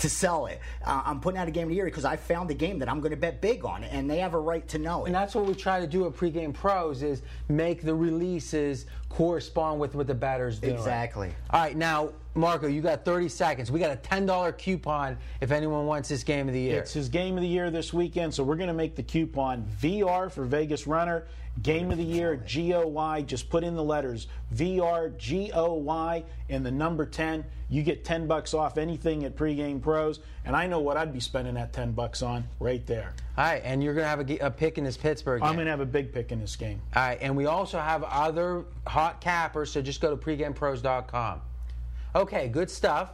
To 0.02 0.08
sell 0.08 0.46
it, 0.46 0.60
uh, 0.86 1.02
I'm 1.04 1.18
putting 1.18 1.40
out 1.40 1.48
a 1.48 1.50
game 1.50 1.64
of 1.64 1.70
the 1.70 1.74
year 1.74 1.86
because 1.86 2.04
I 2.04 2.14
found 2.14 2.52
a 2.52 2.54
game 2.54 2.78
that 2.78 2.88
I'm 2.88 3.00
going 3.00 3.10
to 3.10 3.16
bet 3.16 3.40
big 3.40 3.64
on, 3.64 3.82
and 3.82 4.08
they 4.08 4.18
have 4.18 4.32
a 4.32 4.38
right 4.38 4.66
to 4.68 4.78
know 4.78 5.02
it. 5.02 5.08
And 5.08 5.14
that's 5.16 5.34
what 5.34 5.44
we 5.44 5.56
try 5.56 5.80
to 5.80 5.88
do 5.88 6.06
at 6.06 6.12
pregame 6.12 6.54
pros 6.54 7.02
is 7.02 7.22
make 7.48 7.82
the 7.82 7.96
releases 7.96 8.86
correspond 9.08 9.80
with 9.80 9.96
what 9.96 10.06
the 10.06 10.14
batter's 10.14 10.60
do. 10.60 10.68
Exactly. 10.68 11.32
All 11.50 11.60
right, 11.60 11.76
now 11.76 12.12
Marco, 12.36 12.68
you 12.68 12.80
got 12.80 13.04
30 13.04 13.28
seconds. 13.28 13.72
We 13.72 13.80
got 13.80 13.90
a 13.90 13.96
$10 13.96 14.56
coupon 14.56 15.18
if 15.40 15.50
anyone 15.50 15.86
wants 15.86 16.08
this 16.08 16.22
game 16.22 16.46
of 16.46 16.54
the 16.54 16.60
year. 16.60 16.78
It's 16.78 16.92
his 16.92 17.08
game 17.08 17.36
of 17.36 17.42
the 17.42 17.48
year 17.48 17.70
this 17.72 17.92
weekend, 17.92 18.32
so 18.32 18.44
we're 18.44 18.54
going 18.54 18.68
to 18.68 18.74
make 18.74 18.94
the 18.94 19.02
coupon 19.02 19.66
VR 19.82 20.30
for 20.30 20.44
Vegas 20.44 20.86
Runner. 20.86 21.26
Game 21.62 21.90
of 21.90 21.98
the 21.98 22.04
year, 22.04 22.36
G 22.36 22.74
O 22.74 22.86
Y. 22.86 23.22
Just 23.22 23.48
put 23.48 23.64
in 23.64 23.74
the 23.74 23.82
letters 23.82 24.28
VR, 24.54 25.16
G 25.16 25.50
O 25.54 25.74
Y, 25.74 26.24
and 26.48 26.64
the 26.64 26.70
number 26.70 27.06
10. 27.06 27.44
You 27.70 27.82
get 27.82 28.04
10 28.04 28.26
bucks 28.26 28.54
off 28.54 28.78
anything 28.78 29.24
at 29.24 29.36
Pregame 29.36 29.80
Pros, 29.80 30.20
and 30.44 30.56
I 30.56 30.66
know 30.66 30.80
what 30.80 30.96
I'd 30.96 31.12
be 31.12 31.20
spending 31.20 31.54
that 31.54 31.72
10 31.72 31.92
bucks 31.92 32.22
on 32.22 32.44
right 32.60 32.86
there. 32.86 33.12
All 33.36 33.44
right, 33.44 33.60
and 33.64 33.82
you're 33.82 33.94
going 33.94 34.04
to 34.04 34.08
have 34.08 34.40
a 34.40 34.50
pick 34.50 34.78
in 34.78 34.84
this 34.84 34.96
Pittsburgh 34.96 35.40
game. 35.40 35.48
I'm 35.48 35.54
going 35.54 35.66
to 35.66 35.70
have 35.70 35.80
a 35.80 35.86
big 35.86 36.12
pick 36.12 36.32
in 36.32 36.40
this 36.40 36.56
game. 36.56 36.80
All 36.96 37.02
right, 37.02 37.18
and 37.20 37.36
we 37.36 37.46
also 37.46 37.78
have 37.78 38.02
other 38.04 38.64
hot 38.86 39.20
cappers, 39.20 39.70
so 39.70 39.82
just 39.82 40.00
go 40.00 40.14
to 40.14 40.16
pregamepros.com. 40.16 41.40
Okay, 42.14 42.48
good 42.48 42.70
stuff. 42.70 43.12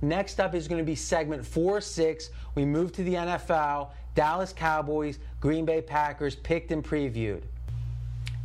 Next 0.00 0.38
up 0.38 0.54
is 0.54 0.68
going 0.68 0.78
to 0.78 0.84
be 0.84 0.94
segment 0.94 1.44
4 1.44 1.80
6. 1.80 2.30
We 2.54 2.64
move 2.64 2.92
to 2.92 3.02
the 3.02 3.14
NFL. 3.14 3.90
Dallas 4.14 4.52
Cowboys, 4.52 5.18
Green 5.40 5.64
Bay 5.64 5.80
Packers, 5.80 6.36
picked 6.36 6.70
and 6.70 6.84
previewed. 6.84 7.42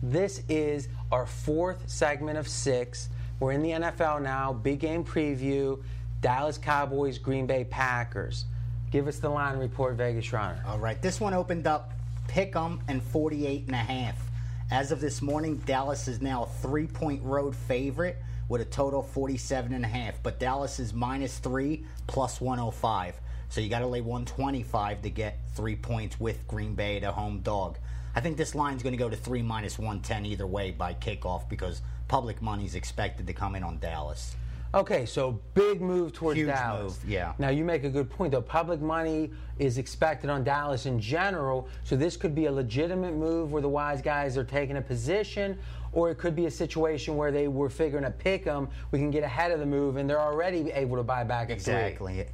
This 0.04 0.44
is 0.50 0.90
our 1.14 1.26
fourth 1.26 1.90
segment 1.90 2.38
of 2.38 2.46
six. 2.46 3.08
We're 3.40 3.54
in 3.54 3.62
the 3.62 3.70
NFL 3.70 4.22
now. 4.22 4.52
Big 4.52 4.82
game 4.82 5.06
preview. 5.06 5.82
Dallas 6.20 6.58
Cowboys, 6.58 7.18
Green 7.18 7.46
Bay 7.46 7.64
Packers. 7.64 8.44
Give 8.92 9.08
us 9.08 9.20
the 9.20 9.30
line 9.30 9.58
report, 9.58 9.96
Vegas 9.96 10.34
Runner. 10.34 10.62
All 10.68 10.78
right, 10.78 11.02
this 11.02 11.22
one 11.22 11.34
opened 11.34 11.68
up 11.68 11.94
pick 12.28 12.54
'em 12.54 12.82
and 12.90 13.02
48 13.02 13.68
and 13.68 13.76
a 13.76 13.78
half. 13.78 14.30
As 14.70 14.92
of 14.92 15.00
this 15.00 15.22
morning, 15.22 15.56
Dallas 15.66 16.10
is 16.10 16.22
now 16.22 16.44
a 16.44 16.48
three-point 16.48 17.24
road 17.24 17.56
favorite 17.56 18.18
with 18.50 18.60
a 18.60 18.66
total 18.66 19.04
47 19.04 19.74
and 19.74 19.86
a 19.86 19.88
half, 19.88 20.22
but 20.22 20.38
Dallas 20.38 20.82
is 20.82 20.94
minus 20.94 21.38
3 21.40 21.86
plus 22.08 22.42
105. 22.42 23.22
So 23.48 23.62
you 23.62 23.70
got 23.70 23.80
to 23.80 23.88
lay 23.88 24.02
125 24.02 25.02
to 25.04 25.10
get 25.10 25.40
3 25.56 25.78
points 25.78 26.20
with 26.20 26.46
Green 26.46 26.76
Bay 26.76 27.00
the 27.00 27.14
home 27.14 27.40
dog. 27.40 27.78
I 28.16 28.22
think 28.22 28.38
this 28.38 28.54
line's 28.54 28.84
going 28.84 28.94
to 28.94 28.98
go 28.98 29.10
to 29.10 29.16
3 29.16 29.42
minus 29.42 29.80
110 29.80 30.26
either 30.26 30.46
way 30.46 30.72
by 30.72 30.94
kickoff 30.94 31.50
because 31.50 31.82
public 32.08 32.42
money 32.42 32.66
is 32.66 32.76
expected 32.76 33.26
to 33.28 33.34
come 33.34 33.56
in 33.56 33.64
on 33.64 33.80
Dallas. 33.80 34.36
Okay, 34.76 35.06
so 35.06 35.40
big 35.54 35.82
move 35.82 36.14
towards 36.14 36.38
Huge 36.38 36.48
Dallas. 36.48 37.00
move, 37.04 37.10
yeah. 37.10 37.34
Now 37.38 37.50
you 37.50 37.64
make 37.64 37.84
a 37.84 37.90
good 37.90 38.10
point 38.10 38.32
though. 38.32 38.42
Public 38.42 38.82
money 38.82 39.32
is 39.60 39.78
expected 39.78 40.32
on 40.32 40.44
Dallas 40.44 40.88
in 40.88 41.00
general, 41.00 41.68
so 41.84 41.96
this 41.96 42.18
could 42.18 42.34
be 42.34 42.46
a 42.46 42.52
legitimate 42.52 43.14
move 43.14 43.52
where 43.52 43.62
the 43.62 43.70
wise 43.70 44.02
guys 44.02 44.36
are 44.36 44.44
taking 44.44 44.78
a 44.78 44.82
position, 44.82 45.60
or 45.92 46.10
it 46.10 46.16
could 46.16 46.36
be 46.36 46.48
a 46.48 46.52
situation 46.52 47.16
where 47.18 47.32
they 47.32 47.48
were 47.48 47.70
figuring 47.70 48.04
to 48.04 48.10
pick 48.10 48.46
them. 48.46 48.68
We 48.90 48.98
can 48.98 49.12
get 49.12 49.24
ahead 49.24 49.52
of 49.52 49.60
the 49.60 49.66
move, 49.66 49.98
and 49.98 50.10
they're 50.10 50.22
already 50.22 50.72
able 50.72 50.98
to 50.98 51.04
buy 51.04 51.24
back 51.24 51.52
at 51.52 51.62
three. 51.62 51.74
Exactly. 51.74 52.26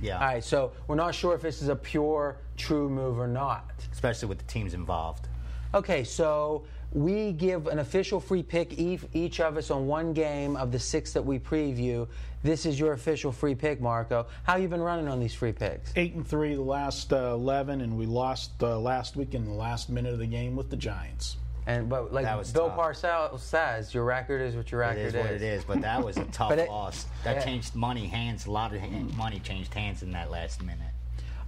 Yeah. 0.00 0.14
All 0.14 0.20
right, 0.20 0.44
so 0.44 0.72
we're 0.86 0.94
not 0.94 1.14
sure 1.14 1.34
if 1.34 1.42
this 1.42 1.60
is 1.62 1.68
a 1.68 1.76
pure, 1.76 2.36
true 2.56 2.88
move 2.88 3.18
or 3.18 3.26
not. 3.26 3.72
Especially 3.92 4.28
with 4.28 4.38
the 4.38 4.44
teams 4.44 4.74
involved. 4.74 5.27
Okay, 5.74 6.02
so 6.04 6.64
we 6.92 7.32
give 7.32 7.66
an 7.66 7.78
official 7.80 8.20
free 8.20 8.42
pick 8.42 8.78
each, 8.78 9.02
each 9.12 9.40
of 9.40 9.56
us 9.58 9.70
on 9.70 9.86
one 9.86 10.12
game 10.14 10.56
of 10.56 10.72
the 10.72 10.78
six 10.78 11.12
that 11.12 11.22
we 11.24 11.38
preview. 11.38 12.08
This 12.42 12.64
is 12.64 12.80
your 12.80 12.92
official 12.94 13.32
free 13.32 13.54
pick, 13.54 13.80
Marco. 13.80 14.26
How 14.44 14.56
you 14.56 14.68
been 14.68 14.80
running 14.80 15.08
on 15.08 15.20
these 15.20 15.34
free 15.34 15.52
picks? 15.52 15.92
Eight 15.96 16.14
and 16.14 16.26
three 16.26 16.54
the 16.54 16.62
last 16.62 17.12
uh, 17.12 17.32
eleven, 17.34 17.82
and 17.82 17.98
we 17.98 18.06
lost 18.06 18.52
uh, 18.62 18.78
last 18.78 19.16
week 19.16 19.34
in 19.34 19.44
the 19.44 19.52
last 19.52 19.90
minute 19.90 20.12
of 20.12 20.18
the 20.18 20.26
game 20.26 20.56
with 20.56 20.70
the 20.70 20.76
Giants. 20.76 21.36
And 21.66 21.86
but 21.90 22.14
like 22.14 22.24
That 22.24 22.38
was 22.38 22.50
Bill 22.50 22.68
tough. 22.68 22.78
Parcells 22.78 23.40
says, 23.40 23.92
your 23.92 24.04
record 24.04 24.40
is 24.40 24.56
what 24.56 24.72
your 24.72 24.82
It 24.82 24.86
record 24.86 25.06
is 25.08 25.14
what 25.14 25.26
it 25.26 25.42
is, 25.42 25.64
but 25.64 25.82
that 25.82 26.02
was 26.02 26.16
a 26.16 26.24
tough 26.32 26.52
it- 26.52 26.68
loss. 26.68 27.04
That 27.24 27.36
yeah. 27.36 27.44
changed 27.44 27.74
money 27.74 28.06
hands. 28.06 28.46
A 28.46 28.50
lot 28.50 28.72
of 28.72 28.80
hand, 28.80 29.14
money 29.18 29.38
changed 29.40 29.74
hands 29.74 30.02
in 30.02 30.12
that 30.12 30.30
last 30.30 30.62
minute. 30.62 30.78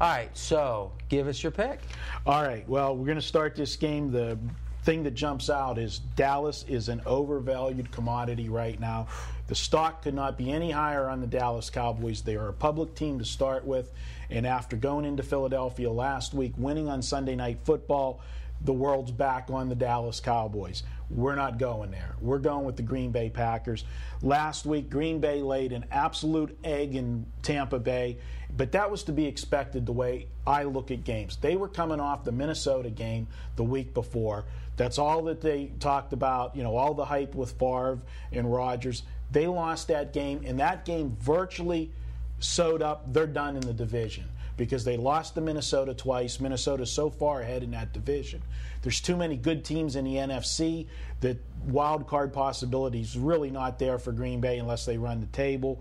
All 0.00 0.08
right, 0.08 0.34
so 0.34 0.92
give 1.10 1.28
us 1.28 1.42
your 1.42 1.52
pick. 1.52 1.78
All 2.24 2.42
right. 2.42 2.66
Well, 2.66 2.96
we're 2.96 3.04
going 3.04 3.18
to 3.18 3.22
start 3.22 3.54
this 3.54 3.76
game. 3.76 4.10
The 4.10 4.38
thing 4.84 5.02
that 5.02 5.10
jumps 5.10 5.50
out 5.50 5.76
is 5.76 5.98
Dallas 6.16 6.64
is 6.66 6.88
an 6.88 7.02
overvalued 7.04 7.92
commodity 7.92 8.48
right 8.48 8.80
now. 8.80 9.08
The 9.48 9.54
stock 9.54 10.02
could 10.02 10.14
not 10.14 10.38
be 10.38 10.50
any 10.50 10.70
higher 10.70 11.06
on 11.06 11.20
the 11.20 11.26
Dallas 11.26 11.68
Cowboys. 11.68 12.22
They 12.22 12.36
are 12.36 12.48
a 12.48 12.52
public 12.54 12.94
team 12.94 13.18
to 13.18 13.26
start 13.26 13.66
with, 13.66 13.92
and 14.30 14.46
after 14.46 14.74
going 14.74 15.04
into 15.04 15.22
Philadelphia 15.22 15.90
last 15.90 16.32
week, 16.32 16.54
winning 16.56 16.88
on 16.88 17.02
Sunday 17.02 17.36
Night 17.36 17.58
Football, 17.64 18.22
the 18.62 18.72
world's 18.72 19.10
back 19.10 19.50
on 19.50 19.68
the 19.68 19.74
Dallas 19.74 20.18
Cowboys. 20.18 20.82
We're 21.10 21.34
not 21.34 21.58
going 21.58 21.90
there. 21.90 22.14
We're 22.20 22.38
going 22.38 22.64
with 22.64 22.76
the 22.76 22.82
Green 22.82 23.10
Bay 23.10 23.30
Packers. 23.30 23.84
Last 24.22 24.64
week, 24.64 24.88
Green 24.88 25.18
Bay 25.18 25.42
laid 25.42 25.72
an 25.72 25.84
absolute 25.90 26.56
egg 26.62 26.94
in 26.94 27.26
Tampa 27.42 27.80
Bay, 27.80 28.18
but 28.56 28.72
that 28.72 28.90
was 28.90 29.02
to 29.04 29.12
be 29.12 29.26
expected 29.26 29.86
the 29.86 29.92
way 29.92 30.28
I 30.46 30.62
look 30.64 30.92
at 30.92 31.02
games. 31.02 31.36
They 31.36 31.56
were 31.56 31.68
coming 31.68 31.98
off 31.98 32.22
the 32.22 32.32
Minnesota 32.32 32.90
game 32.90 33.26
the 33.56 33.64
week 33.64 33.92
before. 33.92 34.44
That's 34.76 34.98
all 34.98 35.22
that 35.24 35.40
they 35.40 35.72
talked 35.80 36.12
about, 36.12 36.54
you 36.54 36.62
know, 36.62 36.76
all 36.76 36.94
the 36.94 37.04
hype 37.04 37.34
with 37.34 37.52
Favre 37.52 37.98
and 38.32 38.50
Rodgers. 38.50 39.02
They 39.32 39.48
lost 39.48 39.88
that 39.88 40.12
game, 40.12 40.42
and 40.46 40.60
that 40.60 40.84
game 40.84 41.16
virtually 41.20 41.90
sewed 42.38 42.82
up. 42.82 43.12
They're 43.12 43.26
done 43.26 43.56
in 43.56 43.62
the 43.62 43.74
division 43.74 44.24
because 44.60 44.84
they 44.84 44.98
lost 44.98 45.34
to 45.36 45.40
Minnesota 45.40 45.94
twice. 45.94 46.38
Minnesota's 46.38 46.92
so 46.92 47.08
far 47.08 47.40
ahead 47.40 47.62
in 47.62 47.70
that 47.70 47.94
division. 47.94 48.42
There's 48.82 49.00
too 49.00 49.16
many 49.16 49.38
good 49.38 49.64
teams 49.64 49.96
in 49.96 50.04
the 50.04 50.16
NFC 50.16 50.86
that 51.22 51.38
wild 51.66 52.06
card 52.06 52.30
possibilities 52.34 53.16
really 53.16 53.50
not 53.50 53.78
there 53.78 53.98
for 53.98 54.12
Green 54.12 54.38
Bay 54.38 54.58
unless 54.58 54.84
they 54.84 54.98
run 54.98 55.20
the 55.20 55.28
table. 55.28 55.80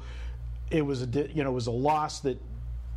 It 0.72 0.82
was 0.82 1.04
a 1.04 1.08
you 1.08 1.44
know 1.44 1.50
it 1.50 1.54
was 1.54 1.68
a 1.68 1.72
loss 1.72 2.22
that 2.22 2.42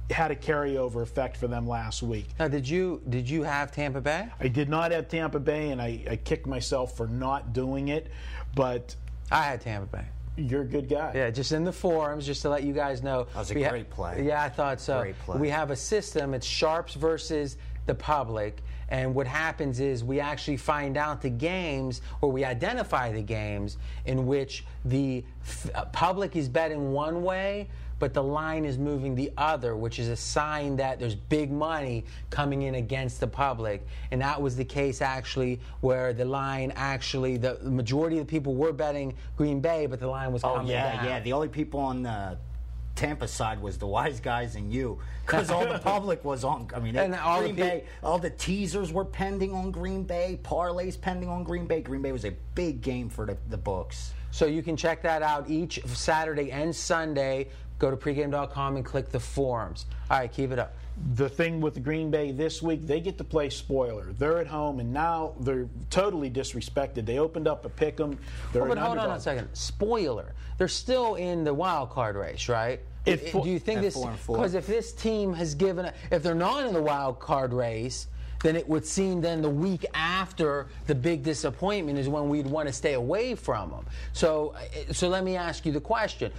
had 0.09 0.31
a 0.31 0.37
carryover 0.37 1.03
effect 1.03 1.37
for 1.37 1.49
them 1.49 1.67
last 1.67 2.01
week. 2.01 2.29
Now, 2.39 2.47
did 2.47 2.69
you 2.69 3.03
did 3.09 3.29
you 3.29 3.43
have 3.43 3.73
Tampa 3.73 4.01
Bay? 4.01 4.29
I 4.39 4.47
did 4.47 4.69
not 4.69 4.93
have 4.93 5.09
Tampa 5.09 5.41
Bay, 5.41 5.71
and 5.71 5.83
I, 5.83 6.05
I 6.09 6.15
kicked 6.15 6.47
myself 6.47 6.97
for 6.97 7.09
not 7.09 7.53
doing 7.53 7.89
it. 7.89 8.07
But 8.55 8.95
I 9.33 9.43
had 9.43 9.63
Tampa 9.63 9.97
Bay. 9.97 10.05
You're 10.37 10.63
a 10.63 10.67
good 10.67 10.89
guy. 10.89 11.13
Yeah, 11.15 11.31
just 11.31 11.53
in 11.53 11.65
the 11.65 11.73
forums, 11.73 12.27
just 12.27 12.43
to 12.43 12.49
let 12.49 12.63
you 12.63 12.73
guys 12.73 13.03
know. 13.03 13.25
That 13.25 13.37
was 13.39 13.51
a 13.51 13.55
we 13.55 13.63
ha- 13.63 13.71
great 13.71 13.91
play. 13.91 14.25
Yeah, 14.25 14.43
I 14.43 14.49
thought 14.49 14.81
so. 14.81 15.01
Great 15.01 15.19
play. 15.21 15.39
We 15.39 15.49
have 15.49 15.71
a 15.71 15.77
system. 15.77 16.35
It's 16.35 16.47
sharps 16.47 16.95
versus 16.95 17.57
the 17.87 17.95
public, 17.95 18.63
and 18.89 19.15
what 19.15 19.27
happens 19.27 19.81
is 19.81 20.05
we 20.05 20.21
actually 20.21 20.57
find 20.57 20.97
out 20.97 21.21
the 21.21 21.31
games, 21.31 22.01
or 22.21 22.31
we 22.31 22.45
identify 22.45 23.11
the 23.13 23.23
games 23.23 23.77
in 24.07 24.27
which 24.27 24.65
the 24.85 25.25
f- 25.43 25.71
uh, 25.75 25.85
public 25.87 26.37
is 26.37 26.49
betting 26.49 26.93
one 26.93 27.23
way. 27.23 27.69
But 28.03 28.15
the 28.15 28.23
line 28.25 28.65
is 28.65 28.79
moving 28.79 29.15
the 29.15 29.31
other, 29.39 29.77
which 29.77 30.01
is 30.01 30.09
a 30.09 30.17
sign 30.17 30.75
that 30.79 30.99
there's 30.99 31.15
big 31.15 31.53
money 31.53 32.05
coming 32.31 32.63
in 32.63 32.75
against 32.75 33.21
the 33.21 33.29
public. 33.29 33.87
And 34.11 34.21
that 34.23 34.43
was 34.43 34.57
the 34.57 34.65
case 34.65 35.01
actually, 35.01 35.61
where 35.83 36.13
the 36.13 36.25
line 36.25 36.73
actually, 36.75 37.37
the 37.37 37.61
majority 37.63 38.19
of 38.19 38.27
the 38.27 38.31
people 38.33 38.57
were 38.57 38.73
betting 38.73 39.15
Green 39.37 39.61
Bay, 39.61 39.87
but 39.87 40.01
the 40.01 40.09
line 40.09 40.33
was 40.33 40.43
Oh 40.43 40.55
coming 40.57 40.73
yeah, 40.73 40.97
down. 40.97 41.05
yeah. 41.05 41.21
The 41.21 41.33
only 41.33 41.47
people 41.47 41.79
on 41.79 42.03
the 42.03 42.39
Tampa 42.97 43.29
side 43.29 43.63
was 43.63 43.79
the 43.79 43.87
wise 43.87 44.19
guys 44.19 44.57
and 44.57 44.73
you, 44.73 44.99
because 45.25 45.49
all 45.53 45.65
the 45.65 45.79
public 45.93 46.25
was 46.25 46.43
on. 46.43 46.67
I 46.75 46.81
mean, 46.81 46.97
And 46.97 47.15
all 47.15 47.37
the 47.39 47.53
Green 47.53 47.55
peop- 47.55 47.65
Bay, 47.65 47.85
all 48.03 48.19
the 48.19 48.31
teasers 48.31 48.93
were 48.93 49.05
pending 49.05 49.55
on 49.55 49.71
Green 49.71 50.03
Bay, 50.03 50.41
parlays 50.43 51.01
pending 51.01 51.29
on 51.29 51.45
Green 51.45 51.67
Bay. 51.69 51.81
Green 51.83 52.03
Bay 52.03 52.11
was 52.11 52.25
a 52.25 52.33
big 52.57 52.81
game 52.81 53.09
for 53.09 53.27
the, 53.27 53.37
the 53.49 53.57
books. 53.57 54.13
So 54.33 54.47
you 54.47 54.63
can 54.63 54.77
check 54.77 55.03
that 55.03 55.23
out 55.23 55.49
each 55.49 55.79
Saturday 55.87 56.51
and 56.51 56.75
Sunday. 56.75 57.47
Go 57.83 57.91
to 57.91 57.97
pregame.com 57.97 58.77
and 58.77 58.85
click 58.85 59.09
the 59.11 59.19
forums. 59.19 59.87
All 60.09 60.21
right, 60.21 60.33
keep 60.33 60.53
it 60.53 60.59
up. 60.61 60.73
the 61.17 61.29
thing 61.29 61.61
with 61.61 61.75
the 61.75 61.81
Green 61.81 62.13
Bay 62.13 62.31
this 62.31 62.63
week, 62.63 62.87
they 62.87 63.01
get 63.01 63.19
to 63.19 63.25
play 63.25 63.51
spoiler. 63.51 64.13
They're 64.13 64.39
at 64.39 64.47
home, 64.47 64.79
and 64.79 64.93
now 64.93 65.33
they're 65.41 65.67
totally 65.91 66.31
disrespected. 66.31 67.07
They 67.07 67.19
opened 67.19 67.49
up 67.49 67.65
a 67.65 67.69
pick 67.69 67.99
'em. 67.99 68.21
They're 68.53 68.63
Oh, 68.63 68.69
but 68.69 68.79
hold 68.79 68.99
on 68.99 69.11
a 69.11 69.19
second. 69.19 69.49
Spoiler. 69.55 70.33
They're 70.59 70.69
still 70.69 71.17
in 71.17 71.43
the 71.43 71.53
wild 71.53 71.91
card 71.91 72.15
race, 72.15 72.49
right? 72.49 72.79
At 73.05 73.21
I- 73.27 73.31
Do 73.43 73.49
you 73.51 73.59
think 73.59 73.81
this? 73.81 73.95
four 73.95 74.11
and 74.11 74.19
four. 74.21 74.37
Because 74.37 74.55
if 74.55 74.69
this 74.69 74.93
team 74.93 75.33
has 75.33 75.57
given, 75.57 75.87
a, 75.87 75.93
if 76.13 76.23
they're 76.23 76.37
not 76.37 76.65
in 76.65 76.73
the 76.73 76.83
wild 76.83 77.19
card 77.19 77.53
race, 77.53 78.07
then 78.45 78.55
it 78.55 78.69
would 78.69 78.85
seem 78.87 79.21
then 79.21 79.41
the 79.43 79.49
week 79.51 79.85
after 79.95 80.67
the 80.87 80.95
big 80.95 81.23
disappointment 81.25 81.99
is 81.99 82.09
when 82.09 82.29
we'd 82.29 82.47
want 82.47 82.69
to 82.69 82.73
stay 82.73 82.93
away 82.95 83.35
from 83.35 83.71
them. 83.71 83.87
So, 84.13 84.55
uh, 84.89 84.93
so 84.93 85.09
let 85.09 85.25
me 85.25 85.37
ask 85.37 85.65
you 85.67 85.73
the 85.73 85.81
question: 85.81 86.31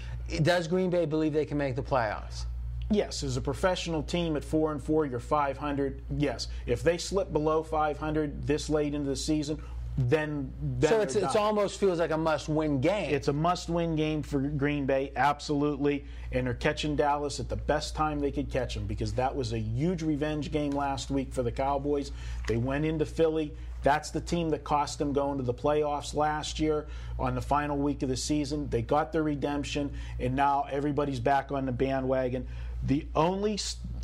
Does 0.42 0.68
Green 0.68 0.90
Bay 0.90 1.06
believe 1.06 1.34
they 1.34 1.46
can 1.46 1.58
make 1.58 1.76
the 1.76 1.84
playoffs? 1.84 2.46
Yes, 2.90 3.24
as 3.24 3.38
a 3.38 3.42
professional 3.42 4.04
team 4.04 4.36
at 4.36 4.44
four 4.44 4.72
and 4.72 4.82
four, 4.82 5.06
you're 5.06 5.20
500. 5.20 6.04
Yes, 6.18 6.48
if 6.66 6.84
they 6.84 6.98
slip 6.98 7.32
below 7.34 7.64
500 7.64 8.46
this 8.46 8.70
late 8.70 8.94
into 8.94 9.10
the 9.10 9.16
season, 9.16 9.60
then, 9.98 10.52
then 10.62 10.90
So 10.90 11.02
it's, 11.02 11.16
it's 11.16 11.36
almost 11.36 11.80
feels 11.80 12.00
like 12.00 12.12
a 12.12 12.18
must-win 12.18 12.82
game. 12.82 13.14
It's 13.14 13.28
a 13.28 13.34
must-win 13.34 13.96
game 13.96 14.24
for 14.24 14.40
Green 14.40 14.86
Bay, 14.86 15.12
absolutely. 15.16 16.06
And 16.32 16.48
they're 16.48 16.56
catching 16.56 16.96
Dallas 16.96 17.40
at 17.40 17.48
the 17.48 17.56
best 17.56 17.96
time 17.96 18.20
they 18.20 18.32
could 18.32 18.50
catch 18.50 18.74
them 18.74 18.86
because 18.88 19.14
that 19.14 19.36
was 19.36 19.54
a 19.54 19.60
huge 19.60 20.02
revenge 20.02 20.52
game 20.52 20.72
last 20.72 21.12
week 21.12 21.32
for 21.32 21.44
the 21.44 21.52
Cowboys. 21.52 22.12
They 22.48 22.58
went 22.58 22.86
into 22.86 23.06
Philly. 23.06 23.54
That's 23.84 24.10
the 24.10 24.22
team 24.22 24.50
that 24.52 24.64
cost 24.64 24.98
them 24.98 25.14
going 25.14 25.38
to 25.38 25.44
the 25.44 25.54
playoffs 25.54 26.14
last 26.16 26.60
year 26.60 26.88
on 27.20 27.36
the 27.36 27.42
final 27.42 27.78
week 27.78 28.02
of 28.02 28.10
the 28.10 28.18
season. 28.18 28.70
They 28.70 28.82
got 28.82 29.12
their 29.12 29.24
redemption, 29.24 29.92
and 30.20 30.36
now 30.36 30.66
everybody's 30.72 31.20
back 31.20 31.52
on 31.52 31.66
the 31.66 31.72
bandwagon. 31.72 32.48
The 32.84 33.06
only 33.16 33.60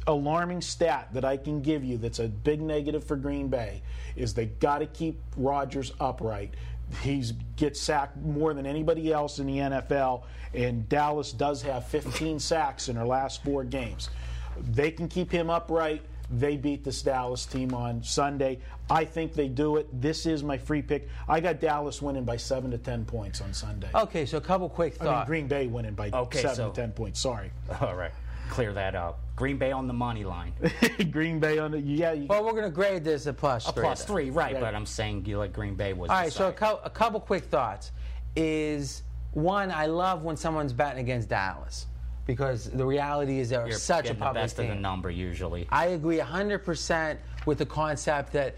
alarming 0.08 0.62
stat 0.62 1.10
that 1.13 1.24
I 1.24 1.38
can 1.38 1.62
give 1.62 1.84
you 1.84 1.98
that's 1.98 2.20
a 2.20 2.28
big 2.28 2.62
negative 2.62 3.04
for 3.04 3.15
Green 3.15 3.48
Bay 3.48 3.82
is 4.15 4.34
they 4.34 4.48
got 4.48 4.80
to 4.80 4.86
keep 4.86 5.20
Rodgers 5.38 5.94
upright. 6.00 6.54
He's 7.02 7.34
gets 7.56 7.80
sacked 7.80 8.18
more 8.18 8.54
than 8.54 8.65
anybody 8.65 9.13
else 9.13 9.39
in 9.39 9.46
the 9.46 9.58
NFL, 9.58 10.24
and 10.54 10.89
Dallas 10.89 11.32
does 11.32 11.62
have 11.62 11.86
15 11.86 12.39
sacks 12.39 12.89
in 12.89 12.96
their 12.96 13.06
last 13.06 13.44
four 13.44 13.63
games. 13.63 14.10
They 14.58 14.92
can 14.92 15.08
keep 15.08 15.32
him 15.32 15.50
upright. 15.50 16.02
They 16.32 16.58
beat 16.58 16.84
this 16.84 17.02
Dallas 17.02 17.46
team 17.46 17.74
on 17.74 18.04
Sunday. 18.04 18.60
I 18.89 19.04
think 19.06 19.34
they 19.34 19.48
do 19.48 19.78
it. 19.78 19.88
This 20.02 20.26
is 20.28 20.44
my 20.44 20.58
free 20.58 20.82
pick. 20.84 21.08
I 21.28 21.39
got 21.39 21.60
Dallas 21.60 22.02
winning 22.02 22.24
by 22.24 22.38
seven 22.38 22.70
to 22.72 22.78
ten 22.78 23.04
points 23.06 23.42
on 23.42 23.54
Sunday. 23.54 23.89
okay, 23.96 24.26
so 24.26 24.38
a 24.38 24.42
couple 24.42 24.70
quick 24.70 24.98
I 25.00 25.04
mean, 25.04 25.13
thoughts. 25.13 25.28
Green 25.28 25.48
Bay 25.48 25.68
winning 25.68 25.94
by 25.96 26.10
Okay, 26.13 26.42
seven 26.42 26.56
so- 26.56 26.70
to 26.70 26.76
ten 26.76 26.92
points. 26.92 27.20
Sorry, 27.20 27.52
All 27.82 27.96
right, 27.96 28.12
clear 28.50 28.74
that 28.74 28.94
up. 28.96 29.20
Green 29.36 29.58
Bay 29.58 29.72
on 29.72 29.88
the 29.88 29.94
money 29.94 30.24
line, 30.26 30.52
Green 31.12 31.39
Bay 31.39 31.60
on 31.60 31.72
the 31.72 31.80
yeah. 31.80 32.12
You, 32.12 32.28
well, 32.28 32.44
we're 32.44 32.52
going 32.52 32.63
to 32.65 32.70
grade 32.70 33.04
this 33.06 33.26
a 33.26 33.32
plus 33.34 33.68
a 33.68 33.72
three. 33.72 33.84
plus 33.84 34.04
three, 34.06 34.30
right? 34.32 34.54
Right. 34.54 34.62
But 34.62 34.76
I'm 34.76 34.86
saying 34.86 35.26
you 35.26 35.38
like 35.38 35.54
Green 35.54 35.76
Bay 35.76 35.94
was. 35.94 36.10
All 36.10 36.26
the 36.26 36.30
so 36.32 36.50
a, 36.50 36.52
cou- 36.52 36.80
a 36.84 36.89
couple 36.89 37.20
quick 37.22 37.46
thoughts 37.46 37.92
is 38.36 39.04
one, 39.32 39.72
I 39.72 39.86
love 39.86 40.24
when 40.24 40.36
someone's 40.38 40.74
betting 40.74 41.00
against 41.00 41.30
Dallas 41.30 41.86
because 42.30 42.70
the 42.70 42.86
reality 42.86 43.39
is 43.39 43.50
they're 43.50 43.68
You're 43.68 43.76
such 43.80 44.02
a 44.02 44.04
getting 44.04 44.20
the 44.20 44.26
public 44.26 44.44
best 44.44 44.60
of 44.60 44.68
the 44.68 44.76
number 44.76 45.10
usually. 45.10 45.65
I 45.72 45.88
agree 45.88 46.20
100% 46.20 47.18
with 47.48 47.58
the 47.58 47.65
concept 47.65 48.34
that 48.34 48.54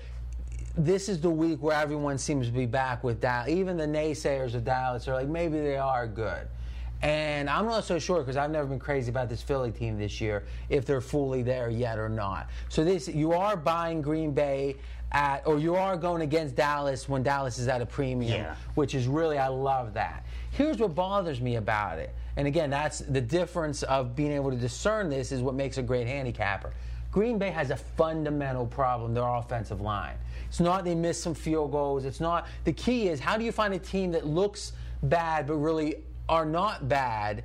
this 0.75 1.07
is 1.07 1.21
the 1.21 1.29
week 1.29 1.63
where 1.63 1.77
everyone 1.77 2.17
seems 2.17 2.47
to 2.47 2.51
be 2.51 2.65
back 2.65 3.01
with 3.01 3.21
Dallas. 3.21 3.47
Even 3.47 3.77
the 3.77 3.85
naysayers 3.85 4.55
of 4.55 4.65
Dallas 4.65 5.07
are 5.07 5.13
like, 5.13 5.29
maybe 5.29 5.57
they 5.61 5.77
are 5.77 6.05
good. 6.05 6.47
And 7.01 7.49
I'm 7.49 7.65
not 7.65 7.85
so 7.85 7.97
sure 7.97 8.19
because 8.19 8.35
I've 8.35 8.51
never 8.51 8.67
been 8.67 8.77
crazy 8.77 9.09
about 9.09 9.29
this 9.29 9.41
Philly 9.41 9.71
team 9.71 9.97
this 9.97 10.19
year, 10.19 10.43
if 10.67 10.85
they're 10.85 10.99
fully 10.99 11.41
there 11.41 11.69
yet 11.69 11.97
or 11.97 12.09
not. 12.09 12.49
So 12.67 12.83
this, 12.83 13.07
you 13.07 13.31
are 13.31 13.55
buying 13.55 14.01
Green 14.01 14.31
Bay 14.31 14.75
at, 15.13 15.47
or 15.47 15.59
you 15.59 15.75
are 15.75 15.95
going 15.95 16.23
against 16.23 16.57
Dallas 16.57 17.07
when 17.07 17.23
Dallas 17.23 17.57
is 17.57 17.69
at 17.69 17.79
a 17.79 17.85
premium, 17.85 18.33
Yeah. 18.33 18.55
which 18.75 18.95
is 18.95 19.07
really, 19.07 19.37
I 19.37 19.47
love 19.47 19.93
that. 19.93 20.25
Here's 20.51 20.77
what 20.77 20.93
bothers 20.93 21.39
me 21.39 21.55
about 21.55 21.99
it. 21.99 22.13
And 22.37 22.47
again, 22.47 22.69
that's 22.69 22.99
the 22.99 23.21
difference 23.21 23.83
of 23.83 24.15
being 24.15 24.31
able 24.31 24.51
to 24.51 24.57
discern 24.57 25.09
this 25.09 25.31
is 25.31 25.41
what 25.41 25.55
makes 25.55 25.77
a 25.77 25.81
great 25.81 26.07
handicapper. 26.07 26.71
Green 27.11 27.37
Bay 27.37 27.49
has 27.49 27.71
a 27.71 27.75
fundamental 27.75 28.65
problem, 28.65 29.13
their 29.13 29.27
offensive 29.27 29.81
line. 29.81 30.15
It's 30.47 30.61
not 30.61 30.85
they 30.85 30.95
miss 30.95 31.21
some 31.21 31.33
field 31.33 31.71
goals. 31.71 32.05
It's 32.05 32.21
not 32.21 32.47
the 32.63 32.73
key 32.73 33.09
is 33.09 33.19
how 33.19 33.37
do 33.37 33.43
you 33.43 33.51
find 33.51 33.73
a 33.73 33.79
team 33.79 34.11
that 34.13 34.25
looks 34.25 34.73
bad 35.03 35.47
but 35.47 35.55
really 35.55 35.95
are 36.29 36.45
not 36.45 36.87
bad 36.87 37.43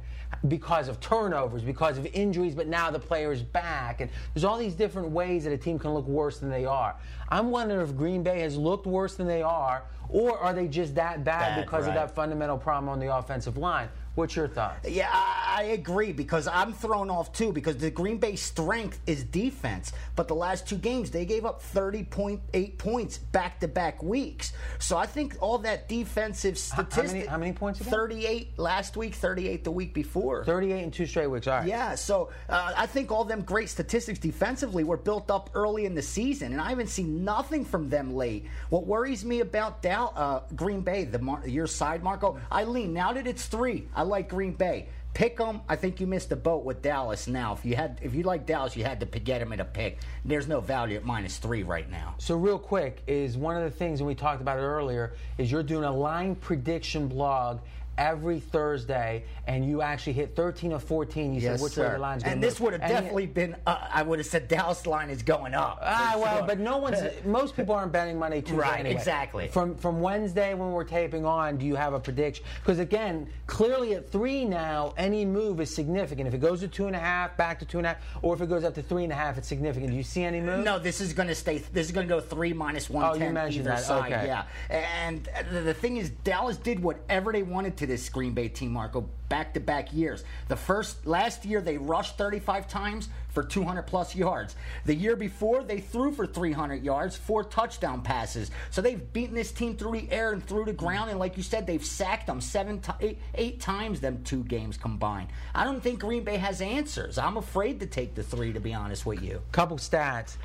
because 0.48 0.88
of 0.88 1.00
turnovers, 1.00 1.62
because 1.62 1.98
of 1.98 2.06
injuries, 2.06 2.54
but 2.54 2.66
now 2.66 2.90
the 2.90 2.98
player 2.98 3.32
is 3.32 3.42
back. 3.42 4.00
And 4.00 4.10
there's 4.34 4.44
all 4.44 4.58
these 4.58 4.74
different 4.74 5.10
ways 5.10 5.44
that 5.44 5.52
a 5.52 5.56
team 5.56 5.78
can 5.78 5.94
look 5.94 6.06
worse 6.06 6.38
than 6.38 6.50
they 6.50 6.64
are. 6.64 6.94
I'm 7.28 7.50
wondering 7.50 7.80
if 7.80 7.96
Green 7.96 8.22
Bay 8.22 8.40
has 8.40 8.56
looked 8.56 8.86
worse 8.86 9.16
than 9.16 9.26
they 9.26 9.42
are, 9.42 9.84
or 10.08 10.38
are 10.38 10.52
they 10.52 10.68
just 10.68 10.94
that 10.94 11.24
bad, 11.24 11.56
Bad, 11.56 11.64
because 11.64 11.86
of 11.86 11.94
that 11.94 12.14
fundamental 12.14 12.58
problem 12.58 12.88
on 12.88 13.00
the 13.00 13.14
offensive 13.16 13.56
line? 13.56 13.88
What's 14.16 14.34
your 14.34 14.48
thoughts? 14.48 14.88
Yeah, 14.88 15.08
I, 15.12 15.58
I 15.58 15.62
agree 15.64 16.12
because 16.12 16.48
I'm 16.48 16.72
thrown 16.72 17.10
off 17.10 17.32
too 17.32 17.52
because 17.52 17.76
the 17.76 17.90
Green 17.90 18.16
Bay 18.18 18.34
strength 18.34 18.98
is 19.06 19.22
defense, 19.24 19.92
but 20.16 20.26
the 20.26 20.34
last 20.34 20.66
two 20.66 20.76
games 20.76 21.10
they 21.10 21.24
gave 21.26 21.44
up 21.44 21.62
30.8 21.62 22.78
points 22.78 23.18
back 23.18 23.60
to 23.60 23.68
back 23.68 24.02
weeks. 24.02 24.52
So 24.78 24.96
I 24.96 25.06
think 25.06 25.36
all 25.40 25.58
that 25.58 25.88
defensive 25.88 26.54
how 26.54 26.82
statistics. 26.82 27.12
many- 27.12 27.26
how 27.26 27.36
many 27.38 27.52
points 27.52 27.80
again? 27.80 27.92
38 27.92 28.58
last 28.58 28.96
week, 28.96 29.14
38 29.14 29.64
the 29.64 29.70
week 29.70 29.92
before. 29.94 30.44
38 30.44 30.82
and 30.82 30.92
two 30.92 31.06
straight 31.06 31.26
weeks. 31.26 31.46
All 31.46 31.58
right. 31.58 31.66
Yeah, 31.66 31.94
so 31.94 32.30
uh, 32.48 32.72
I 32.76 32.86
think 32.86 33.10
all 33.12 33.24
them 33.24 33.42
great 33.42 33.68
statistics 33.68 34.18
defensively 34.18 34.82
were 34.84 34.96
built 34.96 35.30
up 35.30 35.50
early 35.54 35.84
in 35.84 35.94
the 35.94 36.02
season, 36.02 36.52
and 36.52 36.60
I 36.60 36.70
haven't 36.70 36.88
seen 36.88 37.24
nothing 37.24 37.64
from 37.66 37.90
them 37.90 38.14
late. 38.14 38.46
What 38.70 38.86
worries 38.86 39.24
me 39.26 39.40
about 39.40 39.82
Dow, 39.82 40.12
uh, 40.16 40.40
Green 40.54 40.80
Bay, 40.80 41.04
the 41.04 41.18
Mar- 41.18 41.46
your 41.46 41.66
side, 41.66 42.02
Marco, 42.02 42.38
Eileen. 42.50 42.92
Now 42.94 43.12
that 43.12 43.26
it's 43.26 43.44
three, 43.46 43.88
I 43.94 44.02
like 44.06 44.28
Green 44.28 44.52
Bay. 44.52 44.88
Pick 45.14 45.38
them. 45.38 45.62
I 45.66 45.76
think 45.76 45.98
you 45.98 46.06
missed 46.06 46.28
the 46.28 46.36
boat 46.36 46.64
with 46.64 46.82
Dallas. 46.82 47.26
Now, 47.26 47.54
if 47.54 47.64
you 47.64 47.74
had, 47.74 47.98
if 48.02 48.14
you 48.14 48.22
like 48.22 48.44
Dallas, 48.44 48.76
you 48.76 48.84
had 48.84 49.00
to 49.00 49.06
get 49.06 49.38
them 49.38 49.52
at 49.54 49.60
a 49.60 49.64
pick. 49.64 49.98
There's 50.26 50.46
no 50.46 50.60
value 50.60 50.96
at 50.96 51.04
minus 51.04 51.38
three 51.38 51.62
right 51.62 51.90
now. 51.90 52.16
So 52.18 52.36
real 52.36 52.58
quick 52.58 53.02
is 53.06 53.36
one 53.38 53.56
of 53.56 53.64
the 53.64 53.70
things, 53.70 54.00
and 54.00 54.06
we 54.06 54.14
talked 54.14 54.42
about 54.42 54.58
it 54.58 54.62
earlier, 54.62 55.14
is 55.38 55.50
you're 55.50 55.62
doing 55.62 55.84
a 55.84 55.90
line 55.90 56.34
prediction 56.34 57.08
blog 57.08 57.60
every 57.98 58.40
Thursday, 58.40 59.24
and 59.46 59.64
you 59.64 59.82
actually 59.82 60.12
hit 60.12 60.36
13 60.36 60.72
or 60.72 60.78
14. 60.78 61.34
You 61.34 61.40
said 61.40 61.60
which 61.60 61.76
way 61.76 61.88
the 61.88 61.98
line's 61.98 62.22
going 62.22 62.34
and 62.34 62.42
this 62.42 62.60
would 62.60 62.72
have 62.72 62.82
definitely 62.82 63.26
been. 63.26 63.56
Uh, 63.66 63.88
I 63.92 64.02
would 64.02 64.18
have 64.18 64.26
said 64.26 64.48
Dallas 64.48 64.86
line 64.86 65.10
is 65.10 65.22
going 65.22 65.54
up. 65.54 65.78
Ah, 65.82 66.10
for 66.14 66.20
well, 66.20 66.36
sure. 66.38 66.46
but 66.46 66.58
no 66.58 66.76
one's. 66.78 66.98
most 67.24 67.56
people 67.56 67.74
aren't 67.74 67.92
betting 67.92 68.18
money 68.18 68.40
Tuesday 68.42 68.56
Right, 68.56 68.80
anyway. 68.80 68.94
exactly. 68.96 69.48
From 69.48 69.74
from 69.76 70.00
Wednesday 70.00 70.54
when 70.54 70.72
we're 70.72 70.84
taping 70.84 71.24
on, 71.24 71.56
do 71.56 71.66
you 71.66 71.74
have 71.76 71.92
a 71.94 72.00
prediction? 72.00 72.44
Because 72.60 72.78
again, 72.78 73.28
clearly 73.46 73.94
at 73.94 74.10
three 74.10 74.44
now, 74.44 74.94
any 74.96 75.24
move 75.24 75.60
is 75.60 75.74
significant. 75.74 76.28
If 76.28 76.34
it 76.34 76.40
goes 76.40 76.60
to 76.60 76.68
two 76.68 76.86
and 76.86 76.96
a 76.96 77.00
half, 77.00 77.36
back 77.36 77.58
to 77.60 77.64
two 77.64 77.78
and 77.78 77.86
a 77.86 77.90
half, 77.90 77.98
or 78.22 78.34
if 78.34 78.40
it 78.40 78.48
goes 78.48 78.64
up 78.64 78.74
to 78.74 78.82
three 78.82 79.04
and 79.04 79.12
a 79.12 79.16
half, 79.16 79.38
it's 79.38 79.48
significant. 79.48 79.90
Do 79.90 79.96
you 79.96 80.02
see 80.02 80.22
any 80.24 80.40
move? 80.40 80.64
No, 80.64 80.78
this 80.78 81.00
is 81.00 81.12
going 81.12 81.28
to 81.28 81.34
stay. 81.34 81.58
This 81.58 81.86
is 81.86 81.92
going 81.92 82.06
to 82.08 82.14
go 82.14 82.20
three 82.20 82.52
minus 82.52 82.90
one 82.90 83.04
Oh, 83.04 83.14
you 83.14 83.30
mentioned 83.30 83.66
that, 83.66 83.80
side. 83.80 84.12
okay. 84.12 84.26
Yeah, 84.26 84.44
and 84.70 85.28
the- 85.50 85.60
the 85.60 85.74
thing 85.74 85.96
is, 85.96 86.10
Dallas 86.10 86.56
did 86.56 86.80
whatever 86.82 87.32
they 87.32 87.42
wanted 87.42 87.76
to 87.78 87.85
this 87.86 88.08
Green 88.08 88.32
Bay 88.32 88.48
team, 88.48 88.72
Marco, 88.72 89.08
back 89.28 89.54
to 89.54 89.60
back 89.60 89.92
years. 89.92 90.24
The 90.48 90.56
first 90.56 91.06
last 91.06 91.44
year 91.44 91.60
they 91.60 91.78
rushed 91.78 92.16
35 92.18 92.68
times 92.68 93.08
for 93.30 93.42
200 93.42 93.82
plus 93.82 94.14
yards. 94.14 94.56
The 94.84 94.94
year 94.94 95.16
before 95.16 95.62
they 95.62 95.80
threw 95.80 96.12
for 96.12 96.26
300 96.26 96.82
yards, 96.82 97.16
four 97.16 97.44
touchdown 97.44 98.02
passes. 98.02 98.50
So 98.70 98.80
they've 98.80 99.12
beaten 99.12 99.34
this 99.34 99.52
team 99.52 99.76
through 99.76 99.92
the 99.92 100.10
air 100.10 100.32
and 100.32 100.44
through 100.44 100.64
the 100.64 100.72
ground, 100.72 101.10
and 101.10 101.18
like 101.18 101.36
you 101.36 101.42
said, 101.42 101.66
they've 101.66 101.84
sacked 101.84 102.26
them 102.26 102.40
seven, 102.40 102.80
ti- 102.80 102.92
eight, 103.00 103.18
eight 103.34 103.60
times. 103.60 104.00
Them 104.00 104.22
two 104.24 104.44
games 104.44 104.76
combined. 104.76 105.28
I 105.54 105.64
don't 105.64 105.82
think 105.82 106.00
Green 106.00 106.24
Bay 106.24 106.36
has 106.36 106.60
answers. 106.60 107.18
I'm 107.18 107.36
afraid 107.36 107.80
to 107.80 107.86
take 107.86 108.14
the 108.14 108.22
three, 108.22 108.52
to 108.52 108.60
be 108.60 108.72
honest 108.74 109.04
with 109.04 109.22
you. 109.22 109.42
couple 109.52 109.76
stats. 109.76 110.36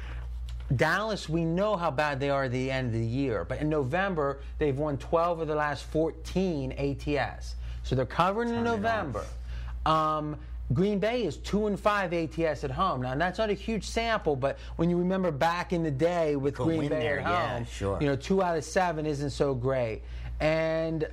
Dallas, 0.76 1.28
we 1.28 1.44
know 1.44 1.76
how 1.76 1.92
bad 1.92 2.20
they 2.20 2.30
are 2.30 2.46
at 2.46 2.52
the 2.52 2.72
end 2.72 2.88
of 2.88 2.94
the 2.94 3.06
year, 3.06 3.46
but 3.46 3.60
in 3.60 3.70
November 3.70 4.40
they've 4.58 4.78
won 4.78 4.98
12 4.98 5.42
of 5.42 5.48
the 5.48 5.56
last 5.56 5.84
14 5.86 6.72
ATS. 6.74 7.56
So 7.84 7.96
they're 7.96 8.06
covering 8.06 8.50
in 8.50 8.56
Turn 8.56 8.68
it 8.68 8.70
on. 8.70 8.76
November. 8.82 9.26
Um, 9.86 10.38
Green 10.74 11.00
Bay 11.00 11.24
is 11.26 11.38
two 11.38 11.68
and 11.68 11.78
five 11.78 12.14
ATS 12.14 12.64
at 12.64 12.72
home. 12.72 13.02
Now 13.02 13.16
that's 13.16 13.38
not 13.38 13.50
a 13.50 13.54
huge 13.54 13.84
sample, 13.84 14.36
but 14.36 14.58
when 14.78 14.90
you 14.90 14.98
remember 14.98 15.32
back 15.32 15.74
in 15.74 15.84
the 15.84 15.92
day 15.92 16.36
with 16.36 16.56
Green 16.56 16.82
Bay 16.82 16.88
there, 16.88 17.20
at 17.20 17.28
yeah, 17.28 17.54
home, 17.56 17.66
sure. 17.66 17.98
you 18.00 18.08
know, 18.08 18.16
two 18.16 18.42
out 18.42 18.58
of 18.58 18.64
seven 18.64 19.06
isn't 19.06 19.32
so 19.32 19.54
great. 19.54 20.02
And 20.40 21.08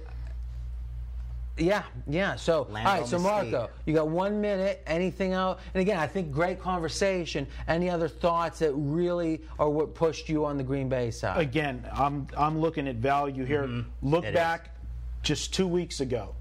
yeah, 1.59 1.83
yeah. 2.07 2.37
So, 2.37 2.65
all 2.65 2.73
Land 2.73 2.87
right. 2.87 3.07
So, 3.07 3.19
Marco, 3.19 3.49
skate. 3.65 3.71
you 3.87 3.95
got 3.95 4.09
one 4.09 4.41
minute. 4.41 4.83
Anything 4.87 5.33
else? 5.33 5.61
And 5.75 5.81
again, 5.81 5.99
I 5.99 6.07
think 6.07 6.31
great 6.33 6.61
conversation. 6.61 7.47
Any 7.67 7.91
other 7.91 8.09
thoughts 8.09 8.61
that 8.61 8.73
really 8.73 9.43
are 9.59 9.69
what 9.69 9.95
pushed 9.95 10.29
you 10.29 10.45
on 10.45 10.57
the 10.57 10.65
Green 10.65 10.89
Bay 10.89 11.11
side? 11.11 11.41
Again, 11.41 11.85
I'm 11.93 12.27
I'm 12.37 12.59
looking 12.59 12.89
at 12.89 12.97
value 12.97 13.45
here. 13.45 13.67
Look 14.03 14.19
Mm-hmm. 14.19 14.25
It 14.25 14.29
is. 14.31 14.35
back 14.35 14.75
just 15.23 15.55
two 15.55 15.67
weeks 15.67 16.01
ago 16.01 16.35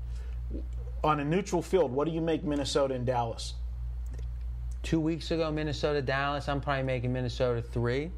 on 1.04 1.20
a 1.20 1.26
neutral 1.26 1.62
field. 1.62 1.92
What 1.92 2.08
do 2.08 2.14
you 2.14 2.22
make 2.22 2.44
Minnesota 2.44 2.94
and 2.94 3.06
Dallas? 3.06 3.56
Two 4.84 5.00
weeks 5.00 5.32
ago, 5.32 5.52
Minnesota, 5.52 6.02
Dallas. 6.02 6.48
I'm 6.48 6.62
probably 6.62 6.84
making 6.84 7.12
Minnesota 7.12 7.62
three. 7.62 8.12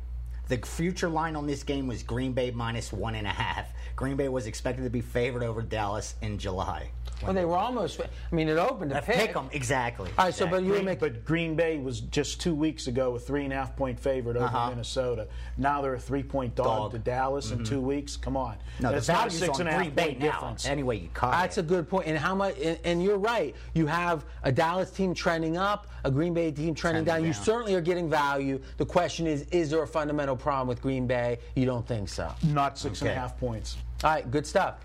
The 0.49 0.57
future 0.57 1.09
line 1.09 1.35
on 1.35 1.45
this 1.45 1.61
game 1.61 1.85
was 1.85 2.01
Green 2.01 2.33
Bay 2.33 2.49
minus 2.49 2.91
one 2.91 3.13
and 3.13 3.27
a 3.27 3.29
half. 3.29 3.71
Green 3.95 4.17
Bay 4.17 4.29
was 4.29 4.47
expected 4.47 4.83
to 4.83 4.89
be 4.89 4.99
favored 4.99 5.43
over 5.43 5.61
Dallas 5.61 6.15
in 6.23 6.39
July. 6.39 6.89
Well, 7.23 7.33
they 7.33 7.45
were 7.45 7.57
almost. 7.57 7.99
I 8.01 8.35
mean, 8.35 8.47
it 8.47 8.57
opened 8.57 8.91
to 8.91 8.97
Uh, 8.97 9.01
pick. 9.01 9.15
Pick 9.17 9.33
them 9.33 9.49
exactly. 9.51 10.09
All 10.17 10.25
right. 10.25 10.33
So, 10.33 10.47
but 10.47 10.63
you 10.63 10.69
were 10.69 10.75
Green, 10.75 10.85
making. 10.85 10.99
but 10.99 11.25
Green 11.25 11.55
Bay 11.55 11.77
was 11.77 11.99
just 12.01 12.39
two 12.39 12.55
weeks 12.55 12.87
ago 12.87 13.15
a 13.15 13.19
three 13.19 13.43
and 13.43 13.51
a 13.51 13.55
half 13.55 13.75
point 13.75 13.99
favorite 13.99 14.37
over 14.37 14.45
Uh-huh. 14.45 14.69
Minnesota. 14.69 15.27
Now 15.57 15.81
they're 15.81 15.95
a 15.95 15.99
three 15.99 16.23
point 16.23 16.55
dog, 16.55 16.65
Dog. 16.65 16.77
Mm-hmm. 16.89 16.97
to 16.97 16.99
Dallas 16.99 17.51
in 17.51 17.63
two 17.63 17.81
weeks. 17.81 18.15
Come 18.15 18.37
on, 18.37 18.55
no, 18.79 18.91
that's 18.91 19.07
not 19.07 19.13
a 19.15 19.17
value's 19.29 19.37
six 19.39 19.55
on 19.55 19.61
and 19.61 19.69
a 19.69 19.71
half 19.73 19.81
Green 19.81 19.93
Bay 19.95 20.03
point 20.07 20.19
now. 20.19 20.31
difference. 20.31 20.65
Anyway, 20.65 20.97
you 20.99 21.09
caught 21.13 21.31
That's 21.33 21.57
a 21.57 21.63
good 21.63 21.89
point. 21.89 22.07
And 22.07 22.17
how 22.17 22.35
much? 22.35 22.55
And, 22.59 22.79
and 22.85 23.03
you're 23.03 23.17
right. 23.17 23.55
You 23.73 23.85
have 23.87 24.25
a 24.43 24.51
Dallas 24.51 24.89
team 24.91 25.13
trending 25.13 25.57
up, 25.57 25.87
a 26.05 26.11
Green 26.11 26.33
Bay 26.33 26.51
team 26.51 26.73
trending 26.73 27.03
Trending 27.03 27.05
down. 27.05 27.23
You 27.25 27.33
down. 27.33 27.43
certainly 27.43 27.75
are 27.75 27.81
getting 27.81 28.09
value. 28.09 28.61
The 28.77 28.85
question 28.85 29.27
is, 29.27 29.41
is 29.51 29.69
there 29.69 29.83
a 29.83 29.87
fundamental 29.87 30.35
problem 30.37 30.67
with 30.67 30.81
Green 30.81 31.05
Bay? 31.05 31.39
You 31.55 31.65
don't 31.65 31.85
think 31.87 32.07
so. 32.09 32.31
Not 32.43 32.77
six 32.77 33.01
and 33.01 33.09
a 33.09 33.11
Okay. 33.11 33.19
half 33.19 33.37
points. 33.37 33.77
All 34.03 34.11
right, 34.11 34.29
good 34.31 34.47
stuff. 34.47 34.75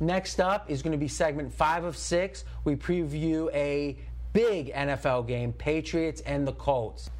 Next 0.00 0.40
up 0.40 0.70
is 0.70 0.80
going 0.80 0.92
to 0.92 0.98
be 0.98 1.08
segment 1.08 1.52
five 1.52 1.84
of 1.84 1.94
six. 1.94 2.44
We 2.64 2.74
preview 2.74 3.52
a 3.54 3.98
big 4.32 4.72
NFL 4.72 5.28
game 5.28 5.52
Patriots 5.52 6.22
and 6.22 6.48
the 6.48 6.52
Colts. 6.52 7.10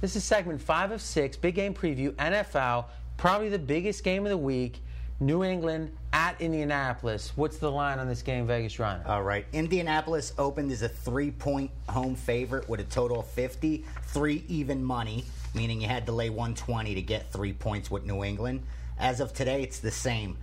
This 0.00 0.14
is 0.14 0.22
segment 0.22 0.62
five 0.62 0.92
of 0.92 1.02
six, 1.02 1.36
big 1.36 1.56
game 1.56 1.74
preview, 1.74 2.12
NFL, 2.12 2.84
probably 3.16 3.48
the 3.48 3.58
biggest 3.58 4.04
game 4.04 4.24
of 4.24 4.30
the 4.30 4.38
week. 4.38 4.80
New 5.20 5.42
England 5.42 5.90
at 6.12 6.40
Indianapolis. 6.40 7.32
What's 7.34 7.58
the 7.58 7.68
line 7.68 7.98
on 7.98 8.06
this 8.06 8.22
game, 8.22 8.46
Vegas 8.46 8.78
Runner? 8.78 9.02
All 9.04 9.24
right. 9.24 9.44
Indianapolis 9.52 10.32
opened 10.38 10.70
as 10.70 10.82
a 10.82 10.88
three 10.88 11.32
point 11.32 11.72
home 11.88 12.14
favorite 12.14 12.68
with 12.68 12.78
a 12.78 12.84
total 12.84 13.18
of 13.18 13.26
50, 13.26 13.84
three 14.04 14.44
even 14.46 14.84
money, 14.84 15.24
meaning 15.54 15.80
you 15.80 15.88
had 15.88 16.06
to 16.06 16.12
lay 16.12 16.30
120 16.30 16.94
to 16.94 17.02
get 17.02 17.32
three 17.32 17.52
points 17.52 17.90
with 17.90 18.06
New 18.06 18.22
England. 18.22 18.62
As 18.96 19.18
of 19.18 19.32
today, 19.32 19.64
it's 19.64 19.80
the 19.80 19.90
same. 19.90 20.36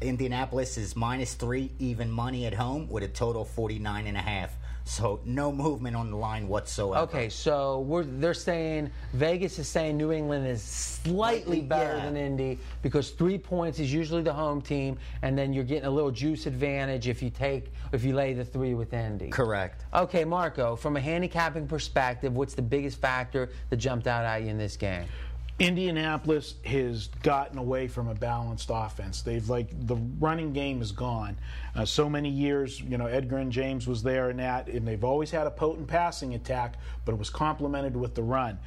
Indianapolis 0.00 0.76
is 0.76 0.94
minus 0.94 1.34
three 1.34 1.70
even 1.78 2.10
money 2.10 2.46
at 2.46 2.54
home 2.54 2.88
with 2.88 3.02
a 3.02 3.08
total 3.08 3.42
of 3.42 3.48
49 3.48 4.06
and 4.06 4.16
a 4.16 4.20
half. 4.20 4.56
So 4.86 5.18
no 5.24 5.50
movement 5.50 5.96
on 5.96 6.12
the 6.12 6.16
line 6.16 6.46
whatsoever. 6.46 7.02
Okay, 7.02 7.28
so 7.28 7.80
we're, 7.80 8.04
they're 8.04 8.34
saying 8.34 8.92
Vegas 9.14 9.58
is 9.58 9.66
saying 9.66 9.96
New 9.96 10.12
England 10.12 10.46
is 10.46 10.62
slightly 10.62 11.06
Slightly, 11.16 11.60
better 11.62 11.96
yeah. 11.96 12.04
than 12.04 12.16
Indy 12.16 12.58
because 12.82 13.10
three 13.10 13.36
points 13.36 13.80
is 13.80 13.92
usually 13.92 14.22
the 14.22 14.32
home 14.32 14.62
team, 14.62 14.96
and 15.22 15.36
then 15.36 15.52
you're 15.52 15.64
getting 15.64 15.86
a 15.86 15.90
little 15.90 16.12
juice 16.12 16.46
advantage 16.46 17.08
if 17.08 17.20
you 17.20 17.30
take 17.30 17.72
if 17.92 18.04
you 18.04 18.14
lay 18.14 18.32
the 18.32 18.44
three 18.44 18.74
with 18.74 18.92
Indy. 18.92 19.28
Correct. 19.28 19.84
Okay, 19.92 20.24
Marco, 20.24 20.76
from 20.76 20.96
a 20.96 21.00
handicapping 21.00 21.66
perspective, 21.66 22.36
what's 22.36 22.54
the 22.54 22.62
biggest 22.62 23.00
factor 23.00 23.50
that 23.70 23.78
jumped 23.78 24.06
out 24.06 24.24
at 24.24 24.42
you 24.42 24.50
in 24.50 24.58
this 24.58 24.76
game? 24.76 25.06
Indianapolis 25.58 26.54
has 26.66 27.06
gotten 27.22 27.56
away 27.56 27.88
from 27.88 28.08
a 28.08 28.14
balanced 28.14 28.70
offense. 28.70 29.22
They've 29.22 29.48
like 29.48 29.68
the 29.86 29.96
running 30.18 30.52
game 30.52 30.82
is 30.82 30.92
gone. 30.92 31.38
Uh, 31.74 31.86
so 31.86 32.10
many 32.10 32.28
years, 32.28 32.78
you 32.82 32.98
know, 32.98 33.06
Edgerrin 33.06 33.48
James 33.48 33.86
was 33.86 34.02
there 34.02 34.28
and 34.28 34.38
that, 34.38 34.68
and 34.68 34.86
they've 34.86 35.02
always 35.02 35.30
had 35.30 35.46
a 35.46 35.50
potent 35.50 35.88
passing 35.88 36.34
attack, 36.34 36.74
but 37.06 37.12
it 37.12 37.18
was 37.18 37.30
complemented 37.30 37.96
with 37.96 38.14
the 38.14 38.22
run. 38.22 38.58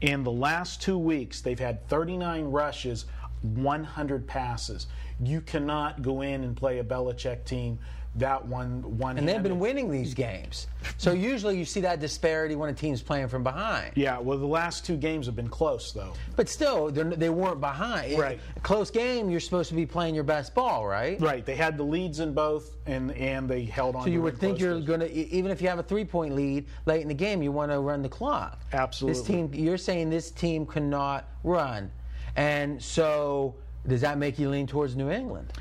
In 0.00 0.24
the 0.24 0.32
last 0.32 0.80
two 0.80 0.96
weeks, 0.96 1.42
they've 1.42 1.58
had 1.58 1.86
39 1.88 2.46
rushes, 2.46 3.04
100 3.42 4.26
passes. 4.26 4.86
You 5.20 5.42
cannot 5.42 6.00
go 6.00 6.22
in 6.22 6.44
and 6.44 6.56
play 6.56 6.78
a 6.78 6.84
Belichick 6.84 7.44
team 7.44 7.78
that 8.16 8.44
one 8.44 8.98
one. 8.98 9.18
And 9.18 9.28
they've 9.28 9.42
been 9.42 9.58
winning 9.58 9.90
these 9.90 10.14
games. 10.14 10.66
So 10.96 11.12
usually 11.12 11.58
you 11.58 11.64
see 11.64 11.80
that 11.82 12.00
disparity 12.00 12.56
when 12.56 12.70
a 12.70 12.72
team's 12.72 13.02
playing 13.02 13.28
from 13.28 13.42
behind. 13.42 13.92
Yeah, 13.94 14.18
well, 14.18 14.38
the 14.38 14.46
last 14.46 14.84
two 14.84 14.96
games 14.96 15.26
have 15.26 15.36
been 15.36 15.48
close 15.48 15.92
though. 15.92 16.14
But 16.34 16.48
still, 16.48 16.90
they're, 16.90 17.32
weren't 17.32 17.60
behind. 17.60 18.18
Right. 18.18 18.40
A 18.56 18.60
close 18.60 18.90
game, 18.90 19.30
you're 19.30 19.40
supposed 19.40 19.68
to 19.68 19.74
be 19.74 19.86
playing 19.86 20.14
your 20.14 20.24
best 20.24 20.54
ball, 20.54 20.86
right? 20.86 21.20
Right, 21.20 21.44
they 21.44 21.54
had 21.54 21.76
the 21.76 21.82
leads 21.82 22.20
in 22.20 22.32
both, 22.32 22.76
and 22.86 23.12
and 23.12 23.48
they 23.48 23.64
held 23.64 23.94
on. 23.94 24.02
So 24.02 24.06
to 24.06 24.12
you 24.12 24.22
would 24.22 24.38
think 24.38 24.58
you're 24.58 24.80
going 24.80 25.00
to, 25.00 25.12
even 25.12 25.50
if 25.50 25.60
you 25.60 25.68
have 25.68 25.78
a 25.78 25.82
three-point 25.82 26.34
lead 26.34 26.66
late 26.86 27.02
in 27.02 27.08
the 27.08 27.14
game, 27.14 27.42
you 27.42 27.52
want 27.52 27.70
to 27.70 27.80
run 27.80 28.02
the 28.02 28.08
clock. 28.08 28.60
Absolutely. 28.72 29.18
This 29.18 29.26
team, 29.26 29.50
you're 29.52 29.78
saying 29.78 30.10
this 30.10 30.30
team 30.30 30.66
cannot 30.66 31.28
run, 31.44 31.90
and 32.36 32.82
so 32.82 33.54
does 33.86 34.00
that 34.00 34.18
make 34.18 34.38
you 34.38 34.50
lean 34.50 34.66
towards 34.66 34.96
New 34.96 35.10
England? 35.10 35.52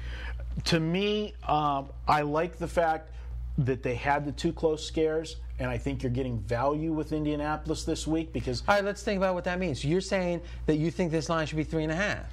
To 0.66 0.80
me, 0.80 1.34
um, 1.48 1.90
I 2.08 2.22
like 2.22 2.58
the 2.58 2.68
fact 2.68 3.12
that 3.60 3.84
they 3.84 3.96
had 3.96 4.26
the 4.26 4.32
two 4.32 4.54
close 4.54 4.86
scares, 4.86 5.38
and 5.60 5.70
I 5.70 5.78
think 5.78 6.04
you're 6.04 6.12
getting 6.12 6.40
value 6.40 6.94
with 6.94 7.12
Indianapolis 7.12 7.84
this 7.84 8.06
week 8.06 8.32
because 8.32 8.62
All 8.68 8.76
right, 8.76 8.84
let's 8.84 9.02
think 9.02 9.18
about 9.18 9.34
what 9.34 9.44
that 9.46 9.60
means. 9.60 9.84
You're 9.84 10.02
saying 10.02 10.42
that 10.68 10.76
you 10.78 10.92
think 10.92 11.12
this 11.12 11.30
line 11.30 11.48
should 11.48 11.58
be 11.58 11.64
three 11.64 11.84
and 11.84 11.92
a 11.92 11.96
half. 11.96 12.26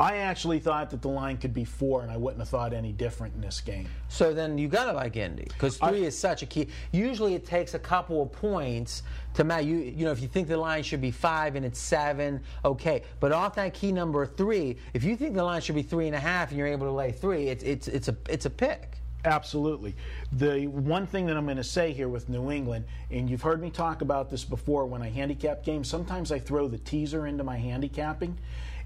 I 0.00 0.16
actually 0.16 0.60
thought 0.60 0.88
that 0.90 1.02
the 1.02 1.08
line 1.08 1.36
could 1.36 1.52
be 1.52 1.62
four, 1.62 2.00
and 2.00 2.10
I 2.10 2.16
wouldn't 2.16 2.40
have 2.40 2.48
thought 2.48 2.72
any 2.72 2.90
different 2.90 3.34
in 3.34 3.42
this 3.42 3.60
game. 3.60 3.86
So 4.08 4.32
then 4.32 4.56
you 4.56 4.66
got 4.66 4.86
to 4.86 4.92
like 4.92 5.16
Indy 5.16 5.44
because 5.44 5.76
three 5.76 6.06
is 6.06 6.16
such 6.16 6.42
a 6.42 6.46
key. 6.46 6.68
Usually 6.90 7.34
it 7.34 7.44
takes 7.44 7.74
a 7.74 7.78
couple 7.78 8.22
of 8.22 8.32
points 8.32 9.02
to 9.34 9.44
match. 9.44 9.66
You 9.66 9.76
you 9.76 10.06
know 10.06 10.10
if 10.10 10.22
you 10.22 10.28
think 10.28 10.48
the 10.48 10.56
line 10.56 10.82
should 10.82 11.02
be 11.02 11.10
five 11.10 11.54
and 11.54 11.66
it's 11.66 11.78
seven, 11.78 12.40
okay. 12.64 13.02
But 13.20 13.32
off 13.32 13.54
that 13.56 13.74
key 13.74 13.92
number 13.92 14.24
three, 14.24 14.78
if 14.94 15.04
you 15.04 15.16
think 15.16 15.34
the 15.34 15.44
line 15.44 15.60
should 15.60 15.74
be 15.74 15.82
three 15.82 16.06
and 16.06 16.16
a 16.16 16.20
half 16.20 16.48
and 16.48 16.56
you're 16.56 16.66
able 16.66 16.86
to 16.86 16.92
lay 16.92 17.12
three, 17.12 17.48
it's 17.48 17.62
it's 17.62 17.86
it's 17.86 18.08
a 18.08 18.16
it's 18.30 18.46
a 18.46 18.50
pick. 18.50 18.96
Absolutely. 19.26 19.94
The 20.32 20.66
one 20.66 21.06
thing 21.06 21.26
that 21.26 21.36
I'm 21.36 21.44
going 21.44 21.58
to 21.58 21.64
say 21.64 21.92
here 21.92 22.08
with 22.08 22.30
New 22.30 22.50
England, 22.50 22.86
and 23.10 23.28
you've 23.28 23.42
heard 23.42 23.60
me 23.60 23.68
talk 23.68 24.00
about 24.00 24.30
this 24.30 24.44
before 24.44 24.86
when 24.86 25.02
I 25.02 25.10
handicap 25.10 25.62
games, 25.62 25.88
sometimes 25.88 26.32
I 26.32 26.38
throw 26.38 26.68
the 26.68 26.78
teaser 26.78 27.26
into 27.26 27.44
my 27.44 27.58
handicapping. 27.58 28.38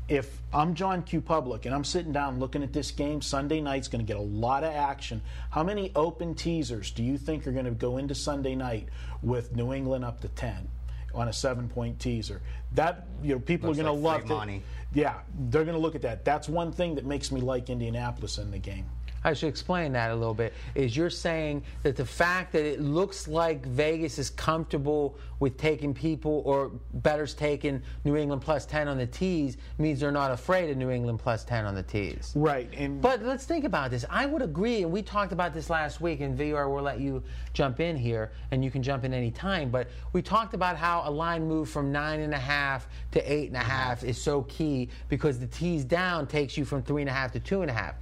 If 0.09 0.43
I'm 0.53 0.75
John 0.75 1.03
Q. 1.03 1.23
Public 1.23 1.65
and 1.65 1.75
I'm 1.75 1.85
sitting 1.85 2.13
down 2.13 2.39
looking 2.39 2.63
at 2.63 2.75
this 2.75 2.91
game, 2.91 3.23
Sunday 3.23 3.63
night's 3.63 3.89
going 3.89 4.05
to 4.05 4.07
get 4.07 4.19
a 4.19 4.23
lot 4.23 4.63
of 4.63 4.71
action. 4.71 5.23
How 5.51 5.63
many 5.63 5.93
open 5.97 6.35
teasers 6.35 6.91
do 6.91 7.03
you 7.03 7.17
think 7.17 7.47
are 7.47 7.53
going 7.53 7.65
to 7.65 7.71
go 7.71 7.97
into 7.97 8.15
Sunday 8.15 8.55
night 8.55 8.89
with 9.23 9.57
New 9.57 9.73
England 9.73 10.05
up 10.05 10.21
to 10.21 10.29
10 10.29 10.69
on 11.15 11.29
a 11.29 11.33
seven 11.33 11.71
point 11.71 11.99
teaser? 11.99 12.43
That, 12.75 13.07
you 13.23 13.35
know, 13.35 13.41
people 13.41 13.69
Looks 13.69 13.81
are 13.81 13.85
going 13.85 14.03
like 14.03 14.27
to 14.27 14.29
love 14.29 14.39
money. 14.41 14.63
Yeah, 14.93 15.21
they're 15.49 15.65
going 15.65 15.77
to 15.77 15.81
look 15.81 15.95
at 15.95 16.03
that. 16.03 16.23
That's 16.23 16.51
one 16.51 16.71
thing 16.71 16.97
that 16.97 17.07
makes 17.07 17.33
me 17.33 17.41
like 17.41 17.71
Indianapolis 17.71 18.37
in 18.37 18.51
the 18.51 18.59
game. 18.59 18.85
I 19.25 19.33
should 19.33 19.49
explain 19.49 19.93
that 19.93 20.11
a 20.11 20.15
little 20.15 20.35
bit. 20.35 20.53
Is 20.75 20.97
you're 20.97 21.11
saying 21.11 21.63
that 21.83 21.97
the 21.97 22.05
fact 22.05 22.53
that 22.53 22.65
it 22.65 22.81
looks 22.81 23.27
like 23.27 23.65
Vegas 23.65 24.19
is 24.19 24.29
comfortable 24.31 25.17
with 25.41 25.57
taking 25.57 25.95
people 25.95 26.43
or 26.45 26.71
bettors 26.95 27.35
taking 27.35 27.83
New 28.05 28.17
England 28.17 28.43
plus 28.43 28.67
10 28.67 28.87
on 28.87 28.99
the 28.99 29.07
tease 29.07 29.57
means 29.79 30.01
they're 30.01 30.13
not 30.13 30.31
afraid 30.31 30.71
of 30.71 30.77
New 30.77 30.91
England 30.91 31.19
plus 31.19 31.45
10 31.45 31.65
on 31.65 31.75
the 31.75 31.83
tease. 31.83 32.33
Right. 32.37 32.69
And 32.77 33.01
But 33.01 33.23
let's 33.23 33.47
think 33.47 33.65
about 33.65 33.91
this. 33.91 34.05
I 34.11 34.27
would 34.27 34.43
agree, 34.43 34.83
and 34.83 34.93
we 34.93 35.03
talked 35.03 35.33
about 35.33 35.55
this 35.55 35.71
last 35.71 36.01
week, 36.01 36.21
and 36.21 36.39
VR 36.39 36.73
will 36.73 36.83
let 36.83 37.01
you 37.01 37.23
jump 37.55 37.81
in 37.81 37.97
here, 37.97 38.33
and 38.51 38.65
you 38.65 38.71
can 38.71 38.83
jump 38.83 39.05
in 39.05 39.15
any 39.15 39.31
time. 39.31 39.71
But 39.71 39.89
we 40.13 40.21
talked 40.21 40.55
about 40.55 40.77
how 40.77 41.03
a 41.07 41.11
line 41.11 41.49
move 41.49 41.69
from 41.69 41.91
nine 41.91 42.21
and 42.21 42.35
a 42.35 42.39
half 42.39 42.89
to 43.13 43.33
eight 43.33 43.49
and 43.49 43.57
a 43.57 43.61
half 43.61 44.05
is 44.05 44.21
so 44.21 44.43
key 44.43 44.91
because 45.09 45.39
the 45.39 45.47
tease 45.47 45.85
down 45.85 46.27
takes 46.27 46.57
you 46.57 46.65
from 46.65 46.83
three 46.83 47.03
and 47.03 47.09
a 47.09 47.13
half 47.13 47.33
to 47.33 47.41
two 47.41 47.63
and 47.63 47.71
a 47.71 47.75
half. 47.75 47.95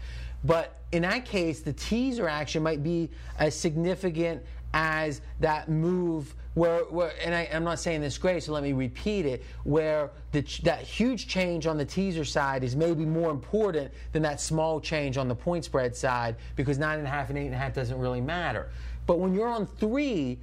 But 0.44 0.80
in 0.92 1.02
that 1.02 1.24
case, 1.24 1.60
the 1.60 1.72
teaser 1.72 2.28
action 2.28 2.62
might 2.62 2.82
be 2.82 3.10
as 3.38 3.54
significant 3.54 4.42
as 4.74 5.20
that 5.40 5.68
move 5.68 6.34
where, 6.54 6.80
where 6.84 7.12
and 7.24 7.34
I, 7.34 7.48
I'm 7.52 7.64
not 7.64 7.78
saying 7.78 8.02
this 8.02 8.18
great, 8.18 8.42
so 8.42 8.52
let 8.52 8.62
me 8.62 8.72
repeat 8.72 9.24
it, 9.24 9.42
where 9.64 10.10
the, 10.32 10.42
that 10.64 10.82
huge 10.82 11.26
change 11.26 11.66
on 11.66 11.78
the 11.78 11.84
teaser 11.84 12.24
side 12.24 12.62
is 12.62 12.76
maybe 12.76 13.06
more 13.06 13.30
important 13.30 13.90
than 14.12 14.22
that 14.22 14.40
small 14.40 14.78
change 14.80 15.16
on 15.16 15.28
the 15.28 15.34
point 15.34 15.64
spread 15.64 15.96
side 15.96 16.36
because 16.56 16.78
nine 16.78 16.98
and 16.98 17.06
a 17.06 17.10
half 17.10 17.30
and 17.30 17.38
eight 17.38 17.46
and 17.46 17.54
a 17.54 17.58
half 17.58 17.72
doesn't 17.72 17.98
really 17.98 18.20
matter. 18.20 18.68
But 19.06 19.18
when 19.18 19.34
you're 19.34 19.48
on 19.48 19.66
three, 19.66 20.38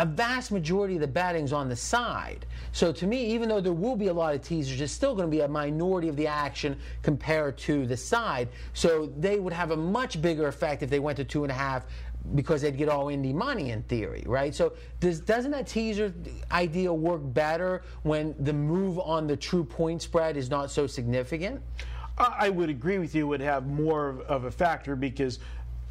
a 0.00 0.06
vast 0.06 0.50
majority 0.50 0.94
of 0.94 1.02
the 1.02 1.06
betting's 1.06 1.52
on 1.52 1.68
the 1.68 1.76
side. 1.76 2.46
So 2.72 2.90
to 2.90 3.06
me, 3.06 3.22
even 3.34 3.50
though 3.50 3.60
there 3.60 3.74
will 3.74 3.96
be 3.96 4.06
a 4.06 4.12
lot 4.14 4.34
of 4.34 4.40
teasers, 4.40 4.78
there's 4.78 4.90
still 4.90 5.14
going 5.14 5.26
to 5.26 5.30
be 5.30 5.42
a 5.42 5.48
minority 5.48 6.08
of 6.08 6.16
the 6.16 6.26
action 6.26 6.78
compared 7.02 7.58
to 7.58 7.84
the 7.84 7.98
side. 7.98 8.48
So 8.72 9.12
they 9.18 9.38
would 9.38 9.52
have 9.52 9.72
a 9.72 9.76
much 9.76 10.22
bigger 10.22 10.48
effect 10.48 10.82
if 10.82 10.88
they 10.88 11.00
went 11.00 11.18
to 11.18 11.24
two 11.24 11.44
and 11.44 11.50
a 11.50 11.54
half 11.54 11.84
because 12.34 12.62
they'd 12.62 12.78
get 12.78 12.88
all 12.88 13.06
indie 13.06 13.34
money 13.34 13.72
in 13.72 13.82
theory, 13.82 14.22
right? 14.24 14.54
So 14.54 14.72
does, 15.00 15.20
doesn't 15.20 15.50
that 15.50 15.66
teaser 15.66 16.14
idea 16.50 16.90
work 16.90 17.20
bettor 17.22 17.82
when 18.02 18.34
the 18.40 18.54
move 18.54 18.98
on 18.98 19.26
the 19.26 19.36
true 19.36 19.64
point 19.64 20.00
spread 20.00 20.38
is 20.38 20.48
not 20.48 20.70
so 20.70 20.86
significant? 20.86 21.60
I 22.16 22.48
would 22.48 22.70
agree 22.70 22.98
with 22.98 23.14
you. 23.14 23.26
Would 23.26 23.40
have 23.42 23.66
more 23.66 24.22
of- 24.28 24.44
a 24.44 24.50
factor 24.50 24.96
because 24.96 25.40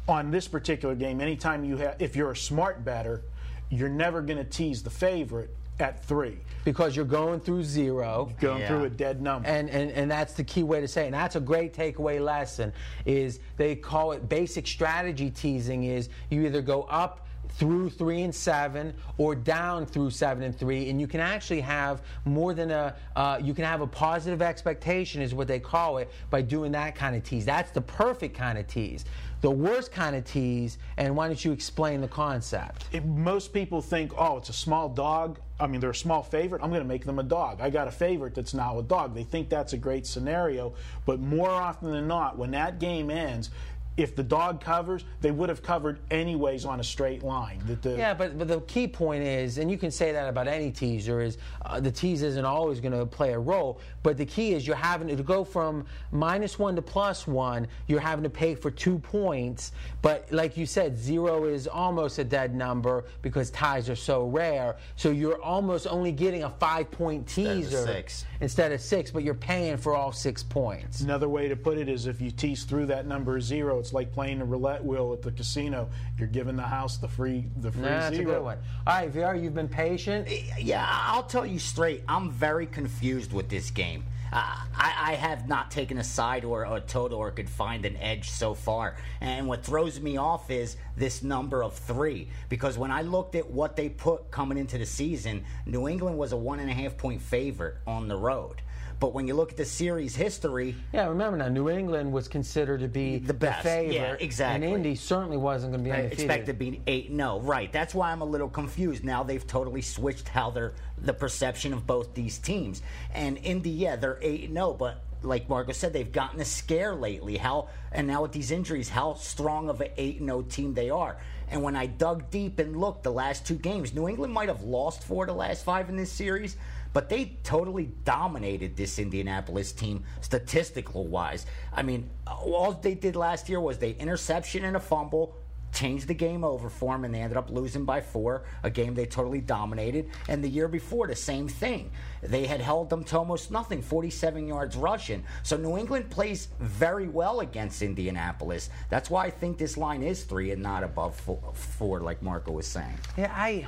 on 0.08 0.32
this 0.32 0.48
particular 0.48 0.96
game, 0.96 1.20
anytime 1.20 1.64
you 1.64 1.76
have, 1.76 1.94
if 2.00 2.16
you're 2.16 2.32
a 2.32 2.36
smart 2.36 2.84
better, 2.84 3.22
you're 3.70 3.88
never 3.88 4.20
going 4.20 4.38
to 4.38 4.44
tease 4.44 4.82
the 4.82 4.90
favorite 4.90 5.50
at 5.78 6.04
three, 6.04 6.36
Because 6.64 6.94
you're 6.94 7.06
going 7.06 7.40
through 7.40 7.62
zero. 7.64 8.30
going 8.38 8.60
Yeah. 8.60 8.68
through 8.68 8.84
a 8.84 8.90
dead 8.90 9.22
number. 9.22 9.48
And, 9.48 9.70
and 9.70 9.90
and 9.92 10.10
that's 10.10 10.34
the 10.34 10.44
key 10.44 10.62
way 10.62 10.82
to 10.82 10.88
say 10.88 11.04
it. 11.04 11.06
And 11.06 11.14
that's 11.14 11.36
a 11.36 11.40
great 11.40 11.72
takeaway 11.74 12.22
lesson 12.22 12.74
is 13.06 13.40
they 13.56 13.76
call 13.76 14.12
it 14.12 14.28
basic 14.28 14.66
strategy 14.66 15.30
teasing 15.30 15.84
is 15.84 16.10
you 16.28 16.44
either 16.44 16.60
go 16.60 16.82
up 16.82 17.26
through 17.54 17.90
three 17.90 18.22
and 18.22 18.34
seven 18.34 18.94
or 19.18 19.34
down 19.34 19.84
through 19.86 20.10
seven 20.10 20.44
and 20.44 20.56
three 20.56 20.88
and 20.90 21.00
you 21.00 21.06
can 21.08 21.18
actually 21.20 21.60
have 21.60 22.02
more 22.24 22.54
than 22.54 22.70
a 22.70 22.94
uh, 23.16 23.40
you 23.42 23.54
can 23.54 23.64
have 23.64 23.80
a 23.80 23.86
positive 23.86 24.40
expectation 24.40 25.20
is 25.20 25.34
what 25.34 25.48
they 25.48 25.58
call 25.58 25.98
it 25.98 26.08
by 26.30 26.40
doing 26.40 26.70
that 26.72 26.94
kind 26.94 27.16
of 27.16 27.24
tease 27.24 27.44
that's 27.44 27.72
the 27.72 27.80
perfect 27.80 28.36
kind 28.36 28.56
of 28.56 28.66
tease 28.68 29.04
the 29.40 29.50
worst 29.50 29.90
kind 29.92 30.14
of 30.14 30.24
tease 30.24 30.78
and 30.96 31.16
why 31.16 31.26
don't 31.26 31.42
you 31.44 31.52
explain 31.52 32.00
the 32.00 32.08
concept 32.08 32.84
It- 32.92 33.04
most 33.06 33.52
people 33.52 33.80
think, 33.80 34.12
oh, 34.18 34.36
it's 34.38 34.48
a 34.50 34.52
small 34.54 34.88
dog. 34.88 35.38
I 35.58 35.66
mean, 35.66 35.80
they're 35.80 35.90
a 35.90 35.94
small 35.94 36.22
favorite. 36.22 36.62
I'm 36.62 36.70
going 36.70 36.82
to 36.82 36.88
make 36.88 37.04
them 37.04 37.18
a 37.18 37.22
dog. 37.22 37.60
I 37.60 37.68
got 37.70 37.86
a 37.86 37.90
favorite 37.90 38.34
that's 38.34 38.54
now 38.54 38.78
a 38.78 38.82
dog. 38.82 39.14
They 39.14 39.24
think 39.24 39.48
that's 39.50 39.72
a 39.74 39.76
great 39.76 40.06
scenario, 40.06 40.72
but 41.06 41.20
more 41.20 41.50
often 41.50 41.90
than 41.92 42.08
not, 42.08 42.38
when 42.38 42.50
that 42.52 42.78
game 42.78 43.10
ends, 43.10 43.50
if 43.96 44.16
the 44.16 44.22
dog 44.22 44.60
covers, 44.60 45.04
they 45.20 45.30
would 45.30 45.48
have 45.48 45.62
covered 45.62 45.98
anyways 46.10 46.64
on 46.64 46.80
a 46.80 46.84
straight 46.84 47.22
line. 47.22 47.60
That 47.66 47.82
the, 47.82 47.96
Yeah, 47.96 48.14
but, 48.14 48.38
but 48.38 48.48
the 48.48 48.60
key 48.62 48.88
point 48.88 49.22
is, 49.22 49.58
and 49.58 49.70
you 49.70 49.76
can 49.76 49.90
say 49.90 50.12
that 50.12 50.28
about 50.28 50.48
any 50.48 50.70
teaser, 50.70 51.20
is 51.20 51.38
uh, 51.64 51.80
the 51.80 51.90
tease 51.90 52.22
isn't 52.22 52.44
always 52.44 52.80
going 52.80 52.98
to 52.98 53.04
play 53.04 53.32
a 53.32 53.38
role. 53.38 53.80
But 54.02 54.16
the 54.16 54.26
key 54.26 54.54
is 54.54 54.66
you're 54.66 54.76
having 54.76 55.14
to 55.14 55.22
go 55.22 55.44
from 55.44 55.84
minus 56.12 56.58
one 56.58 56.76
to 56.76 56.82
plus 56.82 57.26
one. 57.26 57.66
You're 57.88 58.00
having 58.00 58.22
to 58.22 58.30
pay 58.30 58.54
for 58.54 58.70
two 58.70 58.98
points. 58.98 59.72
But 60.02 60.30
like 60.32 60.56
you 60.56 60.66
said, 60.66 60.96
zero 60.96 61.44
is 61.44 61.66
almost 61.66 62.18
a 62.18 62.24
dead 62.24 62.54
number 62.54 63.04
because 63.22 63.50
ties 63.50 63.90
are 63.90 63.96
so 63.96 64.26
rare. 64.26 64.76
So 64.96 65.10
you're 65.10 65.42
almost 65.42 65.86
only 65.86 66.12
getting 66.12 66.44
a 66.44 66.50
five 66.50 66.90
point 66.90 67.28
of 67.28 67.34
teaser 67.34 67.84
six. 67.84 68.24
instead 68.40 68.72
of 68.72 68.80
six, 68.80 69.10
but 69.10 69.24
you're 69.24 69.34
paying 69.34 69.76
for 69.76 69.94
all 69.94 70.12
six 70.12 70.42
points. 70.42 71.00
Another 71.00 71.28
way 71.28 71.48
to 71.48 71.56
put 71.56 71.76
it 71.76 71.88
is 71.88 72.06
if 72.06 72.20
you 72.20 72.30
tease 72.30 72.64
through 72.64 72.86
that 72.86 73.06
number 73.06 73.40
zero, 73.40 73.79
it's 73.80 73.92
like 73.92 74.12
playing 74.12 74.40
a 74.40 74.44
roulette 74.44 74.84
wheel 74.84 75.12
at 75.12 75.22
the 75.22 75.32
casino. 75.32 75.88
You're 76.18 76.28
giving 76.28 76.56
the 76.56 76.62
house 76.62 76.98
the 76.98 77.08
free 77.08 77.46
the 77.56 77.72
free 77.72 77.82
Nah, 77.82 77.88
that's 77.88 78.18
a 78.18 78.24
good 78.24 78.42
one. 78.42 78.58
All 78.86 78.94
right, 78.94 79.12
VR, 79.12 79.42
you've 79.42 79.54
been 79.54 79.68
patient. 79.68 80.28
Yeah, 80.60 80.86
I'll 80.88 81.24
tell 81.24 81.44
you 81.46 81.58
straight. 81.58 82.04
I'm 82.08 82.30
very 82.30 82.66
confused 82.66 83.32
with 83.32 83.48
this 83.48 83.70
game. 83.70 84.04
Uh, 84.32 84.42
I, 84.76 84.94
I 85.10 85.14
have 85.14 85.48
not 85.48 85.72
taken 85.72 85.98
a 85.98 86.04
side 86.04 86.44
or 86.44 86.62
a 86.62 86.80
total 86.80 87.18
or 87.18 87.32
could 87.32 87.50
find 87.50 87.84
an 87.84 87.96
edge 87.96 88.30
so 88.30 88.54
far. 88.54 88.96
And 89.20 89.48
what 89.48 89.64
throws 89.64 90.00
me 90.00 90.18
off 90.18 90.50
is 90.50 90.76
this 90.96 91.22
number 91.22 91.64
of 91.64 91.74
three. 91.74 92.28
Because 92.48 92.78
when 92.78 92.92
I 92.92 93.02
looked 93.02 93.34
at 93.34 93.50
what 93.50 93.74
they 93.74 93.88
put 93.88 94.30
coming 94.30 94.56
into 94.56 94.78
the 94.78 94.86
season, 94.86 95.44
New 95.66 95.88
England 95.88 96.16
was 96.16 96.32
a 96.32 96.36
one 96.36 96.60
and 96.60 96.70
a 96.70 96.72
half 96.72 96.96
point 96.96 97.20
favorite 97.20 97.76
on 97.86 98.06
the 98.06 98.16
road. 98.16 98.62
But 99.00 99.14
when 99.14 99.26
you 99.26 99.32
look 99.34 99.50
at 99.52 99.56
the 99.56 99.64
series 99.64 100.14
history, 100.14 100.76
Yeah, 100.92 101.08
remember 101.08 101.38
now, 101.38 101.48
New 101.48 101.70
England 101.70 102.12
was 102.12 102.28
considered 102.28 102.80
to 102.80 102.88
be 102.88 103.18
The 103.18 103.32
best. 103.32 103.62
favorite. 103.62 103.94
Yeah, 103.94 104.14
exactly. 104.20 104.66
And 104.66 104.76
Indy 104.76 104.94
certainly 104.94 105.38
wasn't 105.38 105.72
going 105.72 105.82
to 105.84 105.90
be 105.90 105.92
I 105.92 106.02
undefeated. 106.02 106.24
expect 106.26 106.46
to 106.48 106.52
be 106.52 106.82
eight. 106.86 107.10
No, 107.10 107.40
right. 107.40 107.72
That's 107.72 107.94
why 107.94 108.12
I'm 108.12 108.20
a 108.20 108.26
little 108.26 108.48
confused. 108.50 109.02
Now 109.02 109.22
they've 109.22 109.44
totally 109.46 109.80
switched 109.80 110.28
how 110.28 110.50
they're 110.50 110.74
the 110.98 111.14
perception 111.14 111.72
of 111.72 111.86
both 111.86 112.12
these 112.14 112.38
teams. 112.38 112.82
And 113.14 113.38
Indy, 113.38 113.70
yeah, 113.70 113.96
they're 113.96 114.18
eight. 114.20 114.50
No, 114.50 114.70
oh, 114.70 114.74
but 114.74 115.02
like 115.22 115.48
Marco 115.48 115.72
said, 115.72 115.94
they've 115.94 116.12
gotten 116.12 116.38
a 116.40 116.44
scare 116.44 116.94
lately. 116.94 117.38
How 117.38 117.68
and 117.92 118.06
now 118.06 118.20
with 118.22 118.32
these 118.32 118.50
injuries, 118.50 118.90
how 118.90 119.14
strong 119.14 119.70
of 119.70 119.80
an 119.80 119.88
eight 119.96 120.20
and 120.20 120.28
zero 120.28 120.42
team 120.42 120.74
they 120.74 120.90
are. 120.90 121.16
And 121.48 121.62
when 121.62 121.74
I 121.74 121.86
dug 121.86 122.30
deep 122.30 122.58
and 122.58 122.76
looked, 122.76 123.02
the 123.02 123.10
last 123.12 123.44
two 123.46 123.56
games, 123.56 123.92
New 123.94 124.08
England 124.08 124.32
might 124.32 124.48
have 124.48 124.62
lost 124.62 125.02
four 125.02 125.24
of 125.24 125.28
the 125.28 125.34
last 125.34 125.64
five 125.64 125.88
in 125.88 125.96
this 125.96 126.12
series. 126.12 126.56
But 126.92 127.08
they 127.08 127.36
totally 127.44 127.90
dominated 128.04 128.76
this 128.76 128.98
Indianapolis 128.98 129.72
team 129.72 130.04
statistical 130.20 131.06
wise. 131.06 131.46
I 131.72 131.82
mean, 131.82 132.10
all 132.26 132.72
they 132.72 132.94
did 132.94 133.16
last 133.16 133.48
year 133.48 133.60
was 133.60 133.78
they 133.78 133.92
interception 133.92 134.64
and 134.64 134.76
a 134.76 134.80
fumble, 134.80 135.36
changed 135.72 136.08
the 136.08 136.14
game 136.14 136.44
over 136.44 136.68
for 136.68 136.94
them, 136.94 137.04
and 137.04 137.14
they 137.14 137.20
ended 137.20 137.36
up 137.36 137.50
losing 137.50 137.84
by 137.84 138.00
four, 138.00 138.44
a 138.62 138.70
game 138.70 138.94
they 138.94 139.06
totally 139.06 139.40
dominated. 139.40 140.10
And 140.28 140.42
the 140.42 140.48
year 140.48 140.68
before, 140.68 141.06
the 141.06 141.16
same 141.16 141.48
thing. 141.48 141.90
They 142.22 142.46
had 142.46 142.60
held 142.60 142.90
them 142.90 143.04
to 143.04 143.18
almost 143.18 143.50
nothing, 143.50 143.82
47 143.82 144.46
yards 144.46 144.76
rushing. 144.76 145.24
So 145.42 145.56
New 145.56 145.78
England 145.78 146.10
plays 146.10 146.48
very 146.58 147.08
well 147.08 147.40
against 147.40 147.82
Indianapolis. 147.82 148.70
That's 148.88 149.10
why 149.10 149.26
I 149.26 149.30
think 149.30 149.58
this 149.58 149.76
line 149.76 150.02
is 150.02 150.24
three 150.24 150.50
and 150.50 150.62
not 150.62 150.82
above 150.82 151.14
four, 151.14 151.40
four 151.54 152.00
like 152.00 152.22
Marco 152.22 152.52
was 152.52 152.66
saying. 152.66 152.98
Yeah, 153.16 153.32
I. 153.34 153.66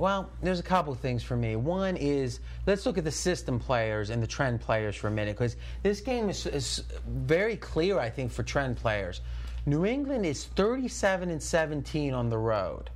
Well, 0.00 0.30
there's 0.42 0.60
a 0.60 0.62
couple 0.62 0.94
things 0.94 1.22
for 1.22 1.36
me. 1.36 1.56
One 1.56 1.94
is 1.94 2.40
let's 2.66 2.86
look 2.86 2.96
at 2.96 3.04
the 3.04 3.10
system 3.10 3.60
players 3.60 4.08
and 4.08 4.22
the 4.22 4.26
trend 4.26 4.62
players 4.62 4.96
for 4.96 5.08
a 5.08 5.10
minute 5.10 5.36
because 5.36 5.56
this 5.82 6.00
game 6.00 6.30
is, 6.30 6.46
is 6.46 6.84
very 7.06 7.54
clear, 7.56 7.98
I 7.98 8.08
think, 8.08 8.32
for 8.32 8.42
trend 8.42 8.78
players. 8.78 9.20
New 9.66 9.84
England 9.84 10.24
is 10.24 10.46
37 10.46 11.28
and 11.28 11.42
17 11.42 12.14
on 12.14 12.30
the 12.30 12.38
road. 12.38 12.88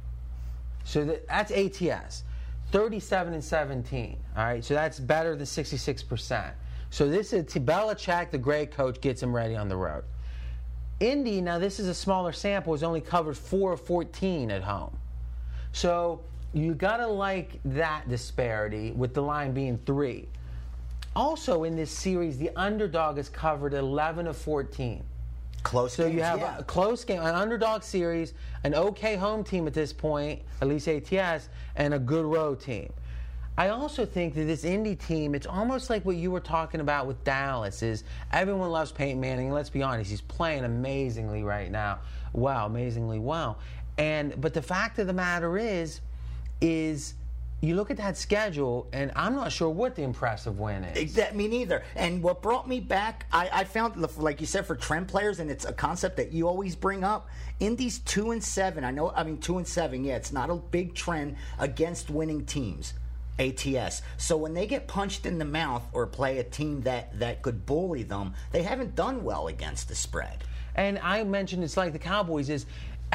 So 0.85 1.05
that, 1.05 1.29
that's 1.29 1.53
ATS. 1.53 2.23
37 2.73 3.35
and 3.35 3.45
17. 3.45 4.17
All 4.35 4.45
right, 4.45 4.65
so 4.65 4.73
that's 4.73 4.99
better 4.99 5.37
than 5.37 5.45
66%. 5.45 6.53
So 6.89 7.07
this 7.07 7.35
is 7.35 7.45
Belichick, 7.45 8.31
the 8.31 8.39
great 8.39 8.71
coach, 8.71 8.99
gets 9.03 9.23
him 9.23 9.37
ready 9.37 9.57
on 9.57 9.69
the 9.69 9.77
road. 9.77 10.05
Indy, 11.01 11.43
now 11.43 11.59
this 11.59 11.79
is 11.79 11.87
a 11.87 11.95
smaller 11.95 12.33
sample, 12.33 12.73
has 12.73 12.83
only 12.83 13.03
covered 13.03 13.37
4 13.37 13.75
of 13.75 13.83
14 13.83 14.51
at 14.51 14.63
home. 14.63 14.97
So 15.73 16.23
you 16.55 16.73
got 16.75 16.99
to 16.99 17.07
like 17.07 17.61
that 17.65 18.09
disparity 18.09 18.93
with 18.93 19.13
the 19.13 19.21
line 19.21 19.53
being 19.53 19.79
3. 19.85 20.27
Also 21.17 21.65
in 21.65 21.77
this 21.77 21.91
series, 21.91 22.39
the 22.39 22.51
underdog 22.57 23.17
has 23.17 23.29
covered 23.29 23.75
11 23.75 24.27
of 24.27 24.37
14. 24.37 25.03
Close. 25.65 25.95
So 25.95 26.07
you 26.07 26.23
have 26.23 26.41
yeah. 26.41 26.59
a 26.59 26.63
close 26.63 27.05
game, 27.05 27.21
an 27.21 27.35
underdog 27.35 27.83
series, 27.83 28.35
an 28.65 28.75
okay 28.75 29.17
home 29.17 29.43
team 29.43 29.67
at 29.67 29.75
this 29.75 29.93
point, 29.93 30.43
at 30.61 30.69
least 30.69 30.89
ATS, 30.89 31.49
and 31.77 31.95
a 31.95 31.99
good 31.99 32.25
road 32.25 32.61
team. 32.61 32.93
I 33.57 33.69
also 33.69 34.05
think 34.05 34.35
that 34.35 34.45
this 34.45 34.65
Indy 34.65 34.97
team, 34.97 35.35
it's 35.35 35.47
almost 35.47 35.89
like 35.89 36.05
what 36.05 36.17
you 36.17 36.31
were 36.31 36.41
talking 36.41 36.81
about 36.81 37.07
with 37.07 37.23
Dallas. 37.25 37.83
Is 37.83 38.05
everyone 38.33 38.71
loves 38.71 38.93
Peyton 38.93 39.21
Manning? 39.21 39.53
Let's 39.53 39.71
be 39.71 39.83
honest, 39.83 40.11
he's 40.11 40.21
playing 40.21 40.65
amazingly 40.65 41.45
right 41.45 41.71
now. 41.71 42.01
Wow, 42.33 42.67
amazingly 42.67 43.21
well. 43.21 43.59
And 43.97 44.39
but 44.41 44.55
the 44.55 44.63
fact 44.63 44.99
of 44.99 45.07
the 45.07 45.13
matter 45.13 45.57
is, 45.57 46.01
is 46.61 47.15
you 47.65 47.75
look 47.75 47.91
at 47.91 47.97
that 47.97 48.17
schedule, 48.17 48.89
and 48.93 49.11
I'm 49.17 49.35
not 49.35 49.51
sure 49.51 49.71
what 49.71 49.95
the 49.95 50.03
impressive 50.03 50.59
win 50.59 50.85
is. 50.85 51.15
That 51.15 51.35
me 51.35 51.49
neither. 51.49 51.83
And 51.97 52.23
what 52.23 52.43
brought 52.43 52.69
me 52.69 52.81
back, 52.81 53.27
I, 53.33 53.49
I 53.53 53.65
found, 53.65 53.97
like 54.19 54.41
you 54.41 54.47
said, 54.47 54.67
for 54.67 54.77
trend 54.77 55.09
players, 55.09 55.41
and 55.41 55.51
it's 55.51 55.65
a 55.65 55.73
concept 55.73 56.17
that 56.19 56.33
you 56.33 56.47
always 56.47 56.77
bring 56.77 57.05
up. 57.05 57.29
In 57.61 57.77
these 57.77 58.01
two 58.01 58.33
and 58.33 58.43
seven. 58.43 58.85
I 58.85 58.91
know. 58.91 59.11
I 59.11 59.25
mean, 59.25 59.39
two 59.39 59.57
and 59.57 59.67
seven. 59.67 60.05
Yeah, 60.05 60.17
it's 60.17 60.33
not 60.33 60.51
a 60.51 60.57
big 60.57 60.95
trend 60.95 61.37
against 61.59 62.11
winning 62.11 62.45
teams. 62.45 62.95
ATS. 63.39 64.03
So 64.17 64.37
when 64.37 64.55
they 64.55 64.65
get 64.65 64.87
punched 64.87 65.27
in 65.27 65.39
the 65.39 65.45
mouth 65.45 65.83
or 65.93 66.07
play 66.07 66.39
a 66.39 66.45
team 66.45 66.83
that 66.83 67.19
that 67.19 67.43
could 67.43 67.67
bully 67.67 68.05
them, 68.05 68.35
they 68.53 68.63
haven't 68.63 68.95
done 68.95 69.25
well 69.25 69.49
against 69.49 69.89
the 69.89 69.97
spread. 69.97 70.45
And 70.77 70.99
I 71.01 71.25
mentioned 71.25 71.65
it's 71.65 71.77
like 71.77 71.93
the 71.93 71.99
Cowboys 71.99 72.49
is 72.49 72.67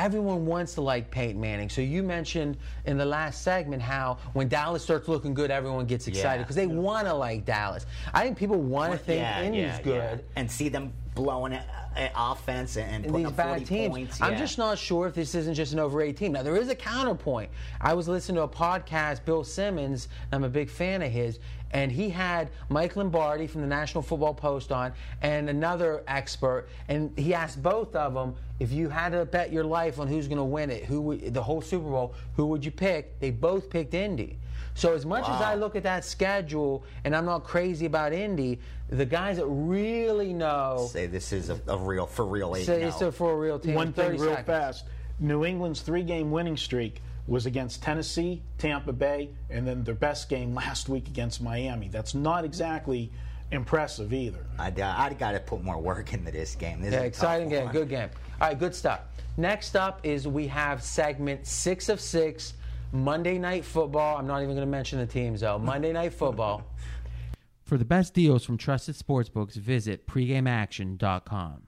everyone 0.03 0.45
wants 0.45 0.75
to 0.75 0.81
like 0.81 1.11
Peyton 1.11 1.39
Manning. 1.41 1.69
So 1.69 1.81
you 1.81 2.01
mentioned 2.03 2.57
in 2.85 2.97
the 2.97 3.05
last 3.05 3.41
segment 3.43 3.81
how 3.81 4.17
when 4.33 4.47
Dallas 4.47 4.81
starts 4.81 5.07
looking 5.09 5.33
good, 5.33 5.51
everyone 5.51 5.85
gets 5.85 6.07
excited 6.07 6.37
Yeah. 6.39 6.43
because 6.43 6.55
they 6.55 6.67
want 6.67 7.05
to 7.07 7.13
like 7.13 7.45
Dallas. 7.45 7.85
I 8.13 8.23
think 8.23 8.37
people 8.37 8.61
want 8.61 8.93
to 8.93 8.97
think 8.97 9.19
yeah, 9.21 9.41
Indy's 9.43 9.61
yeah, 9.61 9.81
good. 9.81 10.19
yeah. 10.19 10.25
and 10.37 10.49
see 10.49 10.69
them 10.69 10.93
blowing 11.15 11.53
uh, 11.53 12.09
offense 12.15 12.77
and, 12.77 13.05
and 13.05 13.05
putting 13.05 13.23
these 13.23 13.31
up 13.31 13.37
bad 13.37 13.49
40 13.49 13.65
teams. 13.65 13.89
points. 13.89 14.21
I'm 14.21 14.33
yeah. 14.33 14.39
just 14.39 14.57
not 14.57 14.77
sure 14.77 15.07
if 15.07 15.15
this 15.15 15.35
isn't 15.35 15.53
just 15.55 15.73
an 15.73 15.79
over 15.79 16.01
18. 16.01 16.31
Now 16.31 16.43
there 16.43 16.55
is 16.55 16.69
a 16.69 16.75
counterpoint. 16.75 17.49
I 17.81 17.93
was 17.93 18.07
listening 18.07 18.37
to 18.37 18.43
a 18.43 18.47
podcast, 18.47 19.25
Bill 19.25 19.43
Simmons. 19.43 20.07
And 20.31 20.35
I'm 20.39 20.43
a 20.43 20.49
big 20.49 20.69
fan 20.69 21.01
of 21.01 21.11
his, 21.11 21.39
and 21.71 21.91
he 21.91 22.09
had 22.09 22.49
Mike 22.69 22.95
Lombardi 22.95 23.47
from 23.47 23.61
the 23.61 23.67
National 23.67 24.01
Football 24.01 24.33
Post 24.33 24.71
on, 24.71 24.93
and 25.21 25.49
another 25.49 26.03
expert, 26.07 26.67
and 26.87 27.11
he 27.17 27.33
asked 27.33 27.61
both 27.61 27.95
of 27.95 28.13
them 28.13 28.35
if 28.59 28.71
you 28.71 28.89
had 28.89 29.11
to 29.13 29.25
bet 29.25 29.53
your 29.53 29.63
life 29.63 29.99
on 29.99 30.07
who's 30.07 30.27
going 30.27 30.37
to 30.37 30.43
win 30.43 30.69
it, 30.69 30.85
who 30.85 31.17
the 31.17 31.41
whole 31.41 31.61
Super 31.61 31.89
Bowl, 31.89 32.13
who 32.35 32.45
would 32.47 32.65
you 32.65 32.71
pick? 32.71 33.19
They 33.19 33.31
both 33.31 33.69
picked 33.69 33.93
Indy. 33.93 34.37
So 34.79 34.93
as 34.93 35.05
much 35.05 35.27
as 35.27 35.41
I 35.41 35.55
look 35.55 35.75
at 35.75 35.83
that 35.83 36.05
schedule, 36.05 36.85
and 37.03 37.13
I'm 37.13 37.25
not 37.25 37.43
crazy 37.43 37.85
about 37.85 38.13
Indy, 38.13 38.59
the 38.89 39.05
guys 39.05 39.35
that 39.37 39.45
really 39.45 40.33
know. 40.33 40.87
say 40.89 41.05
this 41.05 41.33
is 41.33 41.49
a, 41.49 41.59
a 41.67 41.77
real 41.77 42.05
for 42.05 42.25
real 42.25 42.55
eight. 42.55 42.65
Say 42.65 42.81
now. 42.81 42.87
it's 42.87 43.01
a 43.01 43.07
oh. 43.07 43.11
for 43.11 43.33
a 43.33 43.35
real 43.35 43.59
team. 43.59 43.73
One 43.75 43.91
thing 43.91 44.11
real 44.11 44.29
seconds. 44.29 44.47
fast. 44.47 44.85
New 45.19 45.43
England's 45.43 45.81
three-game 45.81 46.31
winning 46.31 46.55
streak 46.55 47.01
was 47.27 47.45
against 47.45 47.83
Tennessee, 47.83 48.41
Tampa 48.57 48.93
Bay, 48.93 49.29
and 49.49 49.67
then 49.67 49.83
their 49.83 49.95
best 49.95 50.29
game 50.29 50.55
last 50.55 50.87
week 50.87 51.09
against 51.09 51.41
Miami. 51.41 51.89
That's 51.89 52.15
not 52.15 52.45
exactly 52.45 53.11
impressive 53.51 54.13
either. 54.13 54.45
I, 54.57 54.67
I 54.67 55.13
got 55.13 55.33
to 55.33 55.39
put 55.41 55.61
more 55.61 55.77
work 55.77 56.13
into 56.13 56.31
this 56.31 56.55
game. 56.55 56.81
This 56.81 56.93
Yeah, 56.93 56.99
is 56.99 57.03
a 57.03 57.07
exciting 57.07 57.49
game. 57.49 57.65
one. 57.65 57.73
Good 57.73 57.89
game. 57.89 58.09
All 58.39 58.47
right, 58.47 58.57
good 58.57 58.73
stuff. 58.73 59.01
Next 59.35 59.75
up 59.75 59.99
is 60.03 60.27
we 60.27 60.47
have 60.47 60.81
segment 60.81 61.45
six 61.45 61.89
of 61.89 61.99
six, 61.99 62.53
Monday 62.91 63.37
Night 63.37 63.65
Football. 63.65 64.17
I'm 64.17 64.27
not 64.27 64.41
even 64.41 64.55
going 64.55 64.65
to 64.65 64.71
mention 64.71 64.99
the 64.99 65.05
teams 65.05 65.41
though. 65.41 65.59
Monday 65.59 65.93
Night 65.93 66.13
Football. 66.13 66.63
For 67.63 67.77
the 67.77 67.85
best 67.85 68.15
deals 68.15 68.43
from 68.43 68.57
trusted 68.57 68.95
sportsbooks, 68.95 69.53
visit 69.53 70.07
pregameaction.com. 70.07 71.67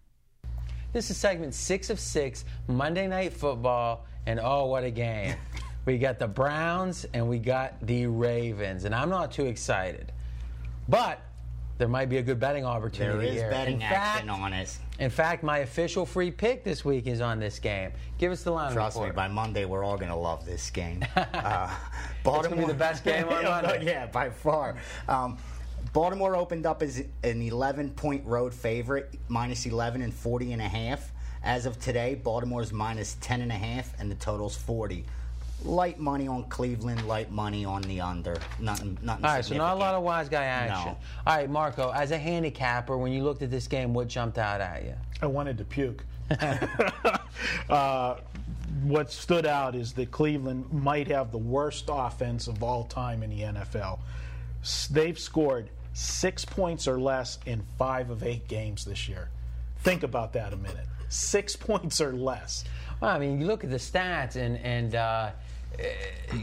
This 0.93 1.11
is 1.11 1.17
segment 1.17 1.53
six 1.53 1.91
of 1.91 1.99
six, 1.99 2.43
Monday 2.67 3.05
Night 3.07 3.33
Football, 3.33 4.07
and 4.25 4.39
oh, 4.41 4.65
what 4.65 4.83
a 4.83 4.89
game! 4.89 5.35
we 5.85 5.99
got 5.99 6.17
the 6.17 6.27
Browns 6.27 7.05
and 7.13 7.29
we 7.29 7.37
got 7.37 7.85
the 7.85 8.07
Ravens, 8.07 8.85
and 8.85 8.95
I'm 8.95 9.09
not 9.09 9.31
too 9.31 9.45
excited, 9.45 10.11
but 10.89 11.21
there 11.81 11.87
might 11.87 12.09
be 12.09 12.17
a 12.17 12.21
good 12.21 12.39
betting 12.39 12.63
opportunity 12.63 13.25
There 13.25 13.33
is 13.33 13.41
here. 13.41 13.49
betting 13.49 13.77
In 13.77 13.81
action 13.81 14.27
fact, 14.27 14.39
on 14.39 14.53
it. 14.53 14.77
in 14.99 15.09
fact, 15.09 15.41
my 15.41 15.57
official 15.59 16.05
free 16.05 16.29
pick 16.29 16.63
this 16.63 16.85
week 16.85 17.07
is 17.07 17.21
on 17.21 17.39
this 17.39 17.57
game. 17.57 17.91
Give 18.19 18.31
us 18.31 18.43
the 18.43 18.51
line 18.51 18.71
Trust 18.71 19.01
me, 19.01 19.09
by 19.09 19.27
Monday 19.27 19.65
we're 19.65 19.83
all 19.83 19.97
going 19.97 20.11
to 20.11 20.15
love 20.15 20.45
this 20.45 20.69
game. 20.69 21.03
Uh, 21.33 21.73
gonna 22.23 22.55
be 22.55 22.65
the 22.65 22.73
best 22.73 23.03
game 23.03 23.27
on 23.27 23.43
Monday. 23.43 23.83
yeah, 23.85 24.05
by 24.05 24.29
far. 24.29 24.75
Um, 25.07 25.39
Baltimore 25.91 26.35
opened 26.35 26.67
up 26.67 26.83
as 26.83 27.03
an 27.23 27.41
11 27.41 27.89
point 27.91 28.23
road 28.27 28.53
favorite, 28.53 29.15
minus 29.27 29.65
11 29.65 30.03
and 30.03 30.13
40 30.13 30.53
and 30.53 30.61
a 30.61 30.67
half. 30.67 31.11
As 31.43 31.65
of 31.65 31.79
today, 31.79 32.13
Baltimore's 32.13 32.71
minus 32.71 33.17
10 33.21 33.41
and 33.41 33.51
a 33.51 33.55
half, 33.55 33.99
and 33.99 34.11
the 34.11 34.15
total's 34.15 34.55
40. 34.55 35.03
Light 35.63 35.99
money 35.99 36.27
on 36.27 36.43
Cleveland, 36.45 37.07
light 37.07 37.31
money 37.31 37.65
on 37.65 37.81
the 37.83 38.01
under. 38.01 38.37
Nothing, 38.59 38.97
nothing. 39.01 39.25
All 39.25 39.31
right, 39.35 39.45
so 39.45 39.55
not 39.55 39.75
a 39.75 39.79
lot 39.79 39.93
of 39.93 40.03
wise 40.03 40.27
guy 40.27 40.45
action. 40.45 40.93
No. 40.93 40.97
All 41.27 41.37
right, 41.37 41.49
Marco, 41.49 41.91
as 41.91 42.11
a 42.11 42.17
handicapper, 42.17 42.97
when 42.97 43.11
you 43.11 43.23
looked 43.23 43.43
at 43.43 43.51
this 43.51 43.67
game, 43.67 43.93
what 43.93 44.07
jumped 44.07 44.37
out 44.37 44.59
at 44.61 44.83
you? 44.83 44.95
I 45.21 45.27
wanted 45.27 45.57
to 45.59 45.63
puke. 45.63 46.03
uh, 47.69 48.15
what 48.83 49.11
stood 49.11 49.45
out 49.45 49.75
is 49.75 49.93
that 49.93 50.11
Cleveland 50.11 50.71
might 50.71 51.07
have 51.07 51.31
the 51.31 51.37
worst 51.37 51.85
offense 51.89 52.47
of 52.47 52.63
all 52.63 52.83
time 52.85 53.21
in 53.21 53.29
the 53.29 53.41
NFL. 53.41 53.99
They've 54.89 55.19
scored 55.19 55.69
six 55.93 56.45
points 56.45 56.87
or 56.87 56.99
less 56.99 57.37
in 57.45 57.63
five 57.77 58.09
of 58.09 58.23
eight 58.23 58.47
games 58.47 58.85
this 58.85 59.07
year. 59.09 59.29
Think 59.79 60.03
about 60.03 60.33
that 60.33 60.53
a 60.53 60.57
minute. 60.57 60.87
Six 61.09 61.55
points 61.57 62.01
or 62.01 62.13
less. 62.13 62.63
Well, 62.99 63.11
I 63.11 63.19
mean, 63.19 63.41
you 63.41 63.47
look 63.47 63.63
at 63.63 63.69
the 63.69 63.77
stats, 63.77 64.35
and 64.35 64.57
and 64.57 64.95
uh, 64.95 65.31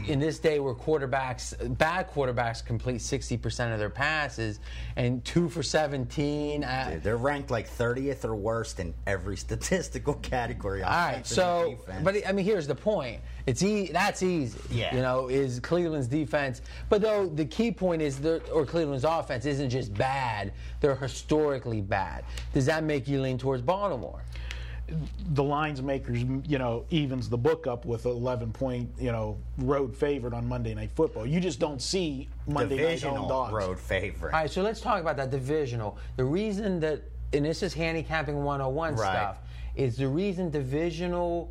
in 0.07 0.19
this 0.19 0.39
day 0.39 0.59
where 0.59 0.73
quarterbacks, 0.75 1.53
bad 1.77 2.09
quarterbacks, 2.11 2.63
complete 2.63 3.01
sixty 3.01 3.37
percent 3.37 3.73
of 3.73 3.79
their 3.79 3.89
passes, 3.89 4.59
and 4.95 5.23
two 5.25 5.49
for 5.49 5.63
seventeen. 5.63 6.63
Uh, 6.63 6.99
They're 7.01 7.17
ranked 7.17 7.49
like 7.51 7.69
30th 7.69 8.25
or 8.25 8.35
worst 8.35 8.79
in 8.79 8.93
every 9.07 9.37
statistical 9.45 10.15
category. 10.15 10.83
All 10.83 10.89
right, 10.91 11.25
so 11.25 11.75
defense. 11.77 12.03
but 12.03 12.15
I 12.27 12.31
mean, 12.31 12.45
here's 12.45 12.67
the 12.67 12.75
point. 12.75 13.21
It's 13.45 13.63
e- 13.63 13.91
that's 13.91 14.21
easy. 14.21 14.59
Yeah. 14.69 14.95
You 14.95 15.01
know, 15.01 15.27
is 15.27 15.59
Cleveland's 15.59 16.07
defense, 16.07 16.61
but 16.89 17.01
though 17.01 17.27
the 17.27 17.45
key 17.45 17.71
point 17.71 18.01
is, 18.01 18.19
the, 18.19 18.43
or 18.51 18.65
Cleveland's 18.65 19.05
offense 19.05 19.45
isn't 19.45 19.69
just 19.69 19.93
bad; 19.93 20.53
they're 20.81 20.95
historically 20.95 21.81
bad. 21.81 22.25
Does 22.53 22.65
that 22.67 22.83
make 22.83 23.07
you 23.07 23.21
lean 23.21 23.37
towards 23.37 23.61
Baltimore? 23.61 24.21
The 25.31 25.43
lines 25.43 25.81
makers, 25.81 26.23
you 26.47 26.57
know, 26.57 26.85
evens 26.89 27.29
the 27.29 27.37
book 27.37 27.67
up 27.67 27.85
with 27.85 28.05
11 28.05 28.51
point, 28.51 28.89
you 28.99 29.11
know, 29.11 29.37
road 29.57 29.95
favorite 29.95 30.33
on 30.33 30.47
Monday 30.47 30.73
Night 30.73 30.91
Football. 30.95 31.25
You 31.25 31.39
just 31.39 31.59
don't 31.59 31.81
see 31.81 32.27
Monday 32.47 32.75
Night 32.75 32.81
divisional 32.81 33.17
home 33.17 33.27
dogs. 33.29 33.53
road 33.53 33.79
favorite. 33.79 34.33
All 34.33 34.41
right, 34.41 34.49
so 34.49 34.61
let's 34.61 34.81
talk 34.81 35.01
about 35.01 35.17
that 35.17 35.31
divisional. 35.31 35.97
The 36.17 36.25
reason 36.25 36.79
that, 36.81 37.01
and 37.33 37.45
this 37.45 37.63
is 37.63 37.73
handicapping 37.73 38.43
101 38.43 38.95
Right. 38.95 38.99
stuff, 39.05 39.37
is 39.75 39.97
the 39.97 40.07
reason 40.07 40.49
divisional 40.49 41.49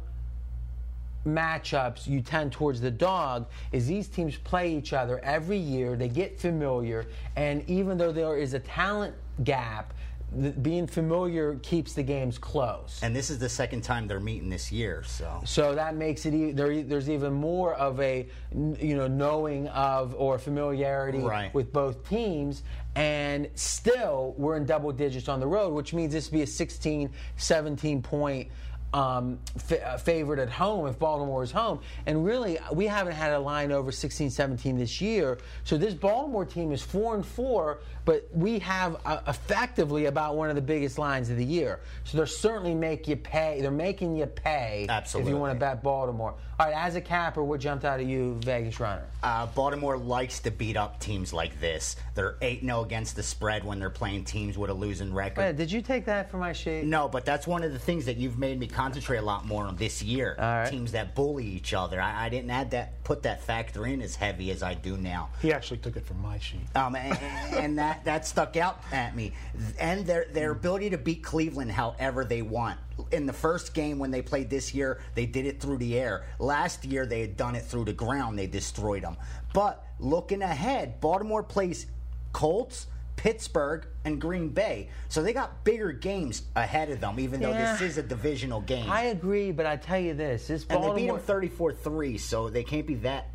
matchups 1.26 2.06
you 2.06 2.20
tend 2.20 2.52
towards 2.52 2.80
the 2.80 2.90
dog 2.90 3.46
is 3.72 3.86
these 3.86 4.08
teams 4.08 4.36
play 4.36 4.74
each 4.74 4.92
other 4.92 5.18
every 5.22 5.58
year, 5.58 5.96
they 5.96 6.08
get 6.08 6.40
familiar, 6.40 7.06
and 7.36 7.68
even 7.68 7.98
though 7.98 8.12
there 8.12 8.36
is 8.36 8.54
a 8.54 8.60
talent 8.60 9.14
gap, 9.44 9.92
th- 10.40 10.54
being 10.62 10.86
familiar 10.86 11.56
keeps 11.62 11.92
the 11.94 12.02
games 12.02 12.38
close. 12.38 13.00
And 13.02 13.14
this 13.14 13.30
is 13.30 13.38
the 13.38 13.48
second 13.48 13.82
time 13.82 14.06
they're 14.06 14.20
meeting 14.20 14.48
this 14.48 14.70
year, 14.72 15.02
so. 15.06 15.40
So 15.44 15.74
that 15.74 15.94
makes 15.96 16.26
it 16.26 16.34
e- 16.34 16.52
there, 16.52 16.82
there's 16.82 17.08
even 17.10 17.32
more 17.32 17.74
of 17.74 18.00
a 18.00 18.26
you 18.52 18.96
know 18.96 19.06
knowing 19.06 19.68
of 19.68 20.14
or 20.16 20.38
familiarity 20.38 21.18
Right. 21.18 21.52
with 21.54 21.72
both 21.72 22.08
teams 22.08 22.62
and 22.94 23.48
still 23.54 24.34
we're 24.38 24.56
in 24.56 24.64
double 24.64 24.90
digits 24.92 25.28
on 25.28 25.38
the 25.40 25.46
road 25.46 25.72
which 25.74 25.92
means 25.94 26.12
this 26.12 26.30
would 26.30 26.36
be 26.36 26.42
a 26.42 26.46
16 26.46 27.10
17 27.36 28.02
point 28.02 28.48
um, 28.94 29.38
fa- 29.58 29.86
uh, 29.86 29.98
favored 29.98 30.38
at 30.38 30.48
home 30.48 30.86
if 30.86 30.98
Baltimore 30.98 31.42
is 31.42 31.50
home. 31.50 31.80
And 32.06 32.24
really, 32.24 32.58
we 32.72 32.86
haven't 32.86 33.12
had 33.12 33.32
a 33.34 33.38
line 33.38 33.70
over 33.70 33.92
16 33.92 34.30
17 34.30 34.78
this 34.78 34.98
year. 35.02 35.36
So 35.64 35.76
this 35.76 35.92
Baltimore 35.92 36.46
team 36.46 36.72
is 36.72 36.80
4 36.80 37.16
and 37.16 37.26
4, 37.26 37.80
but 38.08 38.26
we 38.32 38.58
have 38.60 38.96
uh, 39.04 39.20
effectively 39.28 40.06
about 40.06 40.34
one 40.34 40.48
of 40.48 40.54
the 40.54 40.62
biggest 40.62 40.96
lines 40.96 41.28
of 41.28 41.36
the 41.36 41.44
year. 41.44 41.80
So 42.04 42.16
they're 42.16 42.24
certainly 42.24 42.74
make 42.74 43.06
you 43.06 43.16
pay. 43.16 43.60
They're 43.60 43.70
making 43.70 44.16
you 44.16 44.24
pay 44.24 44.86
if 44.88 45.14
you 45.14 45.36
want 45.36 45.52
to 45.52 45.60
bet 45.60 45.82
Baltimore. 45.82 46.34
All 46.60 46.66
right, 46.66 46.74
as 46.74 46.96
a 46.96 47.00
capper, 47.00 47.44
what 47.44 47.60
jumped 47.60 47.84
out 47.84 48.00
at 48.00 48.06
you, 48.06 48.34
Vegas 48.42 48.80
runner? 48.80 49.04
Uh, 49.22 49.46
Baltimore 49.46 49.96
likes 49.96 50.40
to 50.40 50.50
beat 50.50 50.76
up 50.76 50.98
teams 50.98 51.32
like 51.32 51.60
this. 51.60 51.94
They're 52.16 52.36
8 52.42 52.62
0 52.62 52.82
against 52.82 53.14
the 53.14 53.22
spread 53.22 53.62
when 53.62 53.78
they're 53.78 53.90
playing 53.90 54.24
teams 54.24 54.58
with 54.58 54.68
a 54.68 54.74
losing 54.74 55.14
record. 55.14 55.42
Wait, 55.42 55.56
did 55.56 55.70
you 55.70 55.82
take 55.82 56.06
that 56.06 56.32
for 56.32 56.36
my 56.38 56.52
sheet? 56.52 56.82
No, 56.82 57.08
but 57.08 57.24
that's 57.24 57.46
one 57.46 57.62
of 57.62 57.72
the 57.72 57.78
things 57.78 58.06
that 58.06 58.16
you've 58.16 58.38
made 58.38 58.58
me 58.58 58.66
concentrate 58.66 59.18
a 59.18 59.22
lot 59.22 59.46
more 59.46 59.66
on 59.66 59.76
this 59.76 60.02
year. 60.02 60.34
All 60.36 60.44
right. 60.44 60.68
Teams 60.68 60.90
that 60.92 61.14
bully 61.14 61.46
each 61.46 61.74
other. 61.74 62.00
I, 62.00 62.26
I 62.26 62.28
didn't 62.28 62.50
add 62.50 62.72
that, 62.72 63.04
put 63.04 63.22
that 63.22 63.40
factor 63.40 63.86
in 63.86 64.02
as 64.02 64.16
heavy 64.16 64.50
as 64.50 64.64
I 64.64 64.74
do 64.74 64.96
now. 64.96 65.28
He 65.40 65.52
actually 65.52 65.78
took 65.78 65.96
it 65.96 66.06
from 66.06 66.20
my 66.20 66.40
sheet. 66.40 66.66
Um, 66.74 66.96
and, 66.96 67.16
and 67.54 67.78
that, 67.78 67.97
that 68.04 68.26
stuck 68.26 68.56
out 68.56 68.82
at 68.92 69.14
me. 69.16 69.32
And 69.78 70.06
their 70.06 70.26
their 70.32 70.54
mm. 70.54 70.58
ability 70.58 70.90
to 70.90 70.98
beat 70.98 71.22
Cleveland 71.22 71.70
however 71.70 72.24
they 72.24 72.42
want. 72.42 72.78
In 73.12 73.26
the 73.26 73.32
first 73.32 73.74
game 73.74 73.98
when 73.98 74.10
they 74.10 74.22
played 74.22 74.50
this 74.50 74.74
year, 74.74 75.00
they 75.14 75.26
did 75.26 75.46
it 75.46 75.60
through 75.60 75.78
the 75.78 75.98
air. 75.98 76.24
Last 76.38 76.84
year 76.84 77.06
they 77.06 77.20
had 77.20 77.36
done 77.36 77.54
it 77.54 77.64
through 77.64 77.84
the 77.84 77.92
ground. 77.92 78.38
They 78.38 78.46
destroyed 78.46 79.02
them. 79.02 79.16
But 79.52 79.84
looking 79.98 80.42
ahead, 80.42 81.00
Baltimore 81.00 81.42
plays 81.42 81.86
Colts. 82.32 82.86
Pittsburgh 83.18 83.84
and 84.04 84.20
Green 84.20 84.48
Bay. 84.50 84.88
So 85.08 85.22
they 85.22 85.32
got 85.32 85.64
bigger 85.64 85.90
games 85.92 86.42
ahead 86.54 86.88
of 86.88 87.00
them, 87.00 87.18
even 87.18 87.40
though 87.40 87.50
Yeah. 87.50 87.72
this 87.72 87.80
is 87.82 87.98
a 87.98 88.02
divisional 88.02 88.60
game. 88.60 88.88
I 88.88 89.06
agree, 89.06 89.50
but 89.50 89.66
I 89.66 89.76
tell 89.76 89.98
you 89.98 90.14
this: 90.14 90.46
this 90.46 90.64
and 90.70 90.82
they 90.82 90.94
beat 90.94 91.08
them 91.08 91.18
34 91.18 91.72
3, 91.72 92.16
so 92.16 92.48
they 92.48 92.62
can't 92.62 92.86
be 92.86 92.94
that 92.94 93.26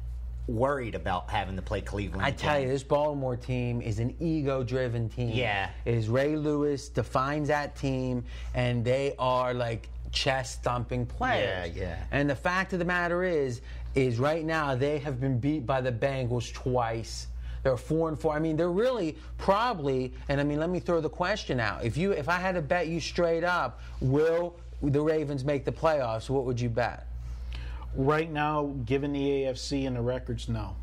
worried 0.48 0.96
about 0.96 1.30
having 1.30 1.56
to 1.56 1.62
play 1.62 1.82
Cleveland. 1.82 2.24
I 2.24 2.32
tell 2.32 2.56
again. 2.56 2.68
you, 2.68 2.74
this 2.74 2.84
Baltimore 2.84 3.38
team 3.38 3.82
is 3.82 4.00
an 4.00 4.16
ego-driven 4.20 5.10
team. 5.10 5.30
Yeah. 5.30 5.70
is 5.86 6.10
Ray 6.10 6.36
Lewis 6.36 6.90
defines 6.90 7.48
that 7.48 7.76
team, 7.76 8.24
and 8.54 8.84
they 8.84 9.16
are 9.18 9.54
like 9.54 9.90
chest-thumping 10.12 11.06
players. 11.06 11.76
Yeah, 11.76 11.82
yeah. 11.82 12.04
And 12.12 12.30
the 12.30 12.36
fact 12.36 12.74
of 12.74 12.80
the 12.80 12.86
matter 12.86 13.24
is, 13.24 13.62
is 13.96 14.20
right 14.20 14.44
now 14.44 14.76
they 14.76 15.00
have 15.00 15.20
been 15.20 15.40
beat 15.40 15.66
by 15.66 15.82
the 15.82 15.92
Bengals 15.92 16.54
twice. 16.54 17.28
They're 17.64 17.78
four 17.78 18.10
and 18.10 18.20
four. 18.20 18.34
I 18.34 18.40
mean, 18.40 18.58
they're 18.58 18.70
really 18.70 19.18
probably. 19.38 20.14
And 20.28 20.42
I 20.42 20.44
mean, 20.44 20.60
let 20.60 20.70
me 20.70 20.80
throw 20.82 21.00
the 21.00 21.10
question 21.10 21.62
out. 21.62 21.86
If 21.86 21.96
you, 21.96 22.12
if 22.12 22.28
I 22.28 22.38
had 22.38 22.56
to 22.56 22.62
bet 22.62 22.88
you 22.88 23.00
straight 23.00 23.46
up, 23.46 23.80
will 24.02 24.56
the 24.82 25.02
Ravens 25.02 25.46
make 25.46 25.64
the 25.64 25.72
playoffs? 25.72 26.30
What 26.30 26.44
would 26.44 26.60
you 26.60 26.70
bet? 26.70 27.08
Right 27.96 28.32
now, 28.32 28.74
given 28.86 29.14
the 29.14 29.20
AFC 29.20 29.86
and 29.86 29.96
the 29.96 30.02
records, 30.02 30.50
no. 30.50 30.76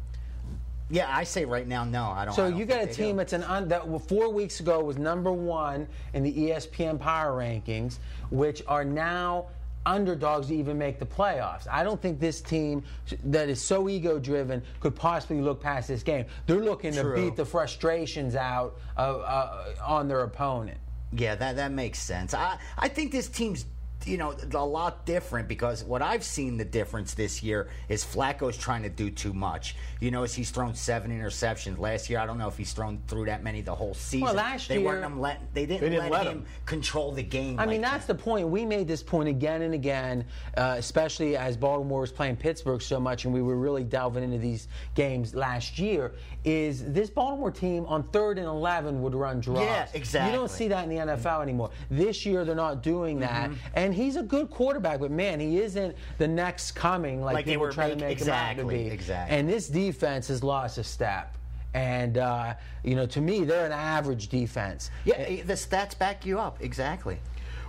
Yeah, 0.90 1.06
I 1.08 1.24
say 1.24 1.44
right 1.44 1.66
now, 1.66 1.84
no. 1.84 2.04
I 2.04 2.24
don't. 2.24 2.34
So 2.34 2.46
I 2.46 2.50
don't 2.50 2.58
you 2.58 2.64
got 2.66 2.78
a 2.78 2.86
think 2.86 2.96
they 2.96 3.04
team 3.04 3.12
do. 3.12 3.16
that's 3.18 3.32
an 3.32 3.44
un, 3.44 3.68
that 3.68 4.08
four 4.08 4.28
weeks 4.32 4.60
ago 4.60 4.82
was 4.82 4.98
number 4.98 5.32
one 5.32 5.86
in 6.14 6.22
the 6.22 6.32
ESPN 6.32 6.98
Power 6.98 7.32
Rankings, 7.38 7.98
which 8.30 8.62
are 8.66 8.84
now 8.84 9.46
underdogs 9.86 10.48
to 10.48 10.54
even 10.54 10.76
make 10.76 10.98
the 10.98 11.06
playoffs. 11.06 11.66
I 11.70 11.84
don't 11.84 12.00
think 12.00 12.20
this 12.20 12.40
team 12.40 12.82
that 13.24 13.48
is 13.48 13.62
so 13.62 13.88
ego 13.88 14.18
driven 14.18 14.62
could 14.80 14.94
possibly 14.94 15.40
look 15.40 15.60
past 15.60 15.88
this 15.88 16.02
game. 16.02 16.26
They're 16.46 16.58
looking 16.60 16.92
True. 16.92 17.16
to 17.16 17.22
beat 17.22 17.36
the 17.36 17.44
frustrations 17.44 18.34
out 18.36 18.78
of, 18.96 19.22
uh, 19.22 19.74
on 19.86 20.08
their 20.08 20.20
opponent. 20.22 20.78
Yeah, 21.12 21.34
that 21.34 21.56
that 21.56 21.72
makes 21.72 21.98
sense. 21.98 22.34
I 22.34 22.58
I 22.78 22.88
think 22.88 23.10
this 23.10 23.28
team's 23.28 23.64
you 24.06 24.16
know 24.16 24.34
a 24.54 24.64
lot 24.64 25.04
different 25.04 25.46
because 25.46 25.84
what 25.84 26.00
I've 26.00 26.24
seen 26.24 26.56
the 26.56 26.64
difference 26.64 27.12
this 27.14 27.42
year 27.42 27.68
is 27.88 28.02
Flacco's 28.04 28.56
trying 28.56 28.82
to 28.82 28.88
do 28.88 29.10
too 29.10 29.32
much. 29.34 29.76
You 30.00 30.10
notice 30.10 30.34
he's 30.34 30.50
thrown 30.50 30.74
seven 30.74 31.10
interceptions 31.10 31.78
last 31.78 32.08
year. 32.08 32.18
I 32.18 32.24
don't 32.26 32.38
know 32.38 32.48
if 32.48 32.56
he's 32.56 32.72
thrown 32.72 33.02
through 33.08 33.26
that 33.26 33.42
many 33.44 33.60
the 33.60 33.74
whole 33.74 33.92
season. 33.92 34.24
Well, 34.24 34.34
last 34.34 34.68
they 34.68 34.78
weren't 34.78 34.98
year- 35.00 35.06
him 35.06 35.20
let, 35.20 35.52
they 35.54 35.66
didn't, 35.66 35.80
They 35.82 35.90
didn't 35.90 36.10
let, 36.10 36.24
let 36.24 36.26
him, 36.28 36.38
him. 36.38 36.46
control 36.64 37.12
the 37.12 37.22
game. 37.22 37.58
I 37.60 37.66
mean, 37.66 37.82
that's 37.82 38.06
that. 38.06 38.16
the 38.16 38.22
point. 38.22 38.48
We 38.48 38.64
made 38.64 38.88
this 38.88 39.02
point 39.02 39.28
again 39.28 39.62
and 39.62 39.74
again, 39.74 40.24
uh, 40.56 40.76
especially 40.78 41.36
as 41.36 41.56
Baltimore 41.56 42.00
was 42.00 42.12
playing 42.12 42.36
Pittsburgh 42.36 42.80
so 42.80 42.98
much, 42.98 43.26
and 43.26 43.34
we 43.34 43.42
were 43.42 43.56
really 43.56 43.84
delving 43.84 44.24
into 44.24 44.38
these 44.38 44.68
games 44.94 45.34
last 45.34 45.78
year. 45.78 46.12
Is 46.44 46.90
this 46.92 47.10
Baltimore 47.10 47.50
team 47.50 47.84
on 47.84 48.02
third 48.04 48.38
and 48.38 48.46
eleven 48.46 49.02
would 49.02 49.14
run 49.14 49.40
draws? 49.40 49.60
Yeah, 49.60 49.86
exactly. 49.92 50.32
You 50.32 50.38
don't 50.38 50.50
see 50.50 50.68
that 50.68 50.84
in 50.84 50.90
the 50.90 50.96
NFL 51.14 51.42
anymore. 51.42 51.70
This 51.90 52.24
year 52.24 52.46
they're 52.46 52.54
not 52.54 52.82
doing 52.82 53.20
that, 53.20 53.50
Mm-hmm. 53.50 53.54
and 53.74 53.89
he's 53.94 54.16
a 54.16 54.22
good 54.22 54.50
quarterback, 54.50 55.00
but 55.00 55.10
man, 55.10 55.40
he 55.40 55.58
isn't 55.60 55.96
the 56.18 56.28
next 56.28 56.72
coming 56.72 57.20
like, 57.22 57.34
Like 57.34 57.44
they 57.46 57.52
people 57.52 57.66
were 57.66 57.72
try 57.72 57.88
to 57.90 57.96
make- 57.96 58.18
make 58.18 58.20
him 58.20 58.28
out 58.30 58.44
to 58.46 58.50
exactly, 58.52 58.84
be. 58.84 58.90
exactly. 58.90 59.36
And 59.36 59.48
this 59.48 59.68
defense 59.68 60.28
has 60.28 60.42
lost 60.42 60.78
a 60.78 60.84
step. 60.84 61.36
And 61.72 62.18
uh, 62.18 62.54
you 62.82 62.96
know, 62.96 63.06
to 63.06 63.20
me, 63.20 63.44
they're 63.44 63.66
an 63.66 63.72
average 63.72 64.28
defense. 64.28 64.90
yeah, 65.04 65.14
eh, 65.18 65.42
the 65.44 65.52
stats 65.54 65.96
back 65.96 66.26
you 66.26 66.38
up 66.40 66.58
exactly. 66.60 67.18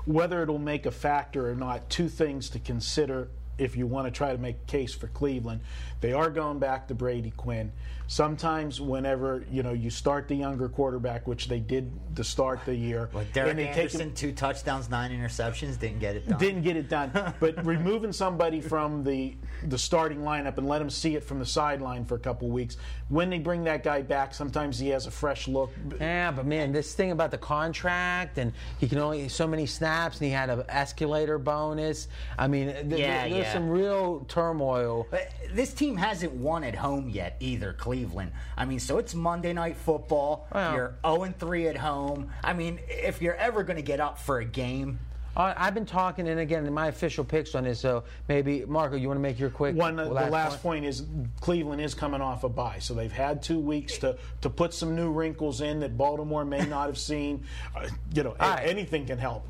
Whether 0.05 0.41
it'll 0.41 0.57
make 0.57 0.87
a 0.87 0.91
factor 0.91 1.47
or 1.49 1.55
not, 1.55 1.87
two 1.89 2.09
things 2.09 2.49
to 2.51 2.59
consider 2.59 3.27
if 3.59 3.75
you 3.77 3.85
want 3.85 4.07
to 4.07 4.11
try 4.11 4.31
to 4.31 4.39
make 4.39 4.55
a 4.55 4.71
case 4.71 4.95
for 4.95 5.05
Cleveland. 5.07 5.61
They 6.01 6.13
are 6.13 6.29
going 6.29 6.59
back 6.59 6.87
to 6.87 6.95
Brady 6.95 7.31
Quinn. 7.37 7.71
Sometimes, 8.07 8.81
whenever 8.81 9.45
you 9.49 9.63
know 9.63 9.71
you 9.71 9.89
start 9.89 10.27
the 10.27 10.35
younger 10.35 10.67
quarterback, 10.67 11.27
which 11.27 11.47
they 11.47 11.59
did 11.59 11.89
to 12.17 12.25
start 12.25 12.59
the 12.65 12.75
year, 12.75 13.09
But 13.13 13.31
Derek 13.31 13.51
and 13.51 13.59
they 13.59 13.71
take 13.71 13.91
him- 13.93 14.13
two 14.13 14.33
touchdowns, 14.33 14.89
nine 14.89 15.11
interceptions, 15.11 15.79
didn't 15.79 15.99
get 15.99 16.17
it 16.17 16.27
done. 16.27 16.37
didn't 16.37 16.63
get 16.63 16.75
it 16.75 16.89
done. 16.89 17.11
But 17.39 17.65
removing 17.65 18.11
somebody 18.11 18.59
from 18.59 19.05
the 19.05 19.35
the 19.63 19.77
starting 19.77 20.19
lineup 20.19 20.57
and 20.57 20.67
let 20.67 20.81
him 20.81 20.89
see 20.89 21.15
it 21.15 21.23
from 21.23 21.39
the 21.39 21.45
sideline 21.45 22.03
for 22.03 22.15
a 22.15 22.19
couple 22.19 22.49
weeks. 22.49 22.75
When 23.09 23.29
they 23.29 23.39
bring 23.39 23.63
that 23.65 23.83
guy 23.83 24.01
back, 24.01 24.33
sometimes 24.33 24.77
he 24.79 24.89
has 24.89 25.05
a 25.05 25.11
fresh 25.11 25.47
look. 25.47 25.71
Yeah, 25.99 26.31
but 26.31 26.45
man, 26.45 26.71
this 26.73 26.93
thing 26.93 27.11
about 27.11 27.31
the 27.31 27.37
contract 27.37 28.39
and 28.39 28.51
he 28.79 28.87
can 28.89 28.97
only 28.97 29.29
so 29.29 29.47
many 29.47 29.65
snaps 29.67 30.17
and 30.17 30.25
he 30.25 30.31
had 30.33 30.49
an 30.49 30.63
escalator 30.67 31.37
bonus. 31.37 32.07
I 32.37 32.47
mean, 32.47 32.67
th- 32.67 32.89
th- 32.89 32.89
there's 32.89 33.31
yeah. 33.31 33.53
some 33.53 33.69
real 33.69 34.25
turmoil. 34.27 35.07
But 35.11 35.31
this 35.53 35.73
team 35.73 35.90
hasn't 35.97 36.33
won 36.33 36.63
at 36.63 36.75
home 36.75 37.09
yet 37.09 37.35
either, 37.39 37.73
Cleveland. 37.73 38.31
I 38.57 38.65
mean, 38.65 38.79
so 38.79 38.97
it's 38.97 39.13
Monday 39.15 39.53
night 39.53 39.77
football. 39.77 40.47
Well- 40.53 40.73
you're 40.73 40.95
0 41.05 41.33
3 41.39 41.67
at 41.67 41.77
home. 41.77 42.29
I 42.43 42.53
mean, 42.53 42.79
if 42.87 43.21
you're 43.21 43.35
ever 43.35 43.63
going 43.63 43.77
to 43.77 43.81
get 43.83 43.99
up 43.99 44.17
for 44.19 44.39
a 44.39 44.45
game, 44.45 44.99
Uh, 45.33 45.53
I've 45.55 45.73
been 45.73 45.85
talking, 45.85 46.27
and 46.27 46.41
again, 46.41 46.69
my 46.73 46.87
official 46.87 47.23
picks 47.23 47.55
on 47.55 47.63
this. 47.63 47.79
So 47.79 48.03
maybe 48.27 48.65
Marco, 48.65 48.97
you 48.97 49.07
want 49.07 49.17
to 49.17 49.21
make 49.21 49.39
your 49.39 49.49
quick 49.49 49.77
One, 49.77 49.95
the 49.95 50.03
last 50.09 50.61
point 50.61 50.83
is 50.83 51.05
Cleveland 51.39 51.81
is 51.81 51.95
coming 51.95 52.19
off 52.19 52.43
a 52.43 52.49
bye, 52.49 52.79
so 52.79 52.93
they've 52.93 53.09
had 53.13 53.41
two 53.41 53.57
weeks 53.57 53.97
to, 53.99 54.17
to 54.41 54.49
put 54.49 54.73
some 54.73 54.93
new 54.93 55.09
wrinkles 55.09 55.61
in 55.61 55.79
that 55.79 55.97
Baltimore 55.97 56.43
may 56.43 56.65
not 56.65 56.87
have 56.87 56.97
seen. 56.97 57.45
Uh, 57.73 57.87
you 58.13 58.23
know, 58.23 58.35
a- 58.41 58.49
right. 58.49 58.67
anything 58.67 59.05
can 59.05 59.17
help. 59.17 59.47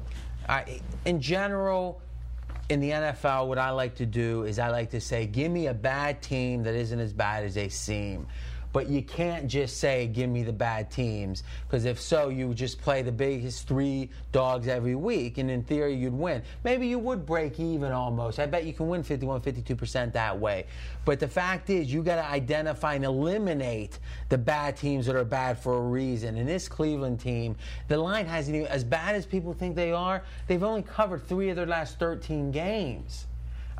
I, 0.48 0.82
in 1.06 1.20
general, 1.20 2.00
in 2.72 2.80
the 2.80 2.91
NFL, 2.91 3.47
what 3.47 3.57
I 3.57 3.72
like 3.72 3.95
to 3.95 4.05
do 4.05 4.43
is 4.43 4.57
I 4.57 4.69
like 4.69 4.91
to 4.91 5.01
say, 5.01 5.28
give 5.28 5.51
me 5.51 5.67
a 5.67 5.74
bad 5.74 6.22
team 6.22 6.63
that 6.63 6.74
isn't 6.74 6.99
as 6.99 7.11
bad 7.11 7.43
as 7.43 7.53
they 7.53 7.67
seem. 7.67 8.28
But 8.74 8.88
you 8.88 9.01
can't 9.01 9.47
just 9.47 9.78
say, 9.78 10.07
give 10.07 10.30
me 10.30 10.43
the 10.43 10.53
bad 10.53 10.89
teams, 10.89 11.43
because 11.67 11.86
if 11.86 11.99
so, 11.99 12.30
you 12.30 12.53
just 12.53 12.82
play 12.82 13.01
the 13.01 13.11
biggest 13.11 13.67
three 13.67 14.09
dogs 14.32 14.67
every 14.67 14.95
week, 14.95 15.38
and 15.38 15.51
in 15.51 15.63
theory, 15.63 15.93
you'd 15.93 16.13
win. 16.13 16.41
Maybe 16.63 16.88
you 16.88 16.99
would 16.99 17.26
break 17.26 17.59
even 17.59 17.91
almost. 17.91 18.39
I 18.39 18.45
bet 18.45 18.65
you 18.65 18.74
can 18.74 18.88
win 18.88 19.03
51, 19.03 19.41
52% 19.41 20.13
that 20.13 20.39
way. 20.39 20.65
But 21.03 21.19
the 21.19 21.28
fact 21.28 21.69
is, 21.69 21.91
you 21.91 22.03
got 22.03 22.15
to 22.15 22.26
identify 22.26 22.93
and 22.93 23.03
eliminate 23.03 23.99
the 24.30 24.38
bad 24.38 24.78
teams 24.78 25.05
that 25.07 25.15
are 25.15 25.26
bad 25.26 25.59
for 25.59 25.78
a 25.78 25.82
reason. 25.82 26.38
And 26.38 26.47
this 26.47 26.67
Cleveland 26.67 27.19
team, 27.19 27.55
the 27.88 27.97
line 27.97 28.26
hasn't 28.26 28.55
even, 28.55 28.67
as 28.67 28.84
bad 28.84 29.15
as 29.15 29.26
people 29.26 29.53
think 29.53 29.76
they 29.76 29.91
are, 29.91 30.24
they've 30.47 30.63
only 30.63 30.84
covered 30.84 31.28
three 31.28 31.49
of 31.49 31.55
their 31.55 31.65
last 31.65 31.99
13 31.99 32.51
games. 32.51 33.26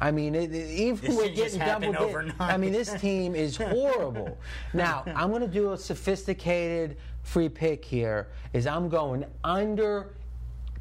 I 0.02 0.10
mean, 0.10 0.34
it, 0.34 0.54
it- 0.54 0.70
even 0.72 1.06
This 1.12 1.16
with 1.16 1.36
getting 1.36 1.60
double 1.60 1.92
bit, 1.92 2.02
overnight. 2.02 2.42
I 2.42 2.58
mean, 2.58 2.72
this 2.72 2.92
team 3.00 3.36
is 3.36 3.56
horrible. 3.58 4.38
now, 4.74 5.04
I'm 5.16 5.30
going 5.30 5.42
to 5.44 5.48
do 5.48 5.74
a 5.74 5.78
sophisticated 5.78 6.98
free 7.22 7.50
pick 7.50 7.86
here. 7.86 8.28
Is 8.52 8.66
I'm 8.66 8.90
going 8.90 9.26
under 9.44 10.14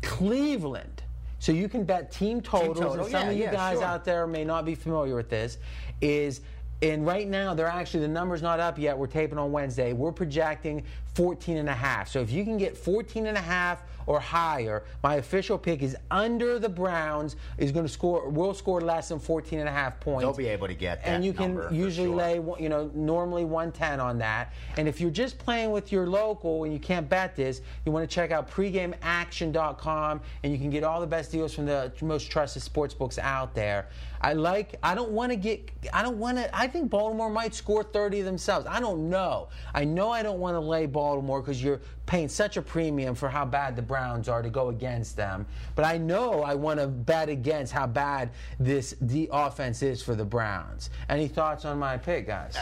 Cleveland. 0.02 1.02
So 1.38 1.52
you 1.52 1.68
can 1.68 1.84
bet 1.84 2.10
team 2.10 2.40
totals, 2.40 2.78
total, 2.78 3.04
and 3.04 3.10
some 3.10 3.26
yeah, 3.26 3.30
of 3.30 3.36
you 3.36 3.44
yeah, 3.44 3.52
guys 3.52 3.78
sure. 3.78 3.84
out 3.86 4.04
there 4.04 4.26
may 4.26 4.44
not 4.44 4.64
be 4.64 4.74
familiar 4.74 5.14
with 5.14 5.30
this. 5.30 5.58
Is 6.00 6.40
And 6.82 7.06
right 7.06 7.28
now, 7.28 7.52
they're 7.54 7.66
actually, 7.66 8.00
the 8.00 8.08
number's 8.08 8.42
not 8.42 8.58
up 8.60 8.78
yet. 8.78 8.96
We're 8.96 9.06
taping 9.06 9.38
on 9.38 9.52
Wednesday. 9.52 9.92
We're 9.92 10.12
projecting 10.12 10.82
14 11.14 11.58
and 11.58 11.68
a 11.68 11.74
half. 11.74 12.08
So 12.08 12.20
if 12.20 12.30
you 12.30 12.44
can 12.44 12.56
get 12.58 12.76
14 12.76 13.26
and 13.26 13.36
a 13.36 13.40
half 13.40 13.82
or 14.10 14.18
higher, 14.18 14.82
my 15.04 15.14
official 15.14 15.56
pick 15.56 15.82
is 15.82 15.96
under 16.10 16.58
the 16.58 16.68
Browns 16.68 17.36
is 17.58 17.70
going 17.70 17.86
to 17.86 17.92
score, 17.92 18.28
will 18.28 18.52
score 18.52 18.80
less 18.80 19.10
than 19.10 19.20
14 19.20 19.60
and 19.60 19.68
a 19.68 19.72
half 19.72 20.00
points. 20.00 20.22
They'll 20.22 20.32
be 20.32 20.48
able 20.48 20.66
to 20.66 20.74
get 20.74 21.04
that 21.04 21.08
And 21.08 21.24
you 21.24 21.32
can 21.32 21.62
usually 21.70 22.08
sure. 22.08 22.16
lay, 22.16 22.34
you 22.60 22.68
know, 22.68 22.90
normally 22.92 23.44
110 23.44 24.00
on 24.00 24.18
that. 24.18 24.52
And 24.76 24.88
if 24.88 25.00
you're 25.00 25.12
just 25.12 25.38
playing 25.38 25.70
with 25.70 25.92
your 25.92 26.08
local 26.08 26.64
and 26.64 26.72
you 26.72 26.80
can't 26.80 27.08
bet 27.08 27.36
this, 27.36 27.60
you 27.86 27.92
want 27.92 28.10
to 28.10 28.12
check 28.12 28.32
out 28.32 28.50
pregameaction.com 28.50 30.20
and 30.42 30.52
you 30.52 30.58
can 30.58 30.70
get 30.70 30.82
all 30.82 31.00
the 31.00 31.06
best 31.06 31.30
deals 31.30 31.54
from 31.54 31.66
the 31.66 31.92
most 32.02 32.32
trusted 32.32 32.62
sports 32.62 32.92
books 32.92 33.16
out 33.16 33.54
there. 33.54 33.86
I 34.22 34.34
like, 34.34 34.74
I 34.82 34.94
don't 34.94 35.12
want 35.12 35.30
to 35.30 35.36
get, 35.36 35.70
I 35.92 36.02
don't 36.02 36.18
want 36.18 36.36
to, 36.36 36.54
I 36.54 36.66
think 36.66 36.90
Baltimore 36.90 37.30
might 37.30 37.54
score 37.54 37.82
30 37.82 38.22
themselves. 38.22 38.66
I 38.68 38.80
don't 38.80 39.08
know. 39.08 39.48
I 39.72 39.84
know 39.84 40.10
I 40.10 40.22
don't 40.22 40.40
want 40.40 40.56
to 40.56 40.60
lay 40.60 40.86
Baltimore 40.86 41.40
because 41.40 41.62
you're 41.62 41.80
paying 42.10 42.28
such 42.28 42.56
a 42.56 42.62
premium 42.62 43.14
for 43.14 43.28
how 43.28 43.44
bad 43.44 43.76
the 43.76 43.82
Browns 43.82 44.28
are 44.28 44.42
to 44.42 44.50
go 44.50 44.70
against 44.70 45.14
them. 45.14 45.46
But 45.76 45.84
I 45.84 45.96
know 45.96 46.42
I 46.42 46.56
want 46.56 46.80
to 46.80 46.88
bet 46.88 47.28
against 47.28 47.72
how 47.72 47.86
bad 47.86 48.30
this 48.58 48.96
the 49.00 49.28
offense 49.32 49.80
is 49.80 50.02
for 50.02 50.16
the 50.16 50.24
Browns. 50.24 50.90
Any 51.08 51.28
thoughts 51.28 51.64
on 51.64 51.78
my 51.78 51.96
pick, 51.96 52.26
guys? 52.26 52.56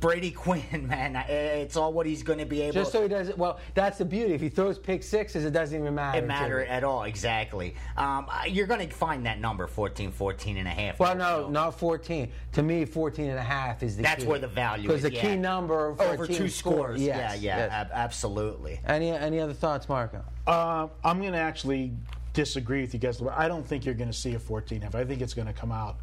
Brady 0.00 0.30
Quinn, 0.30 0.86
man, 0.88 1.16
uh, 1.16 1.24
it's 1.28 1.76
all 1.76 1.92
what 1.92 2.06
he's 2.06 2.22
going 2.22 2.38
to 2.38 2.44
be 2.44 2.62
able. 2.62 2.72
To 2.74 2.78
Just 2.80 2.92
so 2.92 3.02
he 3.02 3.08
doesn't. 3.08 3.38
Well, 3.38 3.58
that's 3.74 3.98
the 3.98 4.04
beauty. 4.04 4.34
If 4.34 4.40
he 4.40 4.48
throws 4.48 4.78
pick 4.78 5.02
sixes, 5.02 5.44
it 5.44 5.52
doesn't 5.52 5.78
even 5.78 5.94
matter. 5.94 6.18
it 6.18 6.22
to 6.22 6.26
matter 6.26 6.60
at 6.64 6.84
all, 6.84 7.04
exactly. 7.04 7.74
Um, 7.96 8.26
uh, 8.28 8.42
you're 8.46 8.66
going 8.66 8.86
to 8.86 8.94
find 8.94 9.24
that 9.26 9.40
number 9.40 9.66
14, 9.66 10.12
14 10.12 10.56
and 10.58 10.68
a 10.68 10.70
half. 10.70 10.98
Well, 10.98 11.14
no, 11.16 11.44
So- 11.44 11.50
not 11.50 11.78
14. 11.78 12.30
To 12.52 12.62
me, 12.62 12.84
14 12.84 13.30
and 13.30 13.38
a 13.38 13.42
half 13.42 13.82
is 13.82 13.96
the 13.96 14.02
That's 14.02 14.22
key. 14.24 14.28
where 14.28 14.38
the 14.38 14.48
value 14.48 14.88
Because 14.88 15.04
is. 15.04 15.10
the 15.10 15.14
yeah. 15.16 15.22
key 15.22 15.36
number 15.36 15.94
for 15.94 16.02
over 16.04 16.26
two 16.26 16.48
score- 16.48 16.72
scores. 16.74 17.02
Yes, 17.02 17.40
yeah, 17.40 17.56
yeah, 17.56 17.56
yes. 17.58 17.72
ab- 17.72 17.90
absolutely. 17.92 18.80
Any 18.86 19.10
any 19.10 19.40
other 19.40 19.54
thoughts, 19.54 19.88
Marco? 19.88 20.22
Uh, 20.46 20.88
I'm 21.04 21.20
going 21.20 21.32
to 21.32 21.38
actually 21.38 21.92
disagree 22.32 22.82
with 22.82 22.94
you 22.94 23.00
guys. 23.00 23.20
I 23.34 23.48
don't 23.48 23.66
think 23.66 23.84
you're 23.84 23.94
going 23.94 24.10
to 24.10 24.16
see 24.16 24.34
a 24.34 24.38
14 24.38 24.80
half. 24.82 24.94
I 24.94 25.04
think 25.04 25.20
it's 25.20 25.34
going 25.34 25.48
to 25.48 25.52
come 25.52 25.72
out 25.72 25.96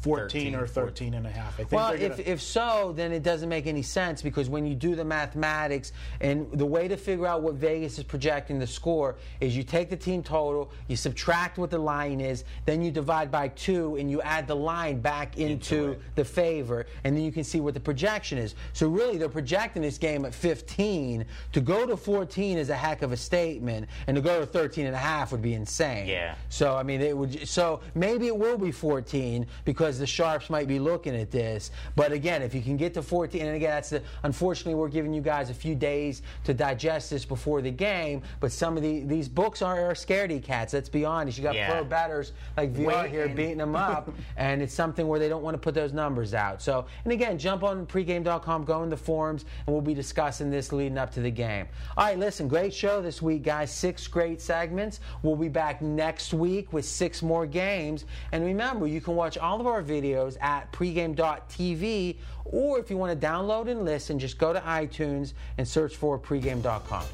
14 0.00 0.54
or 0.54 0.66
13 0.66 1.14
and 1.14 1.26
a 1.26 1.30
half. 1.30 1.54
I 1.54 1.56
think 1.58 1.72
Well, 1.72 1.92
if, 1.92 2.16
gonna, 2.16 2.22
if 2.24 2.40
so, 2.40 2.92
then 2.96 3.12
it 3.12 3.22
doesn't 3.22 3.48
make 3.48 3.66
any 3.66 3.82
sense 3.82 4.22
because 4.22 4.48
when 4.48 4.64
you 4.66 4.74
do 4.74 4.96
the 4.96 5.04
mathematics 5.04 5.92
and 6.20 6.50
the 6.52 6.64
way 6.64 6.88
to 6.88 6.96
figure 6.96 7.26
out 7.26 7.42
what 7.42 7.54
Vegas 7.54 7.98
is 7.98 8.04
projecting 8.04 8.58
the 8.58 8.66
score 8.66 9.16
is 9.40 9.54
you 9.54 9.62
take 9.62 9.90
the 9.90 9.96
team 9.96 10.22
total, 10.22 10.70
you 10.88 10.96
subtract 10.96 11.58
what 11.58 11.70
the 11.70 11.78
line 11.78 12.20
is, 12.20 12.44
then 12.64 12.80
you 12.82 12.90
divide 12.90 13.30
by 13.30 13.48
two 13.48 13.96
and 13.96 14.10
you 14.10 14.22
add 14.22 14.46
the 14.46 14.56
line 14.56 15.00
back 15.00 15.36
into, 15.38 15.92
it. 15.92 16.00
the 16.14 16.24
favor, 16.24 16.86
and 17.04 17.14
then 17.14 17.22
you 17.22 17.32
can 17.32 17.44
see 17.44 17.60
what 17.60 17.74
the 17.74 17.80
projection 17.80 18.38
is. 18.38 18.54
So 18.72 18.88
really, 18.88 19.18
they're 19.18 19.28
projecting 19.28 19.82
this 19.82 19.98
game 19.98 20.24
at 20.24 20.34
15. 20.34 21.26
To 21.52 21.60
go 21.60 21.86
to 21.86 21.96
14 21.96 22.56
is 22.56 22.70
a 22.70 22.74
heck 22.74 23.02
of 23.02 23.12
a 23.12 23.16
statement, 23.16 23.86
and 24.06 24.14
to 24.14 24.22
go 24.22 24.40
to 24.40 24.46
13 24.46 24.86
and 24.86 24.94
a 24.94 24.98
half 24.98 25.32
would 25.32 25.42
be 25.42 25.54
insane. 25.54 26.06
Yeah. 26.06 26.36
So 26.48 26.76
I 26.76 26.82
mean, 26.82 27.02
it 27.02 27.16
would. 27.16 27.46
So 27.46 27.80
maybe 27.94 28.28
it 28.28 28.36
will 28.36 28.56
be 28.56 28.72
14 28.72 29.46
because 29.64 29.89
the 29.98 30.06
sharps 30.06 30.50
might 30.50 30.68
be 30.68 30.78
looking 30.78 31.14
at 31.16 31.30
this. 31.30 31.70
But 31.96 32.12
again, 32.12 32.42
if 32.42 32.54
you 32.54 32.62
can 32.62 32.76
get 32.76 32.94
to 32.94 33.02
14, 33.02 33.40
and 33.46 33.56
again, 33.56 33.70
that's 33.70 33.90
the. 33.90 34.02
Unfortunately, 34.22 34.74
we're 34.74 34.88
giving 34.88 35.12
you 35.12 35.20
guys 35.20 35.50
a 35.50 35.54
few 35.54 35.74
days 35.74 36.22
to 36.44 36.54
digest 36.54 37.10
this 37.10 37.24
before 37.24 37.62
the 37.62 37.70
game. 37.70 38.22
But 38.40 38.52
some 38.52 38.76
of 38.76 38.82
the 38.82 39.00
these 39.04 39.28
books 39.28 39.62
are, 39.62 39.90
are 39.90 39.94
scaredy 39.94 40.42
cats. 40.42 40.72
Let's 40.72 40.88
be 40.88 41.04
honest. 41.04 41.38
You 41.38 41.44
got 41.44 41.54
Yeah. 41.54 41.70
pro 41.70 41.84
bettors 41.84 42.32
like 42.56 42.72
VR 42.74 43.02
Wait, 43.02 43.10
here 43.10 43.28
beating 43.28 43.58
them 43.58 43.76
up, 43.76 44.10
and 44.36 44.62
it's 44.62 44.74
something 44.74 45.06
where 45.08 45.18
they 45.18 45.28
don't 45.28 45.42
want 45.42 45.54
to 45.54 45.58
put 45.58 45.74
those 45.74 45.92
numbers 45.92 46.34
out. 46.34 46.60
So, 46.62 46.86
and 47.04 47.12
again, 47.12 47.38
jump 47.38 47.62
on 47.64 47.86
pregame.com, 47.86 48.64
go 48.64 48.82
in 48.82 48.90
the 48.90 48.96
forums, 48.96 49.44
and 49.66 49.72
we'll 49.74 49.82
be 49.82 49.94
discussing 49.94 50.50
this 50.50 50.72
leading 50.72 50.98
up 50.98 51.10
to 51.12 51.20
the 51.20 51.30
game. 51.30 51.66
All 51.96 52.04
right, 52.04 52.18
listen, 52.18 52.48
great 52.48 52.72
show 52.74 53.00
this 53.02 53.22
week, 53.22 53.42
guys. 53.42 53.70
Six 53.70 54.06
great 54.06 54.40
segments. 54.40 55.00
We'll 55.22 55.36
be 55.36 55.48
back 55.48 55.82
next 55.82 56.32
week 56.34 56.72
with 56.72 56.84
six 56.84 57.22
more 57.22 57.46
games. 57.46 58.04
And 58.32 58.44
remember, 58.44 58.86
you 58.86 59.00
can 59.00 59.14
watch 59.16 59.38
all 59.38 59.60
of 59.60 59.66
our 59.80 59.86
videos 59.86 60.36
at 60.42 60.70
pregame.tv, 60.72 62.16
or 62.44 62.78
if 62.78 62.90
you 62.90 62.96
want 62.96 63.18
to 63.18 63.26
download 63.26 63.68
and 63.68 63.84
listen, 63.84 64.18
just 64.18 64.38
go 64.38 64.52
to 64.52 64.60
iTunes 64.60 65.32
and 65.58 65.66
search 65.66 65.96
for 65.96 66.18
pregame.com. 66.18 67.04